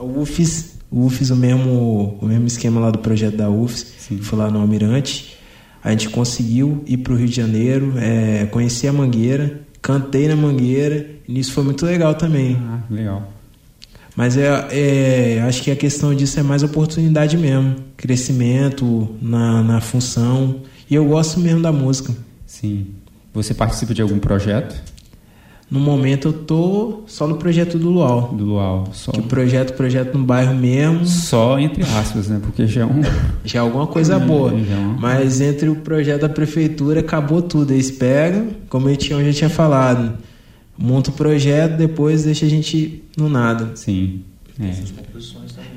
UFES, 0.00 0.76
o 0.92 1.06
UFES 1.06 1.30
o 1.30 1.36
mesmo, 1.36 2.18
o 2.22 2.24
mesmo 2.24 2.46
esquema 2.46 2.80
lá 2.80 2.92
do 2.92 3.00
projeto 3.00 3.36
da 3.36 3.50
UFES, 3.50 3.94
Sim. 3.98 4.18
que 4.18 4.24
foi 4.24 4.38
lá 4.38 4.48
no 4.48 4.60
Almirante. 4.60 5.36
A 5.82 5.90
gente 5.90 6.08
conseguiu 6.08 6.84
ir 6.86 6.98
pro 6.98 7.16
Rio 7.16 7.26
de 7.26 7.34
Janeiro, 7.34 7.94
é, 7.96 8.46
conheci 8.46 8.86
a 8.86 8.92
Mangueira, 8.92 9.62
cantei 9.80 10.28
na 10.28 10.36
Mangueira, 10.36 11.04
e 11.26 11.32
nisso 11.32 11.50
foi 11.52 11.64
muito 11.64 11.84
legal 11.84 12.14
também. 12.14 12.56
Ah, 12.60 12.78
legal. 12.88 13.32
Mas 14.16 14.36
é, 14.36 14.66
é, 14.70 15.42
acho 15.48 15.62
que 15.62 15.70
a 15.70 15.76
questão 15.76 16.14
disso 16.14 16.38
é 16.38 16.42
mais 16.42 16.62
oportunidade 16.62 17.36
mesmo, 17.38 17.76
crescimento 17.96 19.08
na, 19.20 19.62
na 19.62 19.80
função. 19.80 20.56
E 20.90 20.94
eu 20.94 21.04
gosto 21.06 21.40
mesmo 21.40 21.62
da 21.62 21.72
música. 21.72 22.14
Sim. 22.46 22.86
Você 23.34 23.54
participa 23.54 23.94
de 23.94 24.02
algum 24.02 24.18
projeto 24.18 24.74
No 25.70 25.80
momento 25.80 26.28
eu 26.28 26.32
tô 26.34 27.02
só 27.06 27.26
no 27.26 27.36
projeto 27.36 27.78
do 27.78 27.88
Luau. 27.88 28.34
do 28.34 28.44
Luau? 28.44 28.88
Só, 28.92 29.10
Que 29.12 29.22
projeto, 29.22 29.72
projeto 29.74 30.18
no 30.18 30.22
bairro 30.24 30.54
mesmo, 30.54 31.06
só 31.06 31.58
entre 31.58 31.82
aspas, 31.82 32.28
né? 32.28 32.38
Porque 32.42 32.66
já 32.66 32.82
é 32.82 32.84
um... 32.84 33.00
já 33.42 33.60
é 33.60 33.62
alguma 33.62 33.86
coisa 33.86 34.16
É, 34.16 34.18
boa. 34.18 34.50
é 34.52 34.76
uma- 34.76 34.98
Mas 35.00 35.40
entre 35.40 35.70
o 35.70 35.76
projeto 35.76 36.20
da 36.20 36.28
prefeitura 36.28 37.00
acabou 37.00 37.40
tudo. 37.40 37.72
Eles 37.72 37.90
pegam, 37.90 38.48
como 38.68 38.90
eu 38.90 38.96
tinha, 38.98 39.18
eu 39.18 39.24
já 39.32 39.38
tinha 39.38 39.50
falado, 39.50 40.12
monta 40.76 41.10
o 41.10 41.12
projeto, 41.12 41.76
depois 41.76 42.24
deixa 42.24 42.46
a 42.46 42.48
gente 42.48 43.04
no 43.16 43.28
nada. 43.28 43.70
Sim. 43.74 44.22
É. 44.60 44.72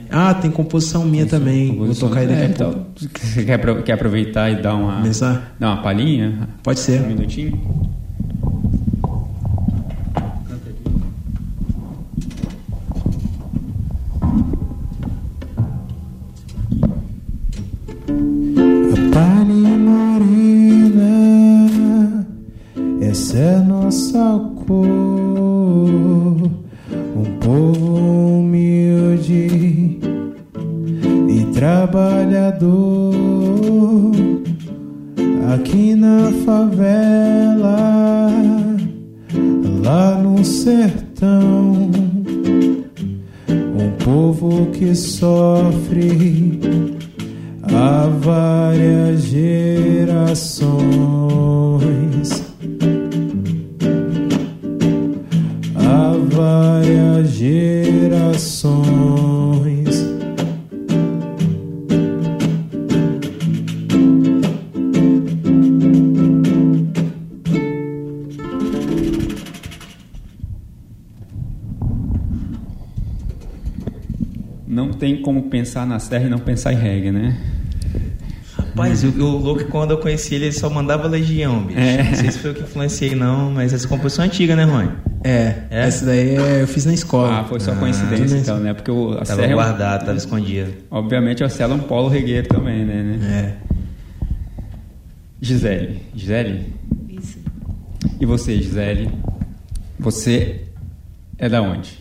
Ah, 0.09 0.33
tem 0.33 0.51
composição 0.51 1.05
minha 1.05 1.25
também. 1.25 1.75
Vou 1.75 1.93
tocar 1.95 2.19
aí 2.19 2.27
daqui 2.27 2.41
É, 2.41 2.45
a 2.45 2.49
então, 2.49 2.71
pouco. 2.71 2.89
Você 3.19 3.43
quer, 3.43 3.83
quer 3.83 3.93
aproveitar 3.93 4.49
e 4.51 4.61
dar 4.61 4.75
uma, 4.75 4.97
Começar? 4.97 5.55
dar 5.59 5.73
uma 5.73 5.81
palhinha? 5.81 6.49
Pode 6.61 6.79
ser. 6.79 7.01
Um 7.01 7.07
minutinho? 7.07 7.59
A 18.07 18.95
pele 19.11 19.77
morena, 19.77 21.13
essa 23.01 23.37
é 23.37 23.59
nossa 23.61 24.39
cor. 24.67 24.85
Um 27.15 27.23
povo 27.39 28.39
humilde 28.39 29.99
e 31.29 31.45
trabalhador. 31.53 33.15
Aqui 35.53 35.95
na 35.95 36.31
favela, 36.45 38.29
lá 39.83 40.17
no 40.17 40.43
sertão. 40.43 41.91
Um 43.49 43.91
povo 44.03 44.67
que 44.71 44.93
sofre 44.95 46.59
há 47.63 48.07
várias 48.21 49.23
gerações. 49.23 50.74
Pensar 75.85 75.87
na 75.87 75.99
serra 75.99 76.25
e 76.25 76.29
não 76.29 76.39
pensar 76.39 76.73
em 76.73 76.77
reggae, 76.77 77.11
né? 77.11 77.37
Rapaz, 78.57 79.03
o, 79.03 79.07
o 79.09 79.37
louco 79.37 79.65
quando 79.65 79.91
eu 79.91 79.97
conheci 79.97 80.35
ele, 80.35 80.45
ele 80.45 80.51
só 80.51 80.69
mandava 80.69 81.07
Legião, 81.07 81.63
bicho. 81.65 81.79
É. 81.79 82.03
Não 82.03 82.15
sei 82.15 82.31
se 82.31 82.39
foi 82.39 82.49
eu 82.51 82.55
que 82.55 82.61
influenciei, 82.63 83.15
não, 83.15 83.51
mas 83.51 83.73
essa 83.73 83.87
composição 83.87 84.23
é 84.25 84.27
antiga, 84.27 84.55
né, 84.55 84.63
Rony? 84.63 84.91
É, 85.23 85.63
É? 85.69 85.87
essa 85.87 86.05
daí 86.05 86.35
é- 86.35 86.61
eu 86.61 86.67
fiz 86.67 86.85
na 86.85 86.93
escola. 86.93 87.39
Ah, 87.39 87.43
foi 87.45 87.59
só 87.59 87.71
Ah, 87.71 87.75
coincidência 87.75 88.35
então, 88.37 88.59
né? 88.59 88.73
Porque 88.73 88.91
o, 88.91 89.11
a 89.13 89.17
Tava 89.23 89.25
serra, 89.41 89.43
é 89.43 89.49
um- 89.51 89.53
guardado, 89.57 90.05
tava 90.05 90.17
escondido. 90.17 90.73
obviamente, 90.91 91.43
a 91.43 91.49
serra 91.49 91.71
é 91.71 91.75
um 91.75 91.79
polo 91.79 92.09
regueiro 92.09 92.47
também, 92.47 92.83
né? 92.85 93.03
né? 93.03 93.57
É. 93.71 93.75
Gisele. 95.41 96.01
Gisele? 96.13 96.73
Isso. 97.09 97.37
E 98.19 98.25
você, 98.25 98.57
Gisele? 98.61 99.09
Você 99.99 100.61
é 101.37 101.47
da 101.49 101.61
onde? 101.61 101.99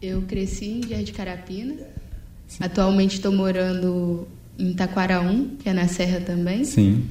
Eu 0.00 0.22
cresci 0.22 0.66
em 0.66 0.88
Jardim 0.88 1.04
de 1.04 1.12
Atualmente 2.60 3.14
estou 3.16 3.32
morando 3.32 4.26
em 4.58 4.72
Taquaraum, 4.72 5.48
que 5.58 5.68
é 5.68 5.72
na 5.72 5.88
Serra 5.88 6.20
também. 6.20 6.64
Sim. 6.64 7.04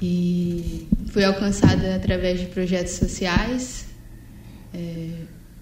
E 0.00 0.86
fui 1.08 1.24
alcançada 1.24 1.96
através 1.96 2.38
de 2.40 2.46
projetos 2.46 2.92
sociais. 2.94 3.86
É, 4.72 5.08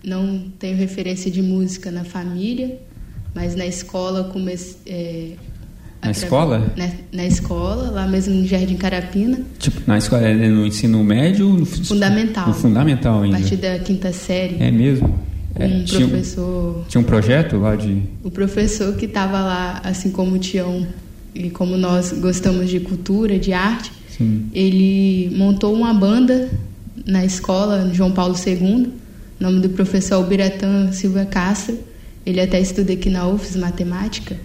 não 0.05 0.51
tenho 0.59 0.77
referência 0.77 1.31
de 1.31 1.41
música 1.43 1.91
na 1.91 2.05
família, 2.05 2.79
mas 3.35 3.55
na 3.55 3.65
escola 3.67 4.25
comecei. 4.25 4.77
é, 4.87 5.33
Na 6.05 6.11
escola? 6.11 6.73
Na, 6.77 6.91
na 7.13 7.25
escola, 7.25 7.91
lá 7.91 8.07
mesmo 8.07 8.35
no 8.35 8.47
Jardim 8.47 8.77
Carapina. 8.77 9.41
Tipo, 9.59 9.81
na 9.87 9.97
escola, 9.99 10.23
é 10.29 10.35
no 10.49 10.67
ensino 10.67 11.03
médio? 11.03 11.49
No 11.49 11.65
fu- 11.65 11.83
Fundamental. 11.85 12.49
No 12.49 12.55
fundamental 12.55 13.21
A 13.21 13.25
ainda. 13.25 13.39
partir 13.39 13.57
da 13.57 13.79
quinta 13.79 14.13
série. 14.13 14.57
É 14.63 14.71
mesmo? 14.71 15.19
É, 15.59 15.67
um 15.67 15.85
tinha, 15.85 16.07
professor 16.07 16.85
tinha 16.89 17.01
um 17.01 17.05
projeto 17.05 17.57
lá 17.57 17.77
de... 17.77 18.03
O 18.23 18.31
professor 18.31 18.95
que 18.95 19.07
estava 19.07 19.41
lá, 19.41 19.81
assim 19.85 20.11
como 20.11 20.37
o 20.37 20.39
Tião, 20.39 20.87
e 21.35 21.51
como 21.51 21.77
nós 21.77 22.13
gostamos 22.13 22.69
de 22.69 22.81
cultura, 22.81 23.39
de 23.39 23.53
arte, 23.53 23.93
Sim. 24.09 24.47
ele 24.53 25.31
montou 25.37 25.75
uma 25.75 25.93
banda 25.93 26.51
na 27.05 27.25
escola, 27.25 27.85
no 27.85 27.95
João 27.95 28.11
Paulo 28.13 28.35
II, 28.35 28.93
o 29.39 29.43
nome 29.43 29.61
do 29.61 29.69
professor 29.71 30.17
Albiratã 30.17 30.91
Silva 30.93 31.25
Castro. 31.25 31.79
Ele 32.25 32.41
até 32.41 32.61
estuda 32.61 32.93
aqui 32.93 33.09
na 33.09 33.29
UFES, 33.29 33.57
matemática. 33.57 34.37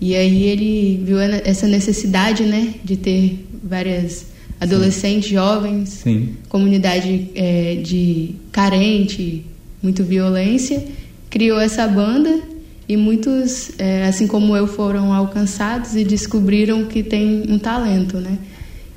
E 0.00 0.14
aí 0.14 0.42
ele 0.42 1.02
viu 1.04 1.18
essa 1.20 1.66
necessidade, 1.66 2.42
né, 2.42 2.74
de 2.84 2.96
ter 2.96 3.46
várias 3.62 4.26
adolescentes, 4.60 5.30
jovens, 5.30 5.88
Sim. 5.88 6.36
comunidade 6.48 7.30
é, 7.34 7.76
de 7.76 8.34
carente, 8.50 9.44
muito 9.82 10.04
violência, 10.04 10.84
criou 11.28 11.60
essa 11.60 11.86
banda 11.88 12.40
e 12.88 12.96
muitos, 12.96 13.72
é, 13.78 14.06
assim 14.06 14.26
como 14.26 14.56
eu, 14.56 14.66
foram 14.66 15.12
alcançados 15.12 15.94
e 15.96 16.04
descobriram 16.04 16.84
que 16.84 17.02
tem 17.02 17.44
um 17.48 17.58
talento, 17.58 18.18
né? 18.18 18.38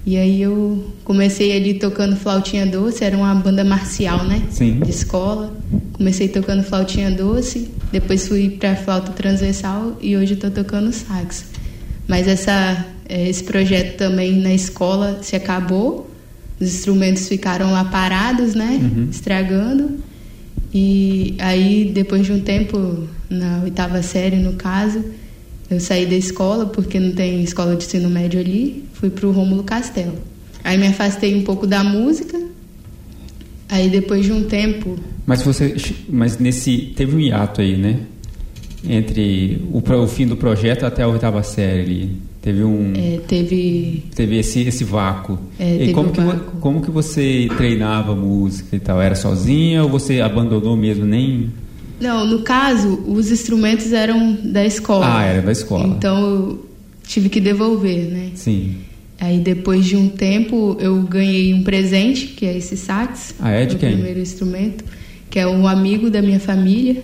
E 0.06 0.18
aí 0.18 0.40
eu 0.40 0.94
comecei 1.04 1.56
ali 1.56 1.74
tocando 1.76 2.16
flautinha 2.16 2.66
doce, 2.66 3.04
era 3.04 3.18
uma 3.18 3.34
banda 3.34 3.64
marcial, 3.64 4.24
né? 4.24 4.44
Sim. 4.52 4.80
De 4.80 4.92
escola. 4.92 5.52
Comecei 5.94 6.28
tocando 6.28 6.62
flautinha 6.62 7.10
doce, 7.10 7.72
depois 7.92 8.28
fui 8.28 8.52
para 8.52 8.76
flauta 8.76 9.12
transversal 9.14 9.98
e 10.00 10.16
hoje 10.16 10.34
estou 10.34 10.52
tocando 10.52 10.92
sax. 10.94 11.46
Mas 12.08 12.28
essa, 12.28 12.86
é, 13.10 13.28
esse 13.28 13.44
projeto 13.44 13.98
também 13.98 14.40
na 14.40 14.54
escola 14.54 15.20
se 15.24 15.36
acabou, 15.36 16.12
os 16.60 16.68
instrumentos 16.68 17.28
ficaram 17.28 17.72
lá 17.72 17.86
parados, 17.86 18.54
né? 18.54 18.80
Uhum. 18.82 19.08
Estragando. 19.10 19.98
E 20.78 21.38
aí, 21.40 21.90
depois 21.94 22.26
de 22.26 22.34
um 22.34 22.42
tempo, 22.42 23.08
na 23.30 23.62
oitava 23.64 24.04
série, 24.04 24.36
no 24.36 24.56
caso, 24.56 25.02
eu 25.70 25.80
saí 25.80 26.06
da 26.06 26.18
escola, 26.18 26.66
porque 26.66 27.00
não 27.00 27.14
tem 27.14 27.42
escola 27.42 27.78
de 27.78 27.86
ensino 27.86 28.10
médio 28.10 28.42
ali, 28.42 28.84
fui 28.92 29.10
para 29.10 29.26
o 29.26 29.32
Rômulo 29.32 29.64
Castelo. 29.64 30.18
Aí 30.66 30.78
me 30.78 30.88
afastei 30.88 31.34
um 31.34 31.44
pouco 31.46 31.66
da 31.66 31.82
música, 31.82 32.38
aí 33.70 33.88
depois 33.90 34.26
de 34.26 34.34
um 34.34 34.44
tempo... 34.44 35.00
Mas 35.26 35.42
você, 35.44 35.78
mas 36.10 36.38
nesse, 36.40 36.92
teve 36.94 37.16
um 37.16 37.22
hiato 37.22 37.62
aí, 37.62 37.78
né? 37.78 38.02
Entre 38.84 39.66
o, 39.72 39.78
o 39.80 40.08
fim 40.10 40.28
do 40.28 40.36
projeto 40.36 40.86
até 40.86 41.04
a 41.04 41.08
oitava 41.08 41.42
série 41.42 41.82
ali. 41.84 42.12
Teve 42.46 42.64
um... 42.64 42.94
é, 42.96 43.20
teve 43.28 44.04
Teve 44.16 44.38
esse, 44.38 44.62
esse 44.62 44.84
vácuo. 44.84 45.40
É, 45.58 45.86
e 45.86 45.94
como, 45.94 46.10
um 46.10 46.12
que, 46.12 46.22
vácuo. 46.22 46.60
como 46.62 46.80
que 46.80 46.92
você 46.92 47.50
treinava 47.58 48.16
música 48.16 48.76
e 48.76 48.80
tal? 48.80 49.02
Era 49.02 49.16
sozinha 49.16 49.82
ou 49.82 49.90
você 49.90 50.22
abandonou 50.22 50.78
mesmo? 50.78 51.06
Nem. 51.06 51.50
Não, 52.00 52.24
no 52.24 52.44
caso, 52.44 53.04
os 53.08 53.32
instrumentos 53.32 53.92
eram 53.92 54.38
da 54.44 54.64
escola. 54.64 55.18
Ah, 55.18 55.24
era 55.24 55.42
da 55.42 55.52
escola. 55.52 55.88
Então 55.88 56.20
eu 56.20 56.66
tive 57.08 57.30
que 57.30 57.42
devolver, 57.42 58.12
né? 58.12 58.30
Sim. 58.36 58.76
Aí 59.20 59.40
depois 59.40 59.84
de 59.84 59.96
um 59.96 60.08
tempo 60.08 60.78
eu 60.80 61.02
ganhei 61.02 61.52
um 61.52 61.64
presente, 61.64 62.28
que 62.28 62.46
é 62.46 62.56
esse 62.56 62.78
sax. 62.78 63.34
Ah, 63.40 63.50
é? 63.50 63.66
De 63.66 63.76
quem? 63.76 63.94
primeiro 63.94 64.20
instrumento, 64.20 64.84
que 65.32 65.40
é 65.40 65.48
um 65.48 65.68
amigo 65.68 66.12
da 66.12 66.22
minha 66.22 66.40
família, 66.40 67.04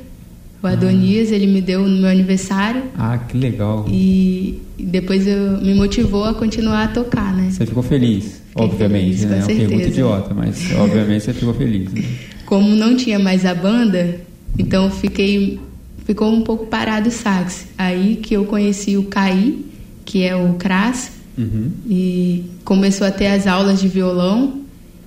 o. 0.64 0.68
Adonias, 0.68 1.32
ele 1.32 1.47
me 1.47 1.62
deu 1.62 1.88
no 1.88 1.97
meu 2.01 2.09
aniversário 2.09 2.84
Ah, 2.97 3.18
que 3.18 3.38
legal. 3.38 3.86
e 3.89 4.59
depois 4.80 5.26
eu, 5.28 5.62
me 5.62 5.74
motivou 5.74 6.26
a 6.26 6.34
continuar 6.34 6.84
a 6.84 6.88
tocar, 6.88 7.34
né? 7.36 7.49
Você 7.51 7.66
ficou 7.66 7.84
feliz, 7.84 8.41
Fiquei 8.49 8.66
obviamente, 8.66 9.18
feliz, 9.18 9.26
né? 9.26 9.38
É 9.38 9.39
uma 9.41 9.47
pergunta 9.47 9.88
idiota, 9.88 10.34
mas 10.34 10.72
obviamente 10.78 11.24
você 11.24 11.34
ficou 11.34 11.53
feliz. 11.53 11.91
Né? 11.93 12.03
Como 12.45 12.70
não 12.76 12.95
tinha 12.95 13.18
mais 13.20 13.45
a 13.45 13.53
banda, 13.55 14.20
então 14.59 14.89
fiquei 14.91 15.59
ficou 16.05 16.32
um 16.34 16.41
pouco 16.41 16.66
parado 16.66 17.07
o 17.09 17.12
sax. 17.12 17.68
Aí 17.78 18.18
que 18.18 18.34
eu 18.36 18.43
conheci 18.45 18.97
o 18.97 19.03
Caí, 19.03 19.66
que 20.03 20.24
é 20.24 20.36
o 20.36 20.53
Cras, 20.55 21.12
Uhum. 21.38 21.72
e 21.89 22.43
começou 22.66 23.07
a 23.07 23.12
ter 23.12 23.28
as 23.28 23.47
aulas 23.47 23.80
de 23.80 23.88
violão. 23.88 24.59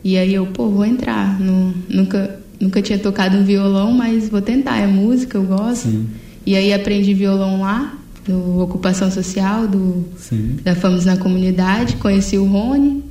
E 0.02 0.16
aí 0.16 0.32
eu, 0.34 0.46
pô, 0.46 0.68
vou 0.70 0.84
entrar. 0.86 1.38
No- 1.38 1.74
nunca, 1.88 2.40
nunca 2.60 2.80
tinha 2.82 2.98
tocado 2.98 3.36
um 3.36 3.44
violão, 3.44 3.92
mas 3.92 4.28
vou 4.28 4.42
tentar. 4.42 4.78
É 4.78 4.86
música, 4.86 5.38
eu 5.38 5.44
gosto. 5.44 5.88
Sim. 5.88 6.06
E 6.46 6.56
aí 6.56 6.72
aprendi 6.72 7.14
violão 7.14 7.60
lá, 7.60 7.96
no 8.28 8.60
Ocupação 8.60 9.10
Social, 9.10 9.66
do, 9.66 10.04
Sim. 10.16 10.56
da 10.62 10.74
Famos 10.74 11.04
na 11.04 11.16
Comunidade. 11.16 11.96
Conheci 11.96 12.38
o 12.38 12.44
Rony. 12.44 13.02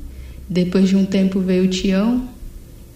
Depois 0.49 0.89
de 0.89 0.95
um 0.95 1.05
tempo 1.05 1.39
veio 1.39 1.65
o 1.65 1.67
Tião. 1.67 2.27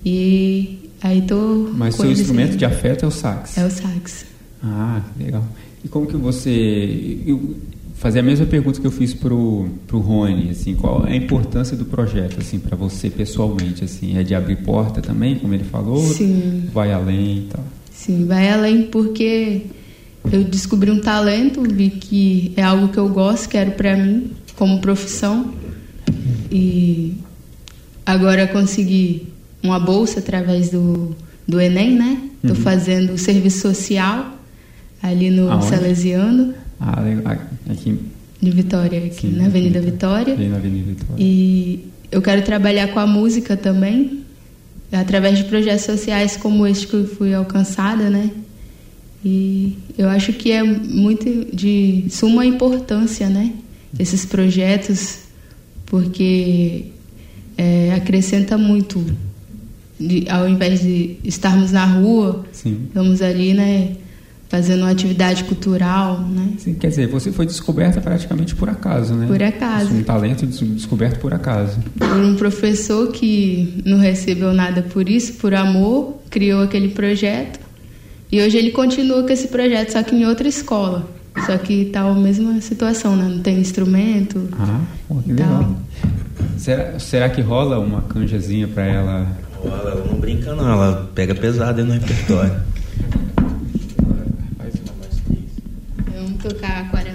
E 0.05 0.89
aí 1.01 1.21
tô. 1.21 1.69
Mas 1.73 1.95
seu 1.95 2.11
instrumento 2.11 2.55
de 2.55 2.65
afeto 2.65 3.05
é 3.05 3.07
o 3.07 3.11
sax. 3.11 3.57
É 3.57 3.65
o 3.65 3.71
sax. 3.71 4.25
Ah, 4.63 5.01
que 5.17 5.23
legal. 5.23 5.45
E 5.83 5.87
como 5.87 6.07
que 6.07 6.17
você... 6.17 7.19
Eu 7.25 7.55
fazer 7.97 8.19
a 8.19 8.23
mesma 8.23 8.45
pergunta 8.45 8.79
que 8.79 8.85
eu 8.85 8.91
fiz 8.91 9.13
pro, 9.13 9.67
pro 9.87 9.99
Rony, 9.99 10.51
assim, 10.51 10.75
qual 10.75 11.05
é 11.05 11.13
a 11.13 11.15
importância 11.15 11.75
do 11.75 11.85
projeto, 11.85 12.39
assim, 12.39 12.59
para 12.59 12.75
você 12.75 13.09
pessoalmente, 13.09 13.83
assim? 13.83 14.17
É 14.17 14.23
de 14.23 14.35
abrir 14.35 14.57
porta 14.57 15.01
também, 15.01 15.37
como 15.37 15.53
ele 15.53 15.63
falou? 15.63 16.01
Sim. 16.01 16.69
Vai 16.71 16.93
além 16.93 17.39
e 17.39 17.47
tal? 17.51 17.63
Sim, 17.91 18.25
vai 18.25 18.49
além 18.49 18.83
porque 18.83 19.63
eu 20.31 20.43
descobri 20.43 20.91
um 20.91 20.99
talento, 20.99 21.63
vi 21.63 21.89
que 21.89 22.53
é 22.55 22.61
algo 22.61 22.89
que 22.89 22.97
eu 22.97 23.09
gosto, 23.09 23.49
quero 23.49 23.71
pra 23.71 23.97
mim, 23.97 24.31
como 24.55 24.79
profissão. 24.79 25.53
E 26.51 27.15
agora 28.05 28.47
consegui 28.47 29.27
uma 29.63 29.79
bolsa 29.79 30.19
através 30.19 30.69
do, 30.69 31.15
do 31.47 31.59
Enem, 31.59 31.95
né? 31.95 32.21
Tô 32.47 32.53
fazendo 32.53 33.17
serviço 33.17 33.61
social 33.61 34.37
ali 35.01 35.29
no 35.29 35.51
Aonde? 35.51 35.65
Salesiano, 35.65 36.53
Ah. 36.79 37.37
Aqui, 37.69 37.97
de 38.41 38.51
Vitória, 38.51 38.99
aqui 39.05 39.21
Sim, 39.27 39.35
na 39.37 39.45
Avenida. 39.45 39.81
Vitória. 39.81 40.33
ali 40.33 40.47
na 40.47 40.57
Avenida 40.57 40.85
Vitória. 40.91 41.15
E 41.23 41.85
eu 42.11 42.21
quero 42.21 42.41
trabalhar 42.43 42.87
com 42.89 42.99
a 42.99 43.07
música 43.07 43.57
também, 43.57 44.19
através 44.91 45.37
de 45.39 45.45
projetos 45.45 45.85
sociais 45.85 46.37
como 46.37 46.65
este 46.67 46.87
que 46.87 46.93
eu 46.93 47.07
fui 47.07 47.33
alcançada, 47.33 48.09
né? 48.09 48.29
E 49.25 49.77
eu 49.97 50.07
acho 50.09 50.31
que 50.33 50.51
é 50.51 50.61
muito 50.63 51.47
de 51.55 52.05
suma 52.09 52.45
importância, 52.45 53.27
né? 53.27 53.53
Esses 53.97 54.25
projetos, 54.25 55.19
porque 55.87 56.85
é, 57.57 57.93
acrescenta 57.95 58.57
muito. 58.57 59.03
De- 59.99 60.29
ao 60.29 60.47
invés 60.47 60.81
de 60.81 61.15
estarmos 61.23 61.71
na 61.71 61.83
rua, 61.83 62.45
Sim. 62.51 62.83
estamos 62.87 63.19
ali, 63.23 63.55
né? 63.55 63.93
Fazendo 64.49 64.83
uma 64.83 64.91
atividade 64.91 65.43
cultural, 65.43 66.21
né? 66.21 66.53
Sim, 66.57 66.73
quer 66.75 66.87
dizer, 66.87 67.07
você 67.07 67.33
foi 67.33 67.45
descoberta 67.45 67.99
praticamente 67.99 68.55
por 68.55 68.69
acaso, 68.69 69.13
né? 69.13 69.27
Por 69.27 69.43
acaso. 69.43 69.93
Um 69.93 70.03
talento 70.03 70.45
des- 70.45 70.59
descoberto 70.59 71.19
por 71.19 71.33
acaso. 71.33 71.77
por 71.97 72.07
um 72.07 72.35
professor 72.35 73.11
que 73.11 73.81
não 73.85 73.97
recebeu 73.99 74.53
nada 74.53 74.81
por 74.83 75.09
isso, 75.09 75.33
por 75.33 75.53
amor, 75.53 76.17
criou 76.29 76.61
aquele 76.63 76.89
projeto. 76.89 77.59
E 78.31 78.41
hoje 78.41 78.57
ele 78.57 78.71
continua 78.71 79.21
com 79.23 79.29
esse 79.33 79.49
projeto, 79.49 79.91
só 79.91 80.01
que 80.03 80.15
em 80.15 80.25
outra 80.25 80.47
escola. 80.47 81.09
Só 81.45 81.57
que 81.57 81.85
tá 81.85 82.01
a 82.01 82.13
mesma 82.15 82.59
situação, 82.61 83.15
né? 83.17 83.27
Não 83.29 83.39
tem 83.39 83.59
instrumento. 83.59 84.47
Ah, 84.53 84.79
pô, 85.09 85.15
que 85.15 85.33
legal. 85.33 85.75
Será, 86.57 86.97
será 86.99 87.29
que 87.29 87.41
rola 87.41 87.79
uma 87.79 88.01
canjazinha 88.03 88.67
pra 88.67 88.85
ela? 88.85 89.27
Ela, 89.63 89.77
ela 89.91 90.05
não 90.09 90.19
brinca 90.19 90.55
não, 90.55 90.71
ela 90.71 91.11
pega 91.13 91.35
pesado 91.35 91.81
aí 91.81 91.85
no 91.85 91.93
repertório. 91.93 92.53
tocar 96.47 96.89
a 96.95 97.06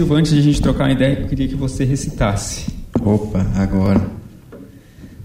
Silva, 0.00 0.14
antes 0.14 0.32
de 0.32 0.38
a 0.38 0.42
gente 0.42 0.62
trocar 0.62 0.84
uma 0.84 0.92
ideia, 0.92 1.18
eu 1.20 1.28
queria 1.28 1.46
que 1.46 1.54
você 1.54 1.84
recitasse. 1.84 2.72
Opa, 3.02 3.46
agora. 3.54 4.00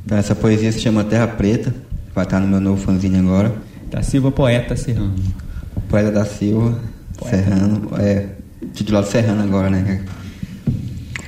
Então, 0.04 0.18
essa 0.18 0.36
poesia 0.36 0.70
se 0.70 0.82
chama 0.82 1.02
Terra 1.02 1.30
Preta, 1.30 1.74
vai 2.14 2.26
estar 2.26 2.42
no 2.42 2.48
meu 2.48 2.60
novo 2.60 2.82
fanzine 2.82 3.18
agora. 3.18 3.56
Da 3.90 4.04
Silva, 4.04 4.32
poeta 4.32 4.76
serrano. 4.76 5.16
Poeta 5.88 6.12
da 6.12 6.26
Silva, 6.26 6.78
poeta. 7.18 7.38
Serrano, 7.38 7.90
é, 7.98 8.26
titulado 8.74 9.08
Serrano 9.08 9.44
agora, 9.44 9.70
né? 9.70 10.04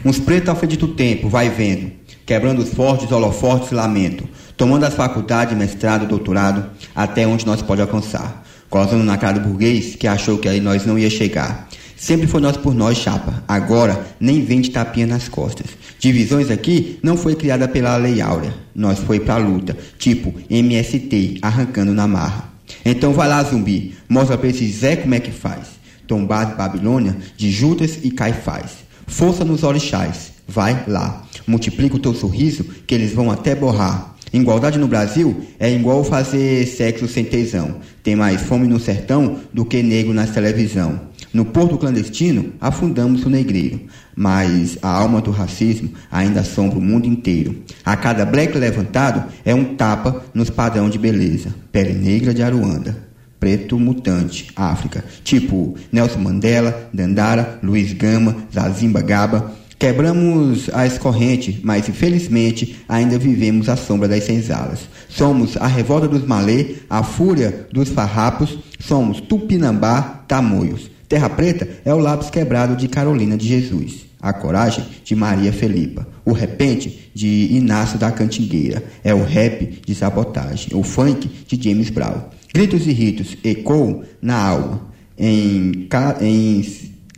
Uns 0.04 0.20
pretos 0.20 0.50
ao 0.50 0.56
fim 0.58 0.68
do 0.68 0.89
tempo, 0.89 1.30
vai 1.30 1.50
vendo, 1.50 1.89
quebrando 2.26 2.62
os 2.62 2.74
fortes, 2.74 3.10
holofortes 3.10 3.72
e 3.72 3.76
lamento, 3.76 4.28
tomando 4.58 4.84
as 4.84 4.93
faculdades, 4.93 5.58
mestrado, 5.58 6.06
doutorado, 6.06 6.66
até 6.93 7.26
onde 7.26 7.45
nós 7.45 7.62
pode 7.62 7.82
alcançar, 7.82 8.43
colocando 8.70 9.06
na 9.06 9.18
cara 9.18 9.39
do 9.39 9.48
burguês 9.48 9.95
que 9.95 10.06
achou 10.06 10.38
que 10.38 10.50
aí 10.50 10.60
nós 10.60 10.86
não 10.86 11.00
ia 11.00 11.10
chegar. 11.10 11.70
Sempre 11.98 12.28
foi 12.28 12.39
nós 12.39 12.56
por 12.56 12.76
nós, 12.76 12.95
chapa. 12.95 13.43
Agora, 13.48 14.08
nem 14.20 14.45
vem 14.45 14.62
de 14.62 14.70
tapinha 14.70 15.08
nas 15.08 15.28
costas. 15.28 15.66
Divisões 16.00 16.52
aqui 16.52 17.00
não 17.02 17.18
foi 17.18 17.36
criada 17.36 17.68
pela 17.68 17.98
Lei 17.98 18.22
Áurea. 18.22 18.54
Nós 18.76 19.00
foi 19.00 19.20
pra 19.20 19.38
luta. 19.38 19.76
Tipo, 19.98 20.32
MST, 20.48 21.39
arrancando 21.41 21.93
na 21.93 22.08
marra. 22.08 22.54
Então 22.86 23.14
vai 23.14 23.28
lá, 23.28 23.43
zumbi. 23.43 23.95
Mostra 24.08 24.38
pra 24.38 24.48
esse 24.48 24.70
Zé 24.70 24.95
como 24.95 25.16
é 25.16 25.20
que 25.20 25.32
faz. 25.32 25.70
Tombado 26.06 26.56
Babilônia, 26.56 27.18
de 27.36 27.52
Judas 27.52 27.98
e 28.04 28.12
Caifás. 28.12 28.86
Força 29.08 29.43
nos 29.43 29.64
orixás. 29.64 30.34
Vai 30.48 30.84
lá. 30.88 31.24
Multiplica 31.48 31.95
o 31.95 32.00
teu 32.00 32.14
sorriso, 32.14 32.64
que 32.86 32.93
eles 32.93 33.12
vão 33.12 33.32
até 33.32 33.56
borrar. 33.56 34.16
Igualdade 34.34 34.78
no 34.78 34.88
Brasil 34.88 35.45
é 35.59 35.71
igual 35.71 36.03
fazer 36.03 36.65
sexo 36.67 37.07
sem 37.07 37.23
tesão. 37.23 37.78
Tem 38.03 38.15
mais 38.15 38.41
fome 38.41 38.67
no 38.67 38.80
sertão 38.80 39.38
do 39.53 39.65
que 39.65 39.82
negro 39.82 40.13
na 40.13 40.28
televisão. 40.28 41.07
No 41.34 41.45
porto 41.45 41.78
clandestino, 41.78 42.53
afundamos 42.59 43.25
o 43.25 43.30
negreiro, 43.30 43.82
mas 44.15 44.78
a 44.82 44.89
alma 44.89 45.21
do 45.21 45.30
racismo 45.30 45.89
ainda 46.09 46.39
assombra 46.39 46.80
o 46.80 46.82
mundo 46.82 47.05
inteiro. 47.05 47.55
A 47.86 47.95
cada 47.95 48.25
black 48.25 48.57
levantado 48.57 49.25
é 49.45 49.53
um 49.53 49.75
tapa 49.75 50.23
nos 50.34 50.49
padrão 50.49 50.89
de 50.89 50.97
beleza. 50.97 51.53
Pele 51.71 51.93
negra 51.93 52.34
de 52.34 52.41
Aruanda, 52.41 52.97
preto 53.39 53.78
mutante, 53.78 54.47
África, 54.55 55.03
tipo 55.23 55.75
Nelson 55.91 56.19
Mandela, 56.19 56.89
Dandara, 56.93 57.59
Luiz 57.61 57.93
Gama, 57.93 58.36
Zazimba 58.53 59.01
Gaba. 59.01 59.53
Quebramos 59.80 60.69
as 60.73 60.97
correntes, 60.97 61.57
mas 61.61 61.88
infelizmente 61.88 62.78
ainda 62.89 63.19
vivemos 63.19 63.69
à 63.69 63.75
sombra 63.75 64.07
das 64.07 64.23
senzalas. 64.23 64.89
Somos 65.07 65.55
a 65.55 65.67
revolta 65.67 66.07
dos 66.07 66.25
malê, 66.25 66.78
a 66.89 67.03
fúria 67.03 67.67
dos 67.71 67.89
farrapos, 67.89 68.57
somos 68.80 69.21
Tupinambá, 69.21 70.23
Tamoios. 70.28 70.89
Terra 71.07 71.30
Preta 71.30 71.67
é 71.86 71.93
o 71.93 71.99
lápis 71.99 72.30
quebrado 72.30 72.75
de 72.75 72.88
Carolina 72.88 73.38
de 73.38 73.47
Jesus, 73.47 74.07
a 74.19 74.34
coragem 74.34 74.84
de 75.05 75.15
Maria 75.15 75.53
Felipa, 75.53 76.07
o 76.25 76.34
repente 76.34 77.11
de 77.13 77.47
Inácio 77.51 77.99
da 77.99 78.11
Cantingueira, 78.11 78.84
é 79.03 79.13
o 79.13 79.23
rap 79.23 79.80
de 79.86 79.95
sabotagem, 79.95 80.75
o 80.75 80.84
funk 80.84 81.30
de 81.47 81.69
James 81.69 81.89
Brown. 81.89 82.23
Gritos 82.53 82.88
e 82.88 82.91
ritos 82.91 83.38
ecoam 83.43 84.01
na 84.21 84.36
alma, 84.36 84.88
em, 85.17 85.88
em, 86.19 86.65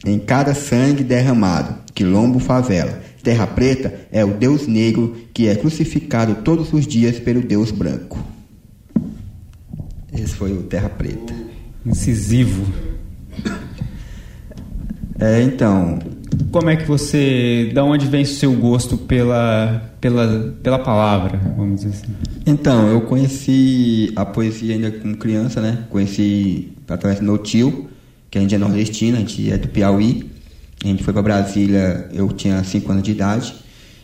em 0.05 0.19
cada 0.19 0.53
sangue 0.53 1.03
derramado, 1.03 1.75
quilombo, 1.93 2.39
favela. 2.39 3.01
Terra 3.23 3.45
Preta 3.45 3.93
é 4.11 4.23
o 4.23 4.33
Deus 4.33 4.65
negro 4.65 5.15
que 5.33 5.47
é 5.47 5.55
crucificado 5.55 6.35
todos 6.43 6.71
os 6.71 6.87
dias 6.87 7.19
pelo 7.19 7.41
Deus 7.41 7.71
branco. 7.71 8.17
Esse 10.13 10.33
foi 10.35 10.53
o 10.53 10.63
Terra 10.63 10.89
Preta. 10.89 11.33
Incisivo. 11.85 12.65
É, 15.19 15.41
então. 15.41 15.99
Como 16.51 16.69
é 16.69 16.75
que 16.75 16.85
você. 16.85 17.71
Da 17.73 17.83
onde 17.83 18.07
vem 18.07 18.23
o 18.23 18.25
seu 18.25 18.53
gosto 18.53 18.97
pela, 18.97 19.93
pela, 19.99 20.55
pela 20.63 20.79
palavra, 20.79 21.39
vamos 21.57 21.81
dizer 21.81 21.89
assim? 21.89 22.13
Então, 22.45 22.87
eu 22.87 23.01
conheci 23.01 24.11
a 24.15 24.25
poesia 24.25 24.75
ainda 24.75 24.91
como 24.91 25.17
criança, 25.17 25.61
né? 25.61 25.85
Conheci 25.89 26.71
através 26.87 27.19
do 27.19 27.25
meu 27.25 27.37
tio, 27.37 27.89
que 28.29 28.37
a 28.37 28.41
gente 28.41 28.53
é 28.53 28.57
nordestino, 28.57 29.17
a 29.17 29.19
gente 29.19 29.51
é 29.51 29.57
do 29.57 29.67
Piauí. 29.67 30.29
A 30.83 30.87
gente 30.87 31.03
foi 31.03 31.11
para 31.11 31.21
Brasília, 31.21 32.07
eu 32.13 32.29
tinha 32.29 32.63
5 32.63 32.91
anos 32.91 33.03
de 33.03 33.11
idade. 33.11 33.53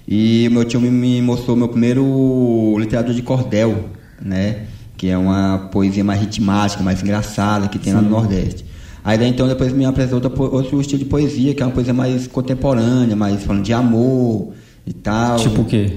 E 0.07 0.47
o 0.47 0.51
meu 0.51 0.65
tio 0.65 0.79
me 0.81 1.21
mostrou 1.21 1.55
meu 1.55 1.69
primeiro 1.69 2.75
literatura 2.77 3.13
de 3.13 3.21
cordel, 3.21 3.89
né? 4.21 4.65
Que 4.97 5.09
é 5.09 5.17
uma 5.17 5.69
poesia 5.71 6.03
mais 6.03 6.19
ritmática, 6.19 6.83
mais 6.83 7.01
engraçada 7.01 7.67
que 7.67 7.79
tem 7.79 7.91
Sim. 7.91 7.97
lá 7.97 8.01
no 8.01 8.09
Nordeste. 8.09 8.65
Aí 9.03 9.17
daí, 9.17 9.29
então 9.29 9.47
depois 9.47 9.71
me 9.71 9.85
apresentou 9.85 10.31
outro 10.51 10.81
estilo 10.81 10.99
de 10.99 11.05
poesia, 11.05 11.53
que 11.53 11.61
é 11.61 11.65
uma 11.65 11.71
poesia 11.71 11.93
mais 11.93 12.27
contemporânea, 12.27 13.15
mais 13.15 13.43
falando 13.43 13.63
de 13.63 13.71
amor 13.71 14.53
e 14.85 14.93
tal. 14.93 15.37
Tipo 15.37 15.61
o 15.61 15.65
quê? 15.65 15.93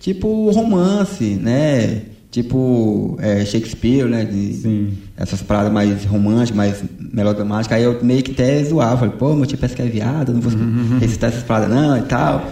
Tipo 0.00 0.50
romance, 0.50 1.24
né? 1.36 2.02
Tipo 2.30 3.18
é, 3.20 3.44
Shakespeare, 3.44 4.04
né? 4.04 4.24
De, 4.24 4.54
Sim. 4.54 4.98
Essas 5.16 5.42
paradas 5.42 5.72
mais 5.72 6.04
românticas, 6.04 6.56
mais 6.56 6.84
melodramáticas. 7.12 7.76
Aí 7.76 7.84
eu 7.84 7.98
meio 8.02 8.22
que 8.22 8.30
até 8.30 8.62
zoava, 8.62 8.98
falei, 8.98 9.14
pô, 9.18 9.34
meu 9.34 9.46
tio 9.46 9.58
parece 9.58 9.74
que 9.74 9.82
é 9.82 9.86
viado, 9.86 10.32
não 10.32 10.40
vou 10.40 10.52
uhum. 10.52 10.98
recitar 11.00 11.30
essas 11.30 11.42
paradas 11.42 11.74
não 11.74 11.98
e 11.98 12.02
tal. 12.02 12.46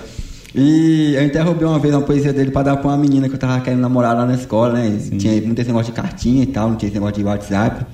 E 0.55 1.15
eu 1.15 1.25
interrompi 1.25 1.65
uma 1.65 1.79
vez 1.79 1.95
uma 1.95 2.03
poesia 2.03 2.33
dele 2.33 2.51
para 2.51 2.63
dar 2.65 2.77
pra 2.79 2.89
uma 2.89 2.97
menina 2.97 3.29
que 3.29 3.35
eu 3.35 3.39
tava 3.39 3.61
querendo 3.61 3.81
namorar 3.81 4.17
lá 4.17 4.27
na 4.27 4.35
escola, 4.35 4.73
né? 4.73 4.99
Sim. 4.99 5.17
Tinha 5.17 5.41
muito 5.43 5.61
esse 5.61 5.69
negócio 5.69 5.93
de 5.93 5.97
cartinha 5.97 6.43
e 6.43 6.47
tal, 6.47 6.71
não 6.71 6.77
tinha 6.77 6.89
esse 6.89 6.99
negócio 6.99 7.17
de 7.17 7.25
WhatsApp. 7.25 7.87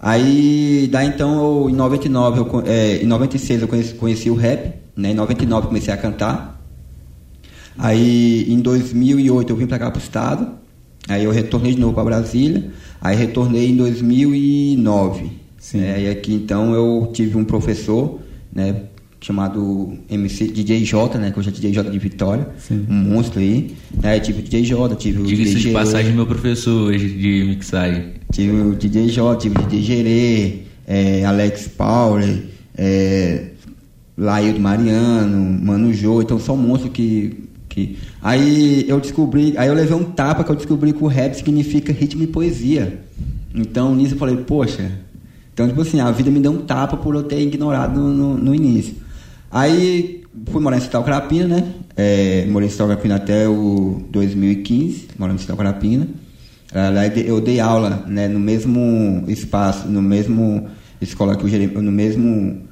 Aí, 0.00 0.88
daí 0.90 1.08
então, 1.08 1.64
eu, 1.64 1.70
em 1.70 1.74
99, 1.74 2.38
eu, 2.38 2.62
é, 2.66 3.02
em 3.02 3.06
96 3.06 3.62
eu 3.62 3.68
conheci, 3.68 3.94
conheci 3.94 4.30
o 4.30 4.34
rap, 4.34 4.74
né? 4.96 5.10
Em 5.10 5.14
99 5.14 5.66
comecei 5.66 5.92
a 5.92 5.96
cantar. 5.96 6.62
Aí, 7.76 8.46
em 8.48 8.60
2008 8.60 9.50
eu 9.50 9.56
vim 9.56 9.66
para 9.66 9.78
cá 9.78 9.90
pro 9.90 10.00
estado. 10.00 10.63
Aí 11.08 11.24
eu 11.24 11.30
retornei 11.30 11.74
de 11.74 11.80
novo 11.80 11.94
para 11.94 12.04
Brasília. 12.04 12.70
Aí 13.00 13.16
retornei 13.16 13.70
em 13.70 13.76
2009. 13.76 15.30
Sim. 15.58 15.82
É, 15.82 16.02
e 16.02 16.08
aqui 16.08 16.34
então 16.34 16.74
eu 16.74 17.10
tive 17.12 17.36
um 17.36 17.44
professor, 17.44 18.20
né? 18.52 18.82
chamado 19.24 19.94
MC 20.10 20.48
DJ 20.48 20.84
J, 20.84 21.18
né? 21.18 21.30
Que 21.30 21.38
hoje 21.38 21.48
é 21.48 21.52
DJ 21.52 21.72
J 21.72 21.90
de 21.90 21.98
Vitória. 21.98 22.46
Sim. 22.58 22.84
Um 22.88 22.94
monstro 22.94 23.40
aí. 23.40 23.74
É, 24.02 24.20
tive 24.20 24.40
o 24.40 24.42
DJ 24.42 24.64
J, 24.64 24.96
tive 24.96 25.22
o 25.22 25.24
Diga-se 25.24 25.54
de 25.54 25.70
passagem, 25.70 26.12
meu 26.12 26.26
professor 26.26 26.88
hoje 26.88 27.08
de 27.08 27.44
mixagem. 27.44 28.12
Tive 28.30 28.60
o 28.60 28.74
DJ 28.74 29.08
J, 29.08 29.36
tive 29.36 29.58
o 29.58 29.62
DJ 29.62 29.82
Gerê, 29.82 30.58
é, 30.86 31.24
Alex 31.24 31.68
Pauli, 31.68 32.50
é, 32.76 33.46
Laildo 34.18 34.60
Mariano, 34.60 35.58
Mano 35.64 35.92
Jô, 35.94 36.20
então 36.20 36.38
são 36.38 36.56
monstros 36.56 36.92
que, 36.92 37.43
que. 37.74 37.98
Aí 38.22 38.84
eu 38.88 39.00
descobri, 39.00 39.54
aí 39.56 39.68
eu 39.68 39.74
levei 39.74 39.96
um 39.96 40.04
tapa 40.04 40.44
que 40.44 40.50
eu 40.50 40.56
descobri 40.56 40.92
que 40.92 41.02
o 41.02 41.08
rap 41.08 41.34
significa 41.34 41.92
ritmo 41.92 42.22
e 42.22 42.26
poesia. 42.26 43.00
Então 43.54 43.94
nisso 43.94 44.14
eu 44.14 44.18
falei, 44.18 44.36
poxa. 44.36 44.90
Então, 45.52 45.68
tipo 45.68 45.80
assim, 45.82 46.00
a 46.00 46.10
vida 46.10 46.30
me 46.30 46.40
deu 46.40 46.52
um 46.52 46.62
tapa 46.62 46.96
por 46.96 47.14
eu 47.14 47.22
ter 47.22 47.40
ignorado 47.40 48.00
no, 48.00 48.12
no, 48.12 48.36
no 48.36 48.54
início. 48.54 48.94
Aí 49.50 50.24
fui 50.46 50.60
morar 50.60 50.78
em 50.78 50.80
Cital 50.80 51.04
Carapina, 51.04 51.46
né? 51.46 51.72
É, 51.96 52.44
morei 52.46 52.66
em 52.68 52.70
Cital 52.70 52.88
Carapina 52.88 53.16
até 53.16 53.48
o 53.48 54.02
2015, 54.10 55.08
morando 55.16 55.36
em 55.36 55.40
Cital 55.40 55.56
Carapina. 55.56 56.08
Lá 56.72 57.06
eu 57.06 57.40
dei 57.40 57.60
aula 57.60 58.04
né, 58.08 58.26
no 58.26 58.40
mesmo 58.40 59.24
espaço, 59.28 59.86
no 59.86 60.02
mesmo 60.02 60.66
escola 61.00 61.36
que 61.36 61.44
o 61.44 61.48
Jeremias, 61.48 61.84
no 61.84 61.92
mesmo 61.92 62.62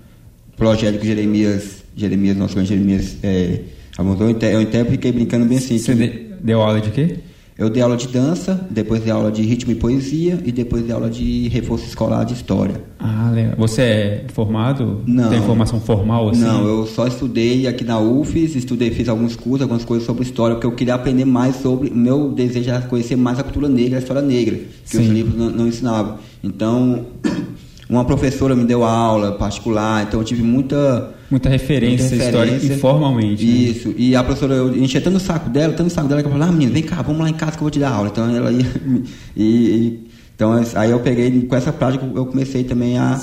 projeto 0.57 0.98
que 0.98 1.05
o 1.05 1.07
Jeremias, 1.07 1.84
Jeremias, 1.96 2.36
nosso 2.36 2.64
Jeremias, 2.64 3.16
é, 3.22 3.61
Eu 3.99 4.61
até 4.61 4.84
fiquei 4.84 5.12
brincando 5.12 5.47
bem 5.47 5.59
assim. 5.59 5.78
Você 5.78 5.95
deu 6.40 6.62
aula 6.62 6.80
de 6.80 6.90
quê? 6.90 7.18
Eu 7.59 7.68
dei 7.68 7.82
aula 7.82 7.99
de 7.99 8.09
dança, 8.09 8.66
depois 8.70 9.03
dei 9.03 9.12
aula 9.12 9.30
de 9.30 9.43
ritmo 9.43 9.72
e 9.72 9.74
poesia 9.74 10.38
e 10.43 10.51
depois 10.51 10.82
dei 10.82 10.93
aula 10.93 11.11
de 11.11 11.49
reforço 11.49 11.84
escolar 11.84 12.24
de 12.24 12.32
história. 12.32 12.82
Ah, 12.99 13.30
legal. 13.32 13.55
Você 13.59 13.82
é 13.82 14.24
formado? 14.32 15.03
Não. 15.07 15.28
Tem 15.28 15.40
formação 15.43 15.78
formal 15.78 16.30
assim? 16.30 16.40
Não, 16.40 16.66
eu 16.66 16.86
só 16.86 17.07
estudei 17.07 17.66
aqui 17.66 17.84
na 17.84 18.01
UFES, 18.01 18.57
estudei, 18.57 18.90
fiz 18.90 19.07
alguns 19.09 19.36
cursos, 19.36 19.62
algumas 19.62 19.84
coisas 19.84 20.07
sobre 20.07 20.22
história, 20.22 20.57
porque 20.57 20.66
eu 20.66 20.72
queria 20.72 20.95
aprender 20.95 21.26
mais 21.26 21.57
sobre. 21.57 21.90
O 21.90 21.97
meu 21.97 22.32
desejo 22.32 22.70
era 22.70 22.80
conhecer 22.82 23.16
mais 23.16 23.38
a 23.38 23.43
cultura 23.43 23.68
negra, 23.68 23.99
a 23.99 24.01
história 24.01 24.22
negra, 24.22 24.57
que 24.57 24.97
Sim. 24.97 25.03
os 25.03 25.09
livros 25.09 25.36
não, 25.36 25.51
não 25.51 25.68
ensinavam. 25.68 26.16
Então, 26.43 27.05
uma 27.88 28.05
professora 28.07 28.57
me 28.57 28.64
deu 28.64 28.82
aula 28.82 29.32
particular, 29.32 30.05
então 30.05 30.20
eu 30.20 30.24
tive 30.24 30.43
muita 30.43 31.12
muita 31.33 31.49
referência, 31.49 32.09
muita 32.09 32.24
referência 32.24 32.55
histórica 32.55 32.74
informalmente. 32.74 33.45
Né? 33.45 33.53
Isso. 33.53 33.89
Né? 33.89 33.95
E 33.99 34.16
a 34.16 34.22
professora, 34.22 34.55
eu 34.55 34.76
enchia 34.76 35.01
tanto 35.01 35.16
o 35.16 35.20
saco 35.20 35.49
dela, 35.49 35.72
tanto 35.72 35.89
o 35.89 35.91
saco 35.91 36.09
dela, 36.09 36.20
que 36.20 36.28
eu 36.28 36.33
falava, 36.33 36.51
ah, 36.51 36.53
menina, 36.53 36.72
vem 36.72 36.83
cá, 36.83 37.01
vamos 37.03 37.20
lá 37.22 37.30
em 37.30 37.35
casa 37.35 37.53
que 37.53 37.59
eu 37.59 37.62
vou 37.62 37.70
te 37.70 37.78
dar 37.78 37.91
aula. 37.91 38.09
Então 38.09 38.28
ela 38.35 38.53
ia. 38.53 38.66
e, 39.35 39.45
e, 39.45 40.12
então 40.35 40.53
aí 40.74 40.91
eu 40.91 41.01
peguei, 41.01 41.43
com 41.43 41.57
essa 41.57 41.72
prática, 41.72 42.05
eu 42.14 42.26
comecei 42.26 42.64
também 42.64 42.99
a, 42.99 43.18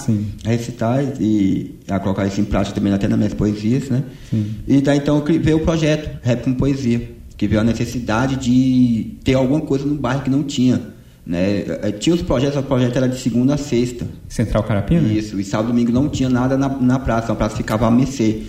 a 0.45 0.49
recitar 0.49 1.03
e 1.20 1.76
a 1.88 1.99
colocar 1.99 2.26
isso 2.26 2.39
em 2.41 2.45
prática 2.45 2.76
também 2.76 2.93
até 2.93 3.07
nas 3.07 3.18
minhas 3.18 3.34
poesias, 3.34 3.89
né? 3.89 4.03
Sim. 4.30 4.55
E 4.68 4.82
daí 4.82 4.97
então 4.97 5.22
veio 5.24 5.57
o 5.57 5.62
projeto 5.62 6.20
Rap 6.24 6.43
com 6.43 6.53
Poesia. 6.53 7.01
que 7.38 7.47
viu 7.47 7.60
a 7.60 7.64
necessidade 7.64 8.36
de 8.38 9.18
ter 9.24 9.34
alguma 9.34 9.62
coisa 9.62 9.86
no 9.86 9.95
bairro 9.95 10.22
que 10.24 10.30
não 10.30 10.43
tinha. 10.43 10.82
Né? 11.30 11.63
Eh, 11.84 11.91
Tinha 11.91 12.15
os 12.15 12.23
projetos, 12.23 12.57
o 12.57 12.63
projeto 12.63 12.97
era 12.97 13.07
de 13.07 13.19
segunda 13.19 13.53
a 13.53 13.57
sexta. 13.57 14.07
Central 14.27 14.63
Carapina? 14.63 15.07
Isso, 15.07 15.39
e 15.39 15.43
sábado 15.43 15.69
e 15.69 15.71
domingo 15.73 15.91
não 15.91 16.09
tinha 16.09 16.27
nada 16.27 16.57
na, 16.57 16.67
na 16.67 16.97
praça, 16.97 17.32
a 17.32 17.36
praça 17.36 17.55
ficava 17.55 17.86
a 17.86 17.91
mercê. 17.91 18.41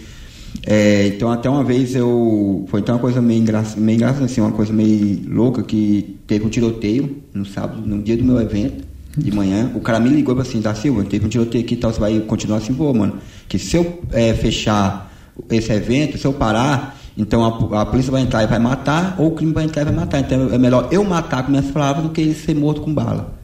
É, 0.67 1.09
então 1.09 1.31
até 1.31 1.49
uma 1.51 1.63
vez 1.63 1.95
eu. 1.95 2.65
Foi 2.69 2.81
então 2.81 2.95
uma 2.95 3.01
coisa 3.01 3.21
meio 3.21 3.43
engraçada, 3.43 3.79
meio 3.79 3.97
engraçada, 3.97 4.25
assim, 4.25 4.41
uma 4.41 4.53
coisa 4.53 4.73
meio 4.73 5.21
louca, 5.29 5.63
que 5.63 6.17
teve 6.27 6.47
um 6.47 6.49
tiroteio 6.49 7.19
no 7.35 7.45
sábado, 7.45 7.87
no 7.87 8.03
dia 8.03 8.17
do 8.17 8.25
meu 8.25 8.41
evento, 8.41 8.83
de 9.15 9.31
manhã. 9.31 9.71
O 9.75 9.81
cara 9.81 10.01
me 10.01 10.09
ligou 10.09 10.33
e 10.33 10.37
falou 10.39 10.49
assim, 10.49 10.63
da 10.63 10.75
Silva, 10.75 11.05
teve 11.05 11.27
um 11.27 11.29
tiroteio 11.29 11.63
aqui 11.63 11.75
e 11.75 11.77
tal, 11.77 11.93
você 11.93 12.01
vai 12.01 12.19
continuar 12.21 12.59
assim, 12.59 12.73
vou, 12.73 12.95
mano. 12.95 13.19
Que 13.47 13.59
se 13.59 13.77
eu 13.77 14.01
é, 14.11 14.33
fechar 14.33 15.13
esse 15.51 15.71
evento, 15.71 16.17
se 16.17 16.27
eu 16.27 16.33
parar, 16.33 16.99
então 17.21 17.45
a, 17.45 17.83
a 17.83 17.87
polícia 17.87 18.11
vai 18.11 18.23
entrar 18.23 18.43
e 18.43 18.47
vai 18.47 18.59
matar, 18.59 19.15
ou 19.19 19.29
o 19.29 19.31
crime 19.33 19.53
vai 19.53 19.65
entrar 19.65 19.83
e 19.83 19.85
vai 19.85 19.95
matar. 19.95 20.21
Então 20.21 20.53
é 20.53 20.59
melhor 20.59 20.89
eu 20.91 21.05
matar 21.05 21.45
com 21.45 21.51
minhas 21.51 21.67
palavras 21.67 22.03
do 22.05 22.11
que 22.11 22.21
ele 22.21 22.35
ser 22.35 22.55
morto 22.55 22.81
com 22.81 22.93
bala. 22.93 23.39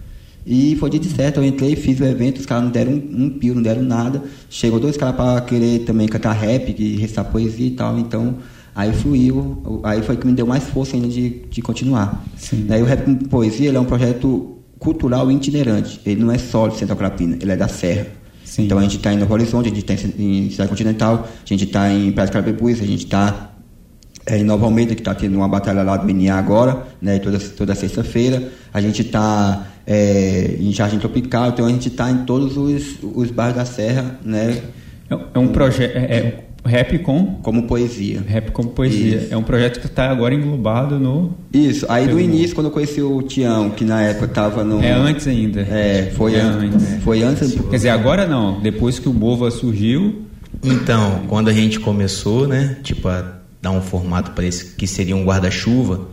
E 0.46 0.76
foi 0.76 0.88
de 0.88 1.04
certo, 1.08 1.38
eu 1.38 1.44
entrei, 1.44 1.74
fiz 1.74 1.98
o 2.00 2.04
evento, 2.04 2.38
os 2.38 2.46
caras 2.46 2.64
não 2.64 2.70
deram 2.70 2.92
um, 2.92 3.24
um 3.24 3.30
pio, 3.30 3.54
não 3.54 3.62
deram 3.62 3.82
nada. 3.82 4.22
Chegou 4.48 4.78
dois 4.78 4.96
caras 4.96 5.16
para 5.16 5.40
querer 5.42 5.80
também 5.80 6.06
cantar 6.06 6.32
rap, 6.32 6.72
que 6.72 6.96
recitar 6.96 7.24
poesia 7.26 7.66
e 7.66 7.70
tal, 7.72 7.98
então 7.98 8.36
aí 8.74 8.92
fluiu, 8.92 9.80
aí 9.82 10.02
foi 10.02 10.16
que 10.16 10.26
me 10.26 10.34
deu 10.34 10.46
mais 10.46 10.64
força 10.64 10.96
ainda 10.96 11.08
de, 11.08 11.42
de 11.50 11.62
continuar. 11.62 12.24
Sim. 12.36 12.64
Daí 12.68 12.80
o 12.82 12.84
Rap 12.84 13.04
com 13.04 13.14
Poesia 13.16 13.68
ele 13.68 13.76
é 13.76 13.80
um 13.80 13.84
projeto 13.84 14.58
cultural 14.78 15.30
itinerante, 15.32 16.00
ele 16.06 16.22
não 16.22 16.30
é 16.30 16.38
só 16.38 16.68
de 16.68 16.76
Central 16.76 16.96
Crapina, 16.96 17.38
ele 17.40 17.50
é 17.50 17.56
da 17.56 17.68
Serra. 17.68 18.06
Sim. 18.44 18.66
Então 18.66 18.78
a 18.78 18.82
gente 18.82 18.98
está 18.98 19.12
em 19.12 19.18
Novo 19.18 19.32
Horizonte, 19.34 19.66
a 19.66 19.68
gente 19.70 19.80
está 19.80 19.94
em 19.94 20.48
Cidade 20.50 20.70
Continental, 20.70 21.26
a 21.26 21.48
gente 21.48 21.64
está 21.64 21.92
em 21.92 22.12
Praia 22.12 22.26
de 22.26 22.32
Carapebus, 22.32 22.80
a 22.80 22.86
gente 22.86 23.04
está 23.04 23.55
é, 24.26 24.38
em 24.38 24.44
Nova 24.44 24.64
Almeida, 24.64 24.94
que 24.94 25.00
está 25.00 25.14
tendo 25.14 25.36
uma 25.36 25.48
batalha 25.48 25.82
lá 25.82 25.96
do 25.96 26.12
NA 26.12 26.34
agora, 26.34 26.82
né, 27.00 27.18
toda, 27.18 27.38
toda 27.38 27.74
sexta-feira. 27.74 28.42
A 28.74 28.80
gente 28.80 29.02
está 29.02 29.68
é, 29.86 30.56
em 30.58 30.72
Jardim 30.72 30.98
Tropical, 30.98 31.50
então 31.50 31.64
a 31.64 31.70
gente 31.70 31.88
está 31.88 32.10
em 32.10 32.24
todos 32.24 32.56
os, 32.56 32.98
os 33.02 33.30
bairros 33.30 33.56
da 33.56 33.64
Serra, 33.64 34.18
né, 34.24 34.62
É, 35.08 35.16
é 35.34 35.38
um 35.38 35.48
projeto. 35.48 35.96
É, 35.96 36.00
é 36.00 36.46
rap 36.66 36.98
com. 36.98 37.36
como 37.42 37.62
poesia. 37.62 38.22
Rap 38.26 38.50
como 38.50 38.70
poesia. 38.70 39.16
Isso. 39.16 39.34
É 39.34 39.36
um 39.36 39.42
projeto 39.42 39.80
que 39.80 39.86
está 39.86 40.10
agora 40.10 40.34
englobado 40.34 40.98
no. 40.98 41.34
Isso, 41.52 41.86
aí 41.88 42.08
do 42.08 42.18
início, 42.18 42.54
quando 42.54 42.66
eu 42.66 42.72
conheci 42.72 43.00
o 43.00 43.22
Tião, 43.22 43.70
que 43.70 43.84
na 43.84 44.02
época 44.02 44.26
estava 44.26 44.64
no... 44.64 44.82
É 44.82 44.92
antes 44.92 45.26
ainda. 45.28 45.60
É, 45.60 46.10
foi 46.16 46.34
É 46.34 46.40
antes. 46.40 46.74
antes. 46.82 47.04
Foi 47.04 47.22
antes. 47.22 47.54
Quer 47.54 47.76
dizer, 47.76 47.90
agora 47.90 48.26
não. 48.26 48.60
Depois 48.60 48.98
que 48.98 49.08
o 49.08 49.14
Mova 49.14 49.50
surgiu. 49.50 50.22
Então, 50.64 51.22
quando 51.28 51.48
a 51.48 51.52
gente 51.52 51.78
começou, 51.78 52.48
né, 52.48 52.78
tipo, 52.82 53.08
a 53.08 53.35
dar 53.66 53.72
um 53.72 53.82
formato 53.82 54.30
para 54.30 54.46
esse 54.46 54.76
que 54.76 54.86
seria 54.86 55.16
um 55.16 55.24
guarda-chuva, 55.24 56.08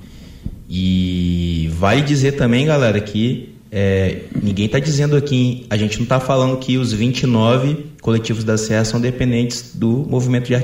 e 0.70 1.70
vale 1.78 2.01
dizer 2.01 2.32
também, 2.32 2.66
galera, 2.66 2.99
que 2.99 3.49
é, 3.72 4.22
ninguém 4.41 4.66
está 4.66 4.80
dizendo 4.80 5.16
aqui, 5.16 5.66
a 5.70 5.78
gente 5.78 5.97
não 5.97 6.04
está 6.04 6.20
falando 6.20 6.58
que 6.58 6.78
os 6.78 6.91
29 6.91 7.86
coletivos 8.01 8.43
da 8.43 8.58
Serra 8.58 8.84
são 8.86 8.99
dependentes 8.99 9.72
do 9.76 10.06
movimento 10.10 10.47
de 10.47 10.56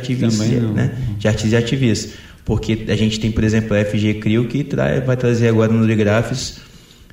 não. 0.61 0.73
né, 0.73 0.95
de 1.17 1.27
artistas 1.27 1.51
e 1.51 1.55
ativistas, 1.55 2.13
porque 2.43 2.85
a 2.87 2.95
gente 2.95 3.19
tem, 3.19 3.31
por 3.31 3.43
exemplo, 3.43 3.75
a 3.75 3.85
FG 3.85 4.15
Crio 4.15 4.47
que 4.47 4.63
tra- 4.63 4.99
vai 5.01 5.15
trazer 5.15 5.49
agora 5.49 5.71
no 5.71 5.85
Ligrafes 5.85 6.57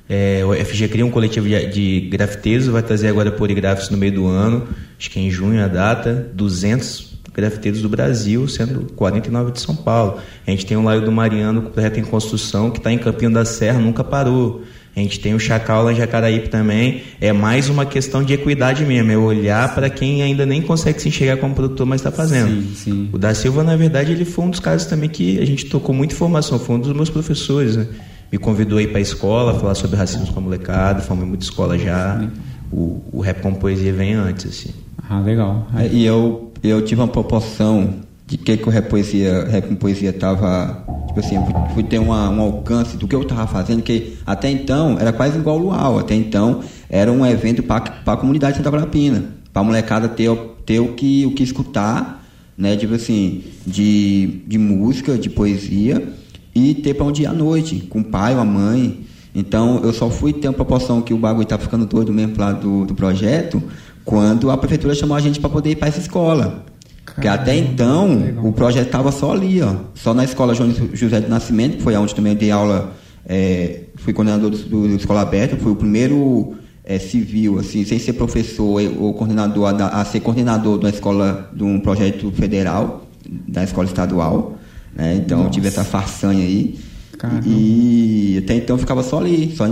é, 0.09 0.41
o 0.45 0.53
FG 0.53 0.87
cria 0.87 1.05
um 1.05 1.11
coletivo 1.11 1.47
de, 1.49 1.67
de 1.67 1.99
grafiteiros, 2.09 2.67
vai 2.67 2.81
trazer 2.81 3.09
agora 3.09 3.29
poligrafes 3.29 3.89
no 3.89 3.97
meio 3.97 4.13
do 4.13 4.25
ano, 4.25 4.65
acho 4.97 5.11
que 5.11 5.19
é 5.19 5.21
em 5.21 5.29
junho 5.29 5.61
a 5.61 5.67
data, 5.67 6.29
200 6.33 7.16
grafiteiros 7.37 7.81
do 7.81 7.87
Brasil, 7.87 8.47
sendo 8.47 8.91
49 8.93 9.51
de 9.51 9.61
São 9.61 9.75
Paulo. 9.75 10.17
A 10.45 10.49
gente 10.49 10.65
tem 10.65 10.75
o 10.75 10.83
Laio 10.83 11.01
do 11.05 11.11
Mariano, 11.11 11.61
projeto 11.61 11.99
em 11.99 12.03
construção, 12.03 12.71
que 12.71 12.79
está 12.79 12.91
em 12.91 12.97
Campinho 12.97 13.31
da 13.31 13.45
Serra, 13.45 13.79
nunca 13.79 14.03
parou. 14.03 14.63
A 14.95 14.99
gente 14.99 15.19
tem 15.19 15.35
o 15.35 15.39
Chacal 15.39 15.83
lá 15.83 15.93
em 15.93 15.95
Jacaraípe 15.95 16.49
também. 16.49 17.03
É 17.21 17.31
mais 17.31 17.69
uma 17.69 17.85
questão 17.85 18.23
de 18.23 18.33
equidade 18.33 18.83
mesmo, 18.83 19.11
é 19.11 19.17
olhar 19.17 19.75
para 19.75 19.91
quem 19.91 20.23
ainda 20.23 20.43
nem 20.43 20.59
consegue 20.59 20.99
se 20.99 21.07
enxergar 21.09 21.37
como 21.37 21.53
produtor, 21.53 21.85
mas 21.85 22.01
está 22.01 22.11
fazendo. 22.11 22.49
Sim, 22.49 22.73
sim. 22.73 23.09
O 23.13 23.17
da 23.19 23.31
Silva, 23.35 23.63
na 23.63 23.75
verdade, 23.75 24.11
ele 24.11 24.25
foi 24.25 24.45
um 24.45 24.49
dos 24.49 24.59
casos 24.59 24.87
também 24.87 25.07
que 25.07 25.39
a 25.39 25.45
gente 25.45 25.65
tocou 25.65 25.93
muita 25.93 26.15
informação, 26.15 26.57
foi 26.57 26.77
um 26.77 26.79
dos 26.79 26.93
meus 26.93 27.11
professores, 27.11 27.75
né? 27.75 27.85
Me 28.31 28.39
convidou 28.39 28.79
a 28.79 28.81
ir 28.81 28.87
para 28.87 28.97
a 28.97 29.01
escola, 29.01 29.53
falar 29.59 29.75
sobre 29.75 29.95
racismo 29.95 30.33
com 30.33 30.39
a 30.39 30.41
molecada, 30.41 30.99
formei 31.01 31.27
muita 31.27 31.43
escola 31.43 31.77
já. 31.77 32.27
O, 32.71 33.01
o 33.13 33.21
rap 33.21 33.39
com 33.41 33.53
poesia 33.53 33.93
vem 33.93 34.15
antes, 34.15 34.47
assim. 34.47 34.73
Ah, 35.09 35.19
legal. 35.21 35.67
É, 35.77 35.87
E 35.87 36.05
eu, 36.05 36.46
eu 36.63 36.81
tive 36.83 37.01
uma 37.01 37.07
proporção 37.07 37.95
de 38.27 38.37
que, 38.37 38.57
que 38.57 38.67
o 38.67 38.71
rap, 38.71 38.89
poesia, 38.89 39.45
rap 39.45 39.73
poesia 39.75 40.11
tava. 40.11 40.83
Tipo 41.07 41.19
assim, 41.21 41.37
fui, 41.73 41.83
ter 41.83 41.97
uma, 41.97 42.29
um 42.29 42.41
alcance 42.41 42.97
do 42.97 43.07
que 43.07 43.15
eu 43.15 43.23
tava 43.23 43.47
fazendo, 43.47 43.81
que 43.81 44.17
até 44.25 44.51
então 44.51 44.97
era 44.99 45.13
quase 45.13 45.37
igual 45.37 45.55
ao 45.55 45.61
Luau. 45.61 45.99
Até 45.99 46.13
então 46.13 46.61
era 46.89 47.11
um 47.11 47.25
evento 47.25 47.63
para 47.63 47.93
a 48.05 48.17
comunidade 48.17 48.53
de 48.53 48.57
Santa 48.57 48.69
Carapina. 48.69 49.23
Para 49.53 49.61
a 49.61 49.65
molecada 49.65 50.09
ter, 50.09 50.29
ter 50.65 50.79
o, 50.79 50.93
que, 50.93 51.25
o 51.25 51.31
que 51.31 51.41
escutar, 51.41 52.23
né? 52.57 52.75
Tipo 52.75 52.95
assim, 52.95 53.43
de, 53.65 54.41
de 54.45 54.57
música, 54.57 55.17
de 55.17 55.29
poesia, 55.29 56.07
e 56.53 56.75
ter 56.75 56.93
para 56.93 57.05
onde 57.05 57.23
ir 57.23 57.27
à 57.27 57.33
noite, 57.33 57.87
com 57.89 58.01
o 58.01 58.03
pai 58.03 58.35
ou 58.35 58.41
a 58.41 58.45
mãe. 58.45 59.05
Então 59.33 59.79
eu 59.83 59.93
só 59.93 60.09
fui 60.09 60.33
ter 60.33 60.47
uma 60.49 60.53
proporção 60.53 61.01
que 61.01 61.13
o 61.13 61.17
bagulho 61.17 61.47
tá 61.47 61.57
ficando 61.57 61.85
doido 61.85 62.11
mesmo 62.11 62.35
lá 62.37 62.51
do, 62.51 62.85
do 62.85 62.93
projeto 62.93 63.61
quando 64.07 64.49
a 64.49 64.57
prefeitura 64.57 64.95
chamou 64.95 65.17
a 65.17 65.19
gente 65.19 65.37
para 65.37 65.49
poder 65.49 65.71
ir 65.71 65.75
para 65.75 65.89
essa 65.89 65.99
escola. 65.99 66.63
Porque 67.03 67.27
até 67.27 67.57
então 67.57 68.37
o 68.41 68.53
projeto 68.53 68.85
estava 68.85 69.11
só 69.11 69.33
ali, 69.33 69.61
ó, 69.61 69.75
só 69.95 70.13
na 70.13 70.23
escola 70.23 70.55
João 70.55 70.73
José 70.93 71.19
de 71.19 71.27
Nascimento, 71.27 71.75
que 71.75 71.83
foi 71.83 71.93
onde 71.97 72.15
também 72.15 72.31
eu 72.31 72.39
dei 72.39 72.49
aula, 72.49 72.93
é, 73.25 73.81
fui 73.97 74.13
coordenador 74.13 74.49
do, 74.49 74.57
do 74.87 74.95
Escola 74.95 75.21
Aberta, 75.21 75.57
fui 75.57 75.73
o 75.73 75.75
primeiro 75.75 76.55
é, 76.85 76.97
civil, 76.97 77.59
assim, 77.59 77.83
sem 77.83 77.99
ser 77.99 78.13
professor 78.13 78.81
ou 78.97 79.13
coordenador, 79.13 79.67
a, 79.67 79.99
a 79.99 80.05
ser 80.05 80.21
coordenador 80.21 80.77
da 80.77 80.89
escola 80.89 81.49
de 81.53 81.63
um 81.63 81.77
projeto 81.77 82.31
federal, 82.31 83.05
da 83.45 83.65
escola 83.65 83.87
estadual. 83.87 84.57
Né? 84.95 85.15
Então 85.15 85.43
eu 85.43 85.49
tive 85.49 85.67
essa 85.67 85.83
façanha 85.83 86.45
aí. 86.45 86.79
Caramba. 87.17 87.43
E 87.45 88.41
até 88.41 88.55
então 88.55 88.75
eu 88.75 88.79
ficava 88.79 89.03
só 89.03 89.19
ali, 89.19 89.53
só, 89.53 89.65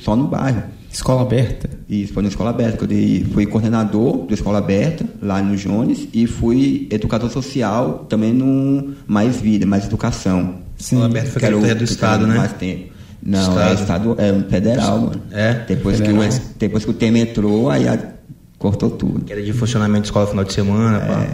só 0.00 0.16
no 0.16 0.28
bairro. 0.28 0.62
Escola 0.90 1.22
aberta. 1.22 1.68
Isso, 1.92 2.12
foi 2.14 2.22
na 2.22 2.30
escola 2.30 2.48
aberta, 2.50 2.78
que 2.78 2.84
eu 2.84 2.88
dei, 2.88 3.26
fui 3.34 3.44
coordenador 3.44 4.26
da 4.26 4.32
escola 4.32 4.56
aberta, 4.58 5.04
lá 5.20 5.42
no 5.42 5.54
Jones, 5.56 6.08
e 6.14 6.26
fui 6.26 6.88
educador 6.90 7.28
social 7.30 8.06
também 8.08 8.32
no 8.32 8.94
Mais 9.06 9.36
Vida, 9.36 9.66
Mais 9.66 9.84
Educação. 9.84 10.54
Escola 10.78 11.04
aberta 11.04 11.30
foi 11.32 11.40
Que 11.40 11.46
era 11.46 11.58
o- 11.58 11.74
do 11.74 11.84
Estado, 11.84 12.26
né? 12.26 12.34
Mais 12.38 12.52
tempo. 12.54 12.90
Não, 13.22 13.40
Estado. 13.40 13.60
é 13.70 13.74
estado, 13.74 14.16
é 14.18 14.50
federal, 14.50 15.00
mano. 15.00 15.22
É? 15.30 15.52
Depois, 15.68 15.98
Federal. 15.98 16.22
Que, 16.22 16.28
o, 16.34 16.40
depois 16.58 16.84
que 16.84 16.90
o 16.90 16.94
tema 16.94 17.18
entrou, 17.18 17.68
aí 17.70 17.86
a- 17.86 17.98
cortou 18.58 18.88
tudo. 18.90 19.24
Que 19.26 19.32
era 19.34 19.42
de 19.42 19.52
funcionamento 19.52 20.02
de 20.02 20.06
escola 20.08 20.26
final 20.26 20.44
de 20.44 20.52
semana, 20.54 20.98
pá. 20.98 21.26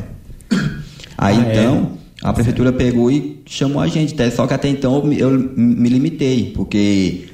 Aí 1.16 1.36
Ah, 1.36 1.46
é? 1.48 1.52
então, 1.52 1.92
a 2.22 2.32
prefeitura 2.32 2.72
pegou 2.72 3.11
e 3.12 3.40
chamou 3.46 3.80
a 3.80 3.86
gente, 3.86 4.12
até- 4.14 4.28
só 4.30 4.44
que 4.46 4.54
até 4.54 4.68
então 4.68 4.96
eu 4.96 5.04
me- 5.06 5.18
eu 5.20 5.30
me 5.56 5.88
limitei, 5.88 6.52
porque, 6.54 7.26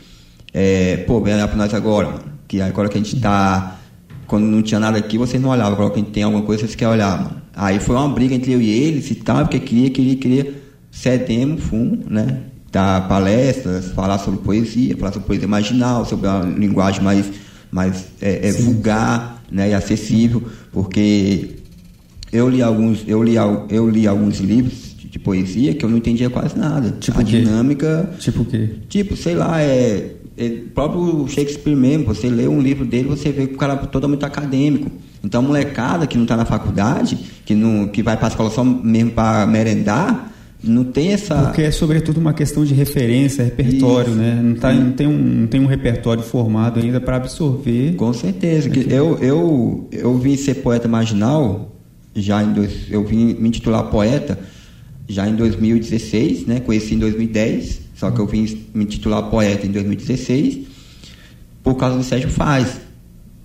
é, 0.53 0.99
pô, 0.99 1.21
vem 1.23 1.35
olhar 1.35 1.49
pra 1.49 1.57
nós 1.57 1.73
agora, 1.75 2.09
mano, 2.09 2.34
que 2.55 2.61
agora 2.61 2.89
que 2.89 2.97
a 2.97 3.01
gente 3.01 3.17
tá, 3.21 3.79
quando 4.27 4.45
não 4.45 4.63
tinha 4.63 4.79
nada 4.79 4.97
aqui, 4.97 5.19
vocês 5.19 5.43
não 5.43 5.51
olhavam, 5.51 5.73
agora 5.73 5.91
que 5.91 6.01
a 6.01 6.03
gente 6.03 6.13
tem 6.13 6.23
alguma 6.23 6.45
coisa, 6.45 6.63
vocês 6.63 6.75
querem 6.75 6.95
olhar, 6.95 7.21
mano. 7.21 7.43
Aí 7.55 7.81
foi 7.81 7.97
uma 7.97 8.09
briga 8.09 8.35
entre 8.35 8.53
eu 8.53 8.61
e 8.61 8.71
eles 8.71 9.11
e 9.11 9.17
tal, 9.17 9.43
porque 9.43 9.59
queria, 9.59 9.91
queria, 9.91 10.17
queria, 10.17 10.55
cedemos, 10.91 11.63
fumo, 11.65 11.99
né, 12.09 12.43
dar 12.71 13.09
palestras, 13.09 13.91
falar 13.91 14.19
sobre 14.19 14.41
poesia, 14.41 14.97
falar 14.97 15.13
sobre 15.13 15.27
poesia 15.27 15.49
marginal, 15.49 16.05
sobre 16.05 16.29
a 16.29 16.41
linguagem 16.41 17.03
mais, 17.03 17.27
mais 17.71 18.07
é, 18.21 18.49
é, 18.49 18.53
vulgar, 18.53 19.43
né, 19.51 19.71
e 19.71 19.75
acessível, 19.75 20.43
porque 20.73 21.57
eu 22.33 22.49
li 22.49 22.63
alguns, 22.63 23.05
eu 23.07 23.23
li, 23.23 23.35
eu 23.69 23.89
li 23.89 24.07
alguns 24.07 24.39
livros 24.39 24.95
de, 24.97 25.19
poesia 25.19 25.75
que 25.75 25.85
eu 25.85 25.89
não 25.89 25.99
entendia 25.99 26.29
quase 26.29 26.59
nada. 26.59 26.91
Tipo 26.99 27.21
a 27.21 27.23
dinâmica, 27.23 28.11
Tipo 28.19 28.43
o 28.43 28.45
quê? 28.45 28.71
tipo, 28.89 29.17
sei 29.17 29.37
lá, 29.37 29.61
é, 29.61 30.14
é 30.37 30.49
próprio 30.75 31.27
Shakespeare 31.29 31.77
mesmo, 31.77 32.07
você 32.07 32.29
lê 32.29 32.49
um 32.49 32.61
livro 32.61 32.85
dele, 32.85 33.09
você 33.09 33.31
vê 33.31 33.47
que 33.47 33.55
o 33.55 33.59
cara 33.59 33.75
é 33.75 33.87
totalmente 33.87 34.25
acadêmico. 34.25 34.91
Então, 35.23 35.41
a 35.41 35.45
molecada 35.45 36.07
que 36.07 36.17
não 36.17 36.25
está 36.25 36.37
na 36.37 36.45
faculdade, 36.45 37.19
que 37.45 37.55
não 37.55 37.89
que 37.89 38.03
vai 38.03 38.17
para 38.17 38.27
a 38.27 38.29
escola 38.29 38.51
só 38.51 38.65
mesmo 38.65 39.13
para 39.13 39.47
merendar, 39.47 40.33
não 40.63 40.85
tem 40.85 41.13
essa 41.13 41.35
Porque 41.37 41.63
é 41.63 41.71
sobretudo 41.71 42.19
uma 42.19 42.33
questão 42.33 42.65
de 42.65 42.75
referência, 42.75 43.45
repertório, 43.45 44.11
Isso. 44.11 44.19
né? 44.19 44.41
Não, 44.43 44.55
tá, 44.55 44.73
não, 44.73 44.93
tem 44.93 45.07
um, 45.07 45.19
não 45.19 45.47
tem 45.47 45.61
um 45.61 45.67
repertório 45.67 46.23
formado 46.23 46.81
ainda 46.81 47.01
para 47.01 47.17
absorver. 47.17 47.95
Com 47.97 48.13
certeza. 48.13 48.71
Eu, 48.89 49.19
eu, 49.21 49.89
eu 49.93 50.19
vim 50.19 50.37
ser 50.37 50.55
poeta 50.57 50.89
marginal, 50.89 51.77
já 52.15 52.43
em 52.43 52.53
dois, 52.53 52.87
eu 52.91 53.05
vim 53.05 53.35
me 53.35 53.49
intitular 53.49 53.85
poeta 53.85 54.39
já 55.09 55.29
em 55.29 55.37
2016, 55.37 56.47
né? 56.47 56.61
Conheci 56.61 56.95
em 56.95 56.99
2010, 56.99 57.81
só 58.05 58.11
que 58.11 58.21
eu 58.21 58.27
vim 58.27 58.67
me 58.75 58.85
intitular 58.85 59.23
poeta 59.31 59.67
em 59.67 59.71
2016 59.71 60.67
por 61.63 61.75
causa 61.77 61.97
do 61.97 62.05
Sérgio 62.05 62.29
Faz. 62.29 62.79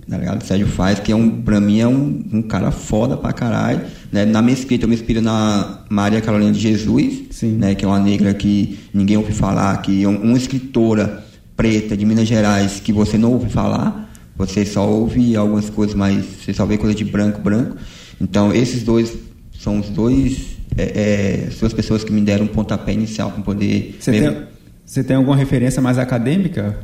tá 0.10 0.18
ligado? 0.18 0.42
O 0.42 0.46
Sérgio 0.46 0.68
Faz, 0.68 1.00
que 1.00 1.14
é 1.14 1.16
um, 1.16 1.30
pra 1.44 1.62
mim 1.62 1.80
é 1.80 1.88
um, 1.88 2.26
um 2.34 2.42
cara 2.42 2.70
foda 2.72 3.16
pra 3.16 3.32
caralho. 3.32 3.80
Né? 4.12 4.26
Na 4.26 4.42
minha 4.42 4.54
escrita 4.54 4.84
eu 4.84 4.90
me 4.90 4.96
inspiro 4.96 5.22
na 5.22 5.80
Maria 5.90 6.20
Carolina 6.20 6.52
de 6.52 6.60
Jesus, 6.60 7.22
Sim. 7.32 7.54
né? 7.54 7.74
que 7.74 7.86
é 7.86 7.88
uma 7.88 8.00
negra 8.02 8.34
que 8.34 8.78
ninguém 8.94 9.16
ouve 9.16 9.32
falar, 9.32 9.78
que 9.82 10.04
é 10.04 10.08
um- 10.10 10.22
uma 10.24 10.38
escritora 10.38 11.24
preta 11.56 11.96
de 11.96 12.06
Minas 12.06 12.28
Gerais 12.28 12.82
que 12.82 12.92
você 12.92 13.18
não 13.18 13.32
ouve 13.32 13.50
falar, 13.50 14.12
você 14.36 14.66
só 14.66 14.86
ouve 14.90 15.38
algumas 15.38 15.70
coisas, 15.70 15.96
mas 15.96 16.22
você 16.44 16.54
só 16.54 16.66
vê 16.66 16.78
coisa 16.78 16.94
de 16.94 17.06
branco, 17.06 17.40
branco. 17.40 17.78
Então 18.20 18.54
esses 18.54 18.84
dois 18.84 19.14
são 19.58 19.80
os 19.80 19.88
dois, 19.90 20.58
é, 20.78 20.84
é, 20.84 21.46
as 21.48 21.60
duas 21.60 21.74
pessoas 21.74 22.04
que 22.04 22.12
me 22.12 22.22
deram 22.22 22.46
um 22.46 22.48
pontapé 22.48 22.94
inicial 22.94 23.32
para 23.32 23.44
poder... 23.44 23.98
Você 24.00 24.12
mesmo- 24.12 24.32
tem, 24.32 24.44
você 24.86 25.04
tem 25.04 25.16
alguma 25.16 25.36
referência 25.36 25.82
mais 25.82 25.98
acadêmica? 25.98 26.78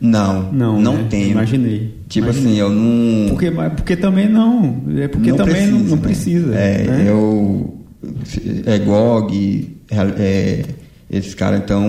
Não, 0.00 0.50
Não, 0.50 0.80
não 0.80 0.96
né? 0.96 1.06
tenho. 1.10 1.32
Imaginei. 1.32 1.94
Tipo 2.08 2.26
Imaginei. 2.28 2.52
assim, 2.52 2.60
eu 2.60 2.70
não... 2.70 3.28
Porque, 3.28 3.50
porque 3.76 3.96
também 3.96 4.28
não. 4.28 4.82
É 4.96 5.08
porque 5.08 5.32
também 5.32 5.66
não, 5.66 5.78
não 5.80 5.96
né? 5.96 6.02
precisa. 6.02 6.54
É, 6.54 6.84
né? 6.84 7.04
eu. 7.06 7.76
É 8.64 8.78
GOG, 8.78 9.76
é, 10.18 10.62
esses 11.10 11.34
caras 11.34 11.60
então, 11.60 11.86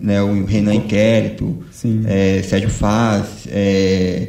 né, 0.00 0.22
o 0.22 0.46
Renan 0.46 0.74
Inquérito, 0.74 1.58
Sim. 1.70 2.02
é, 2.06 2.40
Sérgio 2.42 2.70
Faz, 2.70 3.46
é, 3.50 4.28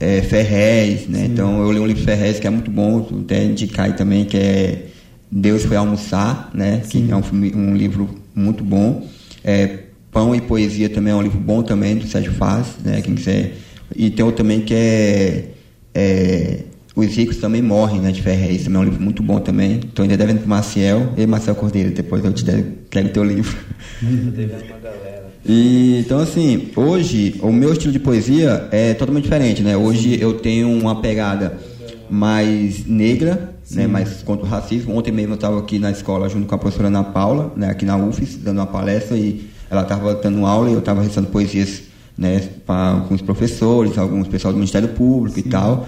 é, 0.00 0.22
Ferrez, 0.22 1.06
né? 1.08 1.26
Então 1.26 1.60
eu 1.60 1.70
li 1.70 1.78
um 1.80 1.86
livro 1.86 2.00
de 2.00 2.06
Ferrez 2.06 2.40
que 2.40 2.46
é 2.46 2.50
muito 2.50 2.70
bom, 2.70 3.06
até 3.24 3.44
indicar 3.44 3.86
aí 3.86 3.92
também, 3.92 4.24
que 4.24 4.38
é 4.38 4.86
Deus 5.34 5.64
foi 5.64 5.76
almoçar, 5.78 6.50
né? 6.52 6.82
Que 6.90 7.10
é 7.10 7.16
um, 7.16 7.22
filme- 7.22 7.52
um 7.56 7.74
livro 7.74 8.08
muito 8.34 8.62
bom. 8.62 9.06
É, 9.42 9.78
Pão 10.12 10.34
e 10.34 10.40
Poesia 10.42 10.90
também 10.90 11.10
é 11.12 11.16
um 11.16 11.22
livro 11.22 11.40
bom 11.40 11.62
também, 11.62 11.96
do 11.96 12.06
Sérgio 12.06 12.32
Faz, 12.32 12.66
né? 12.84 13.00
Quem 13.00 13.14
quiser. 13.14 13.54
E 13.96 14.10
tem 14.10 14.22
outro 14.24 14.44
também 14.44 14.60
que 14.60 14.74
é, 14.74 15.44
é 15.94 16.58
Os 16.94 17.06
Ricos 17.16 17.38
Também 17.38 17.62
Morrem, 17.62 18.00
né? 18.00 18.12
De 18.12 18.20
Ferrez, 18.20 18.64
também 18.64 18.76
é 18.76 18.80
um 18.82 18.84
livro 18.84 19.00
muito 19.02 19.22
bom 19.22 19.40
também. 19.40 19.78
Estou 19.78 20.02
ainda 20.02 20.16
devendo 20.18 20.40
pro 20.40 20.48
Maciel 20.48 21.14
e 21.16 21.26
Marcel 21.26 21.54
Cordeiro, 21.54 21.90
depois 21.92 22.22
eu 22.22 22.32
te 22.32 22.44
quero 22.90 23.08
teu 23.08 23.24
livro. 23.24 23.56
E, 25.44 25.98
então, 25.98 26.20
assim, 26.20 26.68
hoje 26.76 27.34
o 27.42 27.50
meu 27.52 27.72
estilo 27.72 27.92
de 27.92 27.98
poesia 27.98 28.68
é 28.70 28.94
totalmente 28.94 29.24
diferente, 29.24 29.62
né? 29.62 29.76
Hoje 29.76 30.16
eu 30.20 30.34
tenho 30.34 30.68
uma 30.70 31.00
pegada 31.00 31.58
mais 32.08 32.86
negra, 32.86 33.52
né? 33.74 33.86
Mais 33.86 34.22
contra 34.22 34.44
o 34.46 34.48
racismo. 34.48 34.96
Ontem 34.96 35.10
mesmo 35.12 35.32
eu 35.32 35.36
estava 35.36 35.58
aqui 35.58 35.78
na 35.78 35.90
escola 35.90 36.28
junto 36.28 36.46
com 36.46 36.54
a 36.54 36.58
professora 36.58 36.88
Ana 36.88 37.04
Paula, 37.04 37.52
né? 37.56 37.68
Aqui 37.70 37.84
na 37.84 37.96
UFES, 37.96 38.36
dando 38.36 38.58
uma 38.58 38.66
palestra 38.66 39.16
e 39.16 39.48
ela 39.70 39.82
estava 39.82 40.14
dando 40.14 40.44
aula 40.46 40.68
e 40.70 40.72
eu 40.72 40.78
estava 40.80 41.02
recitando 41.02 41.28
poesias, 41.28 41.82
né? 42.16 42.40
Para 42.66 42.90
alguns 42.92 43.22
professores, 43.22 43.96
alguns 43.98 44.28
pessoal 44.28 44.52
do 44.52 44.58
Ministério 44.58 44.88
Público 44.88 45.38
e 45.38 45.42
tal. 45.42 45.86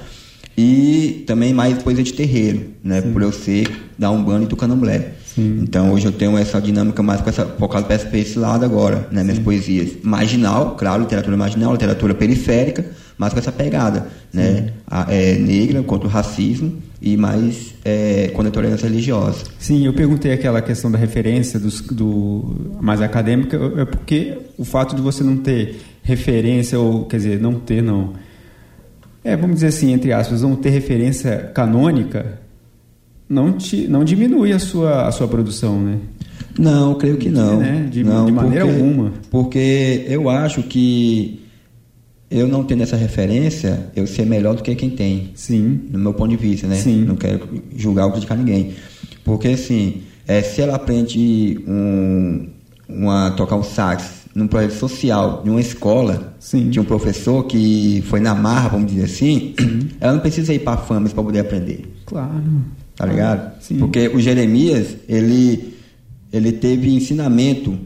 E 0.57 1.25
também 1.27 1.53
mais 1.53 1.83
poesia 1.83 2.05
de 2.05 2.13
terreiro, 2.13 2.71
né? 2.83 3.01
Por 3.01 3.23
eu 3.23 3.33
ser 3.33 3.69
da 3.99 4.11
Umbanda 4.11 4.45
e 4.45 4.47
do 4.47 4.57
Candomblé. 4.57 5.13
Então 5.37 5.93
hoje 5.93 6.07
eu 6.07 6.13
tenho 6.13 6.39
essa 6.39 6.61
dinâmica 6.61 7.03
mais 7.03 7.21
com 7.21 7.29
essa, 7.29 7.45
focada 7.45 7.85
para 7.87 8.19
esse 8.19 8.39
lado 8.39 8.65
agora, 8.65 9.09
né? 9.11 9.25
Minhas 9.25 9.41
poesias. 9.41 9.91
Marginal, 10.03 10.77
claro, 10.77 11.03
literatura 11.03 11.37
marginal, 11.37 11.73
literatura 11.73 12.15
periférica, 12.15 12.85
mas 13.19 13.33
com 13.33 13.41
essa 13.41 13.51
pegada, 13.51 14.07
né? 14.33 14.73
A- 14.87 15.07
é, 15.13 15.37
negra 15.37 15.83
contra 15.83 16.07
o 16.07 16.11
racismo 16.11 16.77
e 17.07 17.19
mais 17.19 17.75
é, 17.85 18.29
contra 18.29 18.49
a 18.49 18.51
intolerância 18.51 18.89
religiosa. 18.89 19.45
Sim, 19.59 19.85
eu 19.85 19.93
perguntei 19.93 20.33
aquela 20.33 20.63
questão 20.63 20.91
da 20.91 20.97
referência 20.97 21.61
dos, 21.61 21.83
do 21.83 22.57
mais 22.81 23.03
acadêmica, 23.03 23.59
é 23.77 23.85
porque 23.85 24.39
o 24.57 24.65
fato 24.65 24.97
de 24.97 25.03
você 25.03 25.23
não 25.23 25.37
ter 25.37 25.77
referência, 26.03 26.81
ou 26.81 27.05
quer 27.05 27.19
dizer, 27.19 27.39
não 27.41 27.55
ter, 27.61 27.83
não. 27.83 28.15
É, 29.23 29.37
vamos 29.37 29.57
dizer 29.57 29.67
assim, 29.67 29.93
entre 29.93 30.15
aspas, 30.15 30.41
não 30.41 30.57
ter 30.57 30.71
referência 30.71 31.51
canônica, 31.55 32.39
não, 33.29 33.53
te, 33.53 33.87
não 33.87 34.03
diminui 34.03 34.53
a 34.53 34.59
sua, 34.59 35.07
a 35.07 35.13
sua 35.13 35.29
produção, 35.29 35.79
né? 35.79 35.99
Não, 36.59 36.91
eu 36.93 36.97
creio 36.97 37.17
que 37.19 37.29
não. 37.29 37.59
né? 37.59 37.87
De- 37.91 38.03
não 38.03 38.27
de 38.27 38.33
maneira 38.33 38.65
porque- 38.65 38.81
alguma. 38.81 39.13
Porque 39.31 40.05
eu 40.09 40.31
acho 40.31 40.63
que 40.63 41.41
eu 42.35 42.49
não 42.49 42.65
tendo 42.65 42.83
essa 42.83 42.97
referência, 42.97 43.91
eu 43.95 44.09
ser 44.09 44.27
melhor 44.27 44.57
do 44.57 44.63
que 44.63 44.75
quem 44.75 44.91
tem. 44.91 45.31
Sim. 45.37 45.83
No 45.89 46.01
meu 46.01 46.13
ponto 46.13 46.31
de 46.31 46.37
vista, 46.37 46.67
né? 46.67 46.75
Sim. 46.75 47.05
Não 47.05 47.15
quero 47.15 47.63
julgar 47.77 48.07
ou 48.07 48.11
criticar 48.11 48.37
ninguém. 48.37 48.75
Porque, 49.25 49.49
assim, 49.49 50.03
é, 50.27 50.43
se 50.43 50.61
ela 50.61 50.75
aprende 50.75 51.61
um, 51.65 52.49
uma, 52.89 53.31
tocar 53.31 53.55
um 53.55 53.63
sax 53.63 54.25
num 54.35 54.49
projeto 54.49 54.73
social 54.73 55.43
de 55.45 55.51
uma 55.51 55.61
escola, 55.61 56.35
Sim. 56.41 56.71
de 56.71 56.81
um 56.81 56.85
professor 56.85 57.45
que 57.45 58.03
foi 58.09 58.19
na 58.19 58.35
marra, 58.35 58.71
vamos 58.71 58.91
dizer 58.91 59.05
assim, 59.05 59.55
ela 60.01 60.15
não 60.15 60.21
precisa 60.21 60.53
ir 60.53 60.59
para 60.59 60.73
a 60.73 60.83
FAMES 60.83 61.13
para 61.13 61.23
poder 61.23 61.39
aprender. 61.39 61.85
Claro. 62.05 62.43
Tá 62.97 63.07
ligado? 63.07 63.63
Sim. 63.63 63.79
Porque 63.79 64.09
o 64.09 64.21
Jeremias, 64.21 64.97
ele, 65.09 65.77
ele 66.33 66.51
teve 66.51 66.93
ensinamento 66.93 67.79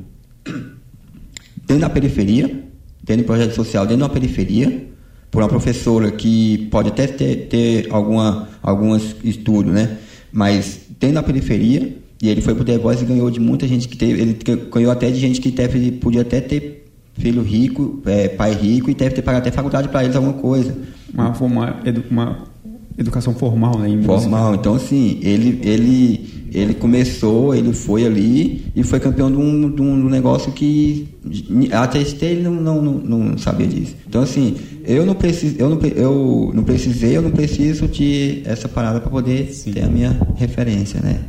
dentro 1.66 1.82
da 1.82 1.90
periferia, 1.90 2.64
dentro 3.08 3.24
do 3.24 3.26
projeto 3.26 3.54
social, 3.54 3.84
dentro 3.86 4.06
da 4.06 4.08
periferia, 4.08 4.86
por 5.30 5.42
uma 5.42 5.48
professora 5.48 6.10
que 6.12 6.68
pode 6.70 6.88
até 6.88 7.06
ter, 7.06 7.48
ter 7.48 7.86
alguma, 7.90 8.48
alguns 8.62 9.16
estudos, 9.24 9.72
né? 9.72 9.96
Mas 10.32 10.80
dentro 11.00 11.16
da 11.16 11.22
periferia, 11.22 11.96
e 12.22 12.28
ele 12.28 12.40
foi 12.40 12.54
pro 12.54 12.64
The 12.64 12.78
Voice 12.78 13.02
e 13.02 13.06
ganhou 13.06 13.30
de 13.30 13.40
muita 13.40 13.66
gente 13.66 13.88
que 13.88 13.96
teve, 13.96 14.20
ele 14.20 14.38
ganhou 14.70 14.92
até 14.92 15.10
de 15.10 15.18
gente 15.18 15.40
que 15.40 15.50
teve, 15.50 15.92
podia 15.92 16.20
até 16.22 16.40
ter 16.40 16.84
filho 17.14 17.42
rico, 17.42 18.00
é, 18.06 18.28
pai 18.28 18.54
rico, 18.54 18.90
e 18.90 18.94
deve 18.94 19.14
ter 19.16 19.22
pago 19.22 19.38
até 19.38 19.50
faculdade 19.50 19.88
para 19.88 20.04
eles 20.04 20.14
alguma 20.14 20.34
coisa. 20.34 20.76
Uma, 21.12 21.30
uma, 21.40 21.80
edu- 21.84 22.04
uma 22.10 22.44
educação 22.96 23.34
formal, 23.34 23.78
né? 23.78 23.88
Formal. 24.22 24.54
Então, 24.54 24.74
assim, 24.74 25.18
ele, 25.22 25.58
ele, 25.62 26.37
ele 26.52 26.74
começou, 26.74 27.54
ele 27.54 27.72
foi 27.72 28.06
ali 28.06 28.66
e 28.74 28.82
foi 28.82 29.00
campeão 29.00 29.30
de 29.30 29.36
um, 29.36 29.70
de 29.70 29.82
um 29.82 30.08
negócio 30.08 30.52
que 30.52 31.08
até 31.72 32.00
esse 32.00 32.22
ele 32.24 32.42
não, 32.42 32.80
não, 32.80 32.82
não, 32.82 33.38
sabia 33.38 33.66
disso. 33.66 33.96
Então, 34.08 34.22
assim, 34.22 34.56
eu 34.84 35.04
não, 35.04 35.14
preciso, 35.14 35.56
eu, 35.58 35.68
não, 35.68 35.80
eu 35.80 36.50
não 36.54 36.64
precisei, 36.64 37.16
eu 37.16 37.22
não 37.22 37.30
preciso 37.30 37.86
de 37.86 38.42
essa 38.44 38.68
parada 38.68 39.00
para 39.00 39.10
poder 39.10 39.50
ter 39.72 39.84
a 39.84 39.88
minha 39.88 40.18
referência, 40.36 41.00
né? 41.00 41.20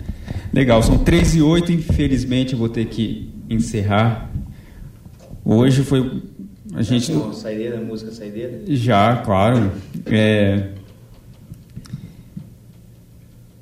Legal, 0.53 0.81
são 0.81 0.97
3 0.97 1.35
e 1.35 1.41
8, 1.41 1.71
infelizmente 1.71 2.53
eu 2.53 2.59
vou 2.59 2.69
ter 2.69 2.85
que 2.85 3.29
encerrar. 3.49 4.31
Hoje 5.43 5.83
foi. 5.83 6.23
A 6.73 6.81
gente. 6.81 7.11
Saideira, 7.33 7.79
música 7.81 8.11
saideira? 8.11 8.61
Já, 8.67 9.17
claro. 9.17 9.71
É, 10.05 10.69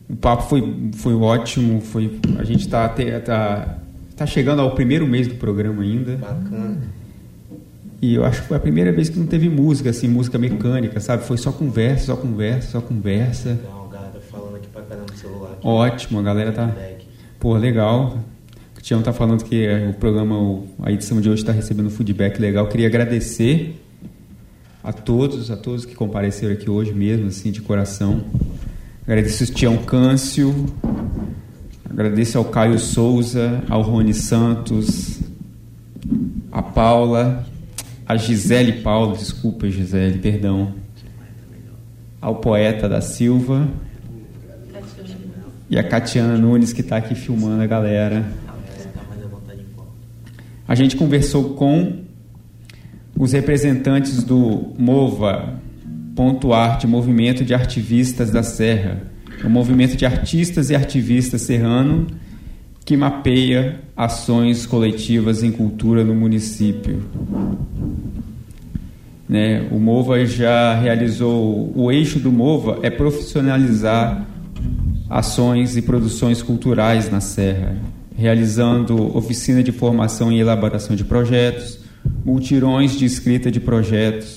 O 0.10 0.16
papo 0.16 0.43
foi, 0.43 0.91
foi 0.93 1.14
ótimo. 1.14 1.82
Foi, 1.82 2.20
a 2.39 2.43
gente 2.43 2.62
está 2.62 2.88
tá, 2.89 3.78
tá 4.16 4.26
chegando 4.26 4.62
ao 4.62 4.72
primeiro 4.72 5.05
mês 5.08 5.28
do 5.28 5.36
programa 5.36 5.84
ainda. 5.84 6.16
Bacana. 6.16 6.78
E 8.01 8.14
eu 8.14 8.24
acho 8.24 8.41
que 8.41 8.47
foi 8.47 8.58
a 8.58 8.60
primeira 8.60 8.91
vez 8.91 9.10
que 9.10 9.18
não 9.18 9.26
teve 9.26 9.49
música, 9.49 9.89
assim, 9.89 10.08
música 10.08 10.38
mecânica, 10.38 10.99
sabe? 10.99 11.24
Foi 11.24 11.38
só 11.38 11.51
conversa, 11.51 12.05
só 12.08 12.16
conversa, 12.16 12.72
só 12.72 12.82
conversa. 12.82 13.49
Legal, 13.49 13.89
galera 13.91 14.22
falando 14.30 14.55
aqui 14.55 14.68
pra 14.68 14.82
caramba 14.84 15.08
no 15.12 15.18
celular. 15.18 15.51
aqui. 15.53 15.68
Ótimo, 15.68 16.20
a 16.20 16.22
galera 16.22 16.51
tá. 16.51 16.76
Pô, 17.39 17.58
legal. 17.58 18.20
O 18.78 18.82
Tião 18.82 19.01
tá 19.01 19.12
falando 19.12 19.43
que 19.43 19.66
eh, 19.66 19.89
o 19.89 19.93
programa, 19.95 20.64
a 20.84 20.91
edição 20.91 21.20
de 21.20 21.28
hoje 21.28 21.41
está 21.41 21.51
recebendo 21.51 21.89
feedback 21.89 22.39
legal. 22.39 22.68
Queria 22.68 22.88
agradecer 22.88 23.76
a 24.84 24.93
todos, 24.93 25.49
a 25.49 25.58
todos 25.58 25.84
que 25.84 25.95
compareceram 25.95 26.53
aqui 26.53 26.70
hoje 26.70 26.93
mesmo, 26.93 27.28
assim, 27.28 27.51
de 27.51 27.62
coração. 27.62 28.24
Agradeço 29.08 29.45
o 29.45 29.47
Tião 29.47 29.78
Câncio, 29.78 30.66
agradeço 31.89 32.38
ao 32.38 32.43
Caio 32.43 32.78
Souza, 32.78 33.64
ao 33.70 33.82
Rony 33.82 34.14
Santos, 34.14 35.22
a 36.51 36.62
Paula, 36.62 37.47
a 38.05 38.18
Gisele 38.18 38.82
Paulo, 38.82 39.16
desculpa 39.16 39.70
Gisele, 39.70 40.20
perdão, 40.20 40.74
ao 42.20 42.36
poeta 42.36 42.89
da 42.89 42.99
Silva 42.99 43.70
e 45.70 45.80
a 45.80 45.84
Catiana 45.86 46.38
Nunes 46.38 46.74
que 46.74 46.82
está 46.82 46.97
aqui 46.97 47.16
filmando 47.16 47.64
a 47.64 47.66
galera. 47.66 48.30
A 50.68 50.76
gente 50.76 50.97
conversou 50.97 51.53
com 51.53 52.03
os 53.16 53.32
representantes 53.32 54.22
do 54.22 54.74
MOVA, 54.78 55.62
Ponto 56.18 56.51
Arte, 56.51 56.88
Movimento 56.88 57.45
de 57.45 57.53
Artivistas 57.53 58.32
da 58.32 58.41
Serra. 58.41 59.03
É 59.39 59.45
um 59.45 59.51
movimento 59.51 59.95
de 59.95 60.03
artistas 60.03 60.72
e 60.72 60.76
ativistas 60.76 61.43
serrano 61.43 62.07
que 62.84 62.97
mapeia 62.97 63.82
ações 63.95 64.65
coletivas 64.65 65.43
em 65.43 65.51
cultura 65.51 66.03
no 66.03 66.15
município. 66.15 67.03
Né? 69.30 69.68
O 69.70 69.78
MOVA 69.78 70.26
já 70.26 70.74
realizou. 70.74 71.72
O 71.76 71.91
eixo 71.91 72.18
do 72.18 72.32
MOVA 72.32 72.80
é 72.82 72.89
profissionalizar 72.89 74.26
ações 75.07 75.78
e 75.78 75.84
produções 75.84 76.41
culturais 76.41 77.11
na 77.11 77.22
Serra, 77.22 77.78
realizando 78.18 79.15
oficina 79.15 79.61
de 79.61 79.72
formação 79.72 80.32
e 80.32 80.39
elaboração 80.39 80.95
de 80.95 81.03
projetos, 81.03 81.78
multirões 82.26 82.97
de 82.97 83.05
escrita 83.05 83.51
de 83.51 83.59
projetos 83.59 84.37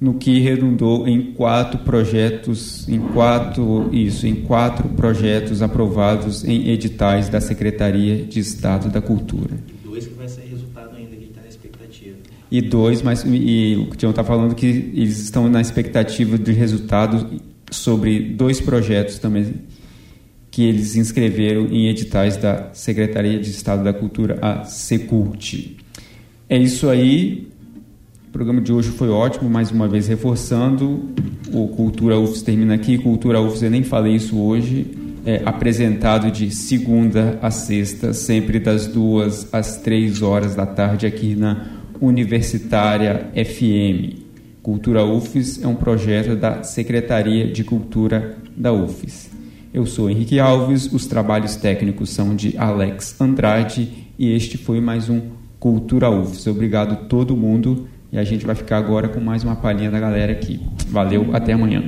no 0.00 0.14
que 0.14 0.38
redundou 0.38 1.08
em 1.08 1.32
quatro 1.32 1.80
projetos, 1.80 2.88
em 2.88 3.00
quatro 3.00 3.90
isso, 3.92 4.26
em 4.26 4.36
quatro 4.36 4.88
projetos 4.90 5.60
aprovados 5.60 6.44
em 6.44 6.70
editais 6.70 7.28
da 7.28 7.40
Secretaria 7.40 8.24
de 8.24 8.38
Estado 8.38 8.88
da 8.90 9.00
Cultura. 9.00 9.58
E 9.68 9.86
dois 9.86 10.06
que 10.06 10.14
vai 10.14 10.28
ser 10.28 10.42
resultado 10.42 10.96
ainda, 10.96 11.16
que 11.16 11.24
está 11.24 11.40
na 11.40 11.48
expectativa. 11.48 12.16
E 12.50 12.62
dois, 12.62 13.02
mas 13.02 13.24
e, 13.26 13.76
o 13.76 13.86
que 13.86 13.94
o 13.94 13.96
Tião 13.96 14.10
está 14.10 14.22
falando 14.22 14.54
que 14.54 14.66
eles 14.66 15.18
estão 15.18 15.48
na 15.48 15.60
expectativa 15.60 16.38
de 16.38 16.52
resultado 16.52 17.40
sobre 17.70 18.20
dois 18.20 18.60
projetos 18.60 19.18
também 19.18 19.54
que 20.50 20.62
eles 20.64 20.96
inscreveram 20.96 21.66
em 21.66 21.88
editais 21.88 22.36
da 22.36 22.70
Secretaria 22.72 23.38
de 23.38 23.50
Estado 23.50 23.84
da 23.84 23.92
Cultura, 23.92 24.38
a 24.40 24.64
Secult. 24.64 25.76
É 26.48 26.56
isso 26.58 26.88
aí. 26.88 27.48
O 28.28 28.30
programa 28.30 28.60
de 28.60 28.70
hoje 28.70 28.90
foi 28.90 29.08
ótimo, 29.08 29.48
mais 29.48 29.70
uma 29.70 29.88
vez 29.88 30.06
reforçando. 30.06 31.08
O 31.50 31.68
Cultura 31.68 32.20
UFS 32.20 32.42
termina 32.42 32.74
aqui. 32.74 32.98
Cultura 32.98 33.40
UFS, 33.40 33.62
eu 33.62 33.70
nem 33.70 33.82
falei 33.82 34.16
isso 34.16 34.38
hoje, 34.38 34.86
é 35.24 35.40
apresentado 35.46 36.30
de 36.30 36.50
segunda 36.50 37.38
a 37.40 37.50
sexta, 37.50 38.12
sempre 38.12 38.60
das 38.60 38.86
duas 38.86 39.48
às 39.50 39.78
três 39.78 40.20
horas 40.20 40.54
da 40.54 40.66
tarde, 40.66 41.06
aqui 41.06 41.34
na 41.34 41.68
Universitária 42.02 43.30
FM. 43.32 44.18
Cultura 44.62 45.06
UFS 45.06 45.62
é 45.64 45.66
um 45.66 45.74
projeto 45.74 46.36
da 46.36 46.62
Secretaria 46.62 47.50
de 47.50 47.64
Cultura 47.64 48.36
da 48.54 48.74
UFS. 48.74 49.30
Eu 49.72 49.86
sou 49.86 50.10
Henrique 50.10 50.38
Alves, 50.38 50.92
os 50.92 51.06
trabalhos 51.06 51.56
técnicos 51.56 52.10
são 52.10 52.36
de 52.36 52.54
Alex 52.58 53.18
Andrade 53.18 53.90
e 54.18 54.30
este 54.32 54.58
foi 54.58 54.82
mais 54.82 55.08
um 55.08 55.22
Cultura 55.58 56.10
UFS. 56.10 56.46
Obrigado 56.46 57.08
todo 57.08 57.34
mundo 57.34 57.88
e 58.10 58.18
a 58.18 58.24
gente 58.24 58.46
vai 58.46 58.54
ficar 58.54 58.78
agora 58.78 59.08
com 59.08 59.20
mais 59.20 59.44
uma 59.44 59.56
palhinha 59.56 59.90
da 59.90 60.00
galera 60.00 60.32
aqui. 60.32 60.60
Valeu, 60.88 61.34
até 61.34 61.52
amanhã. 61.52 61.82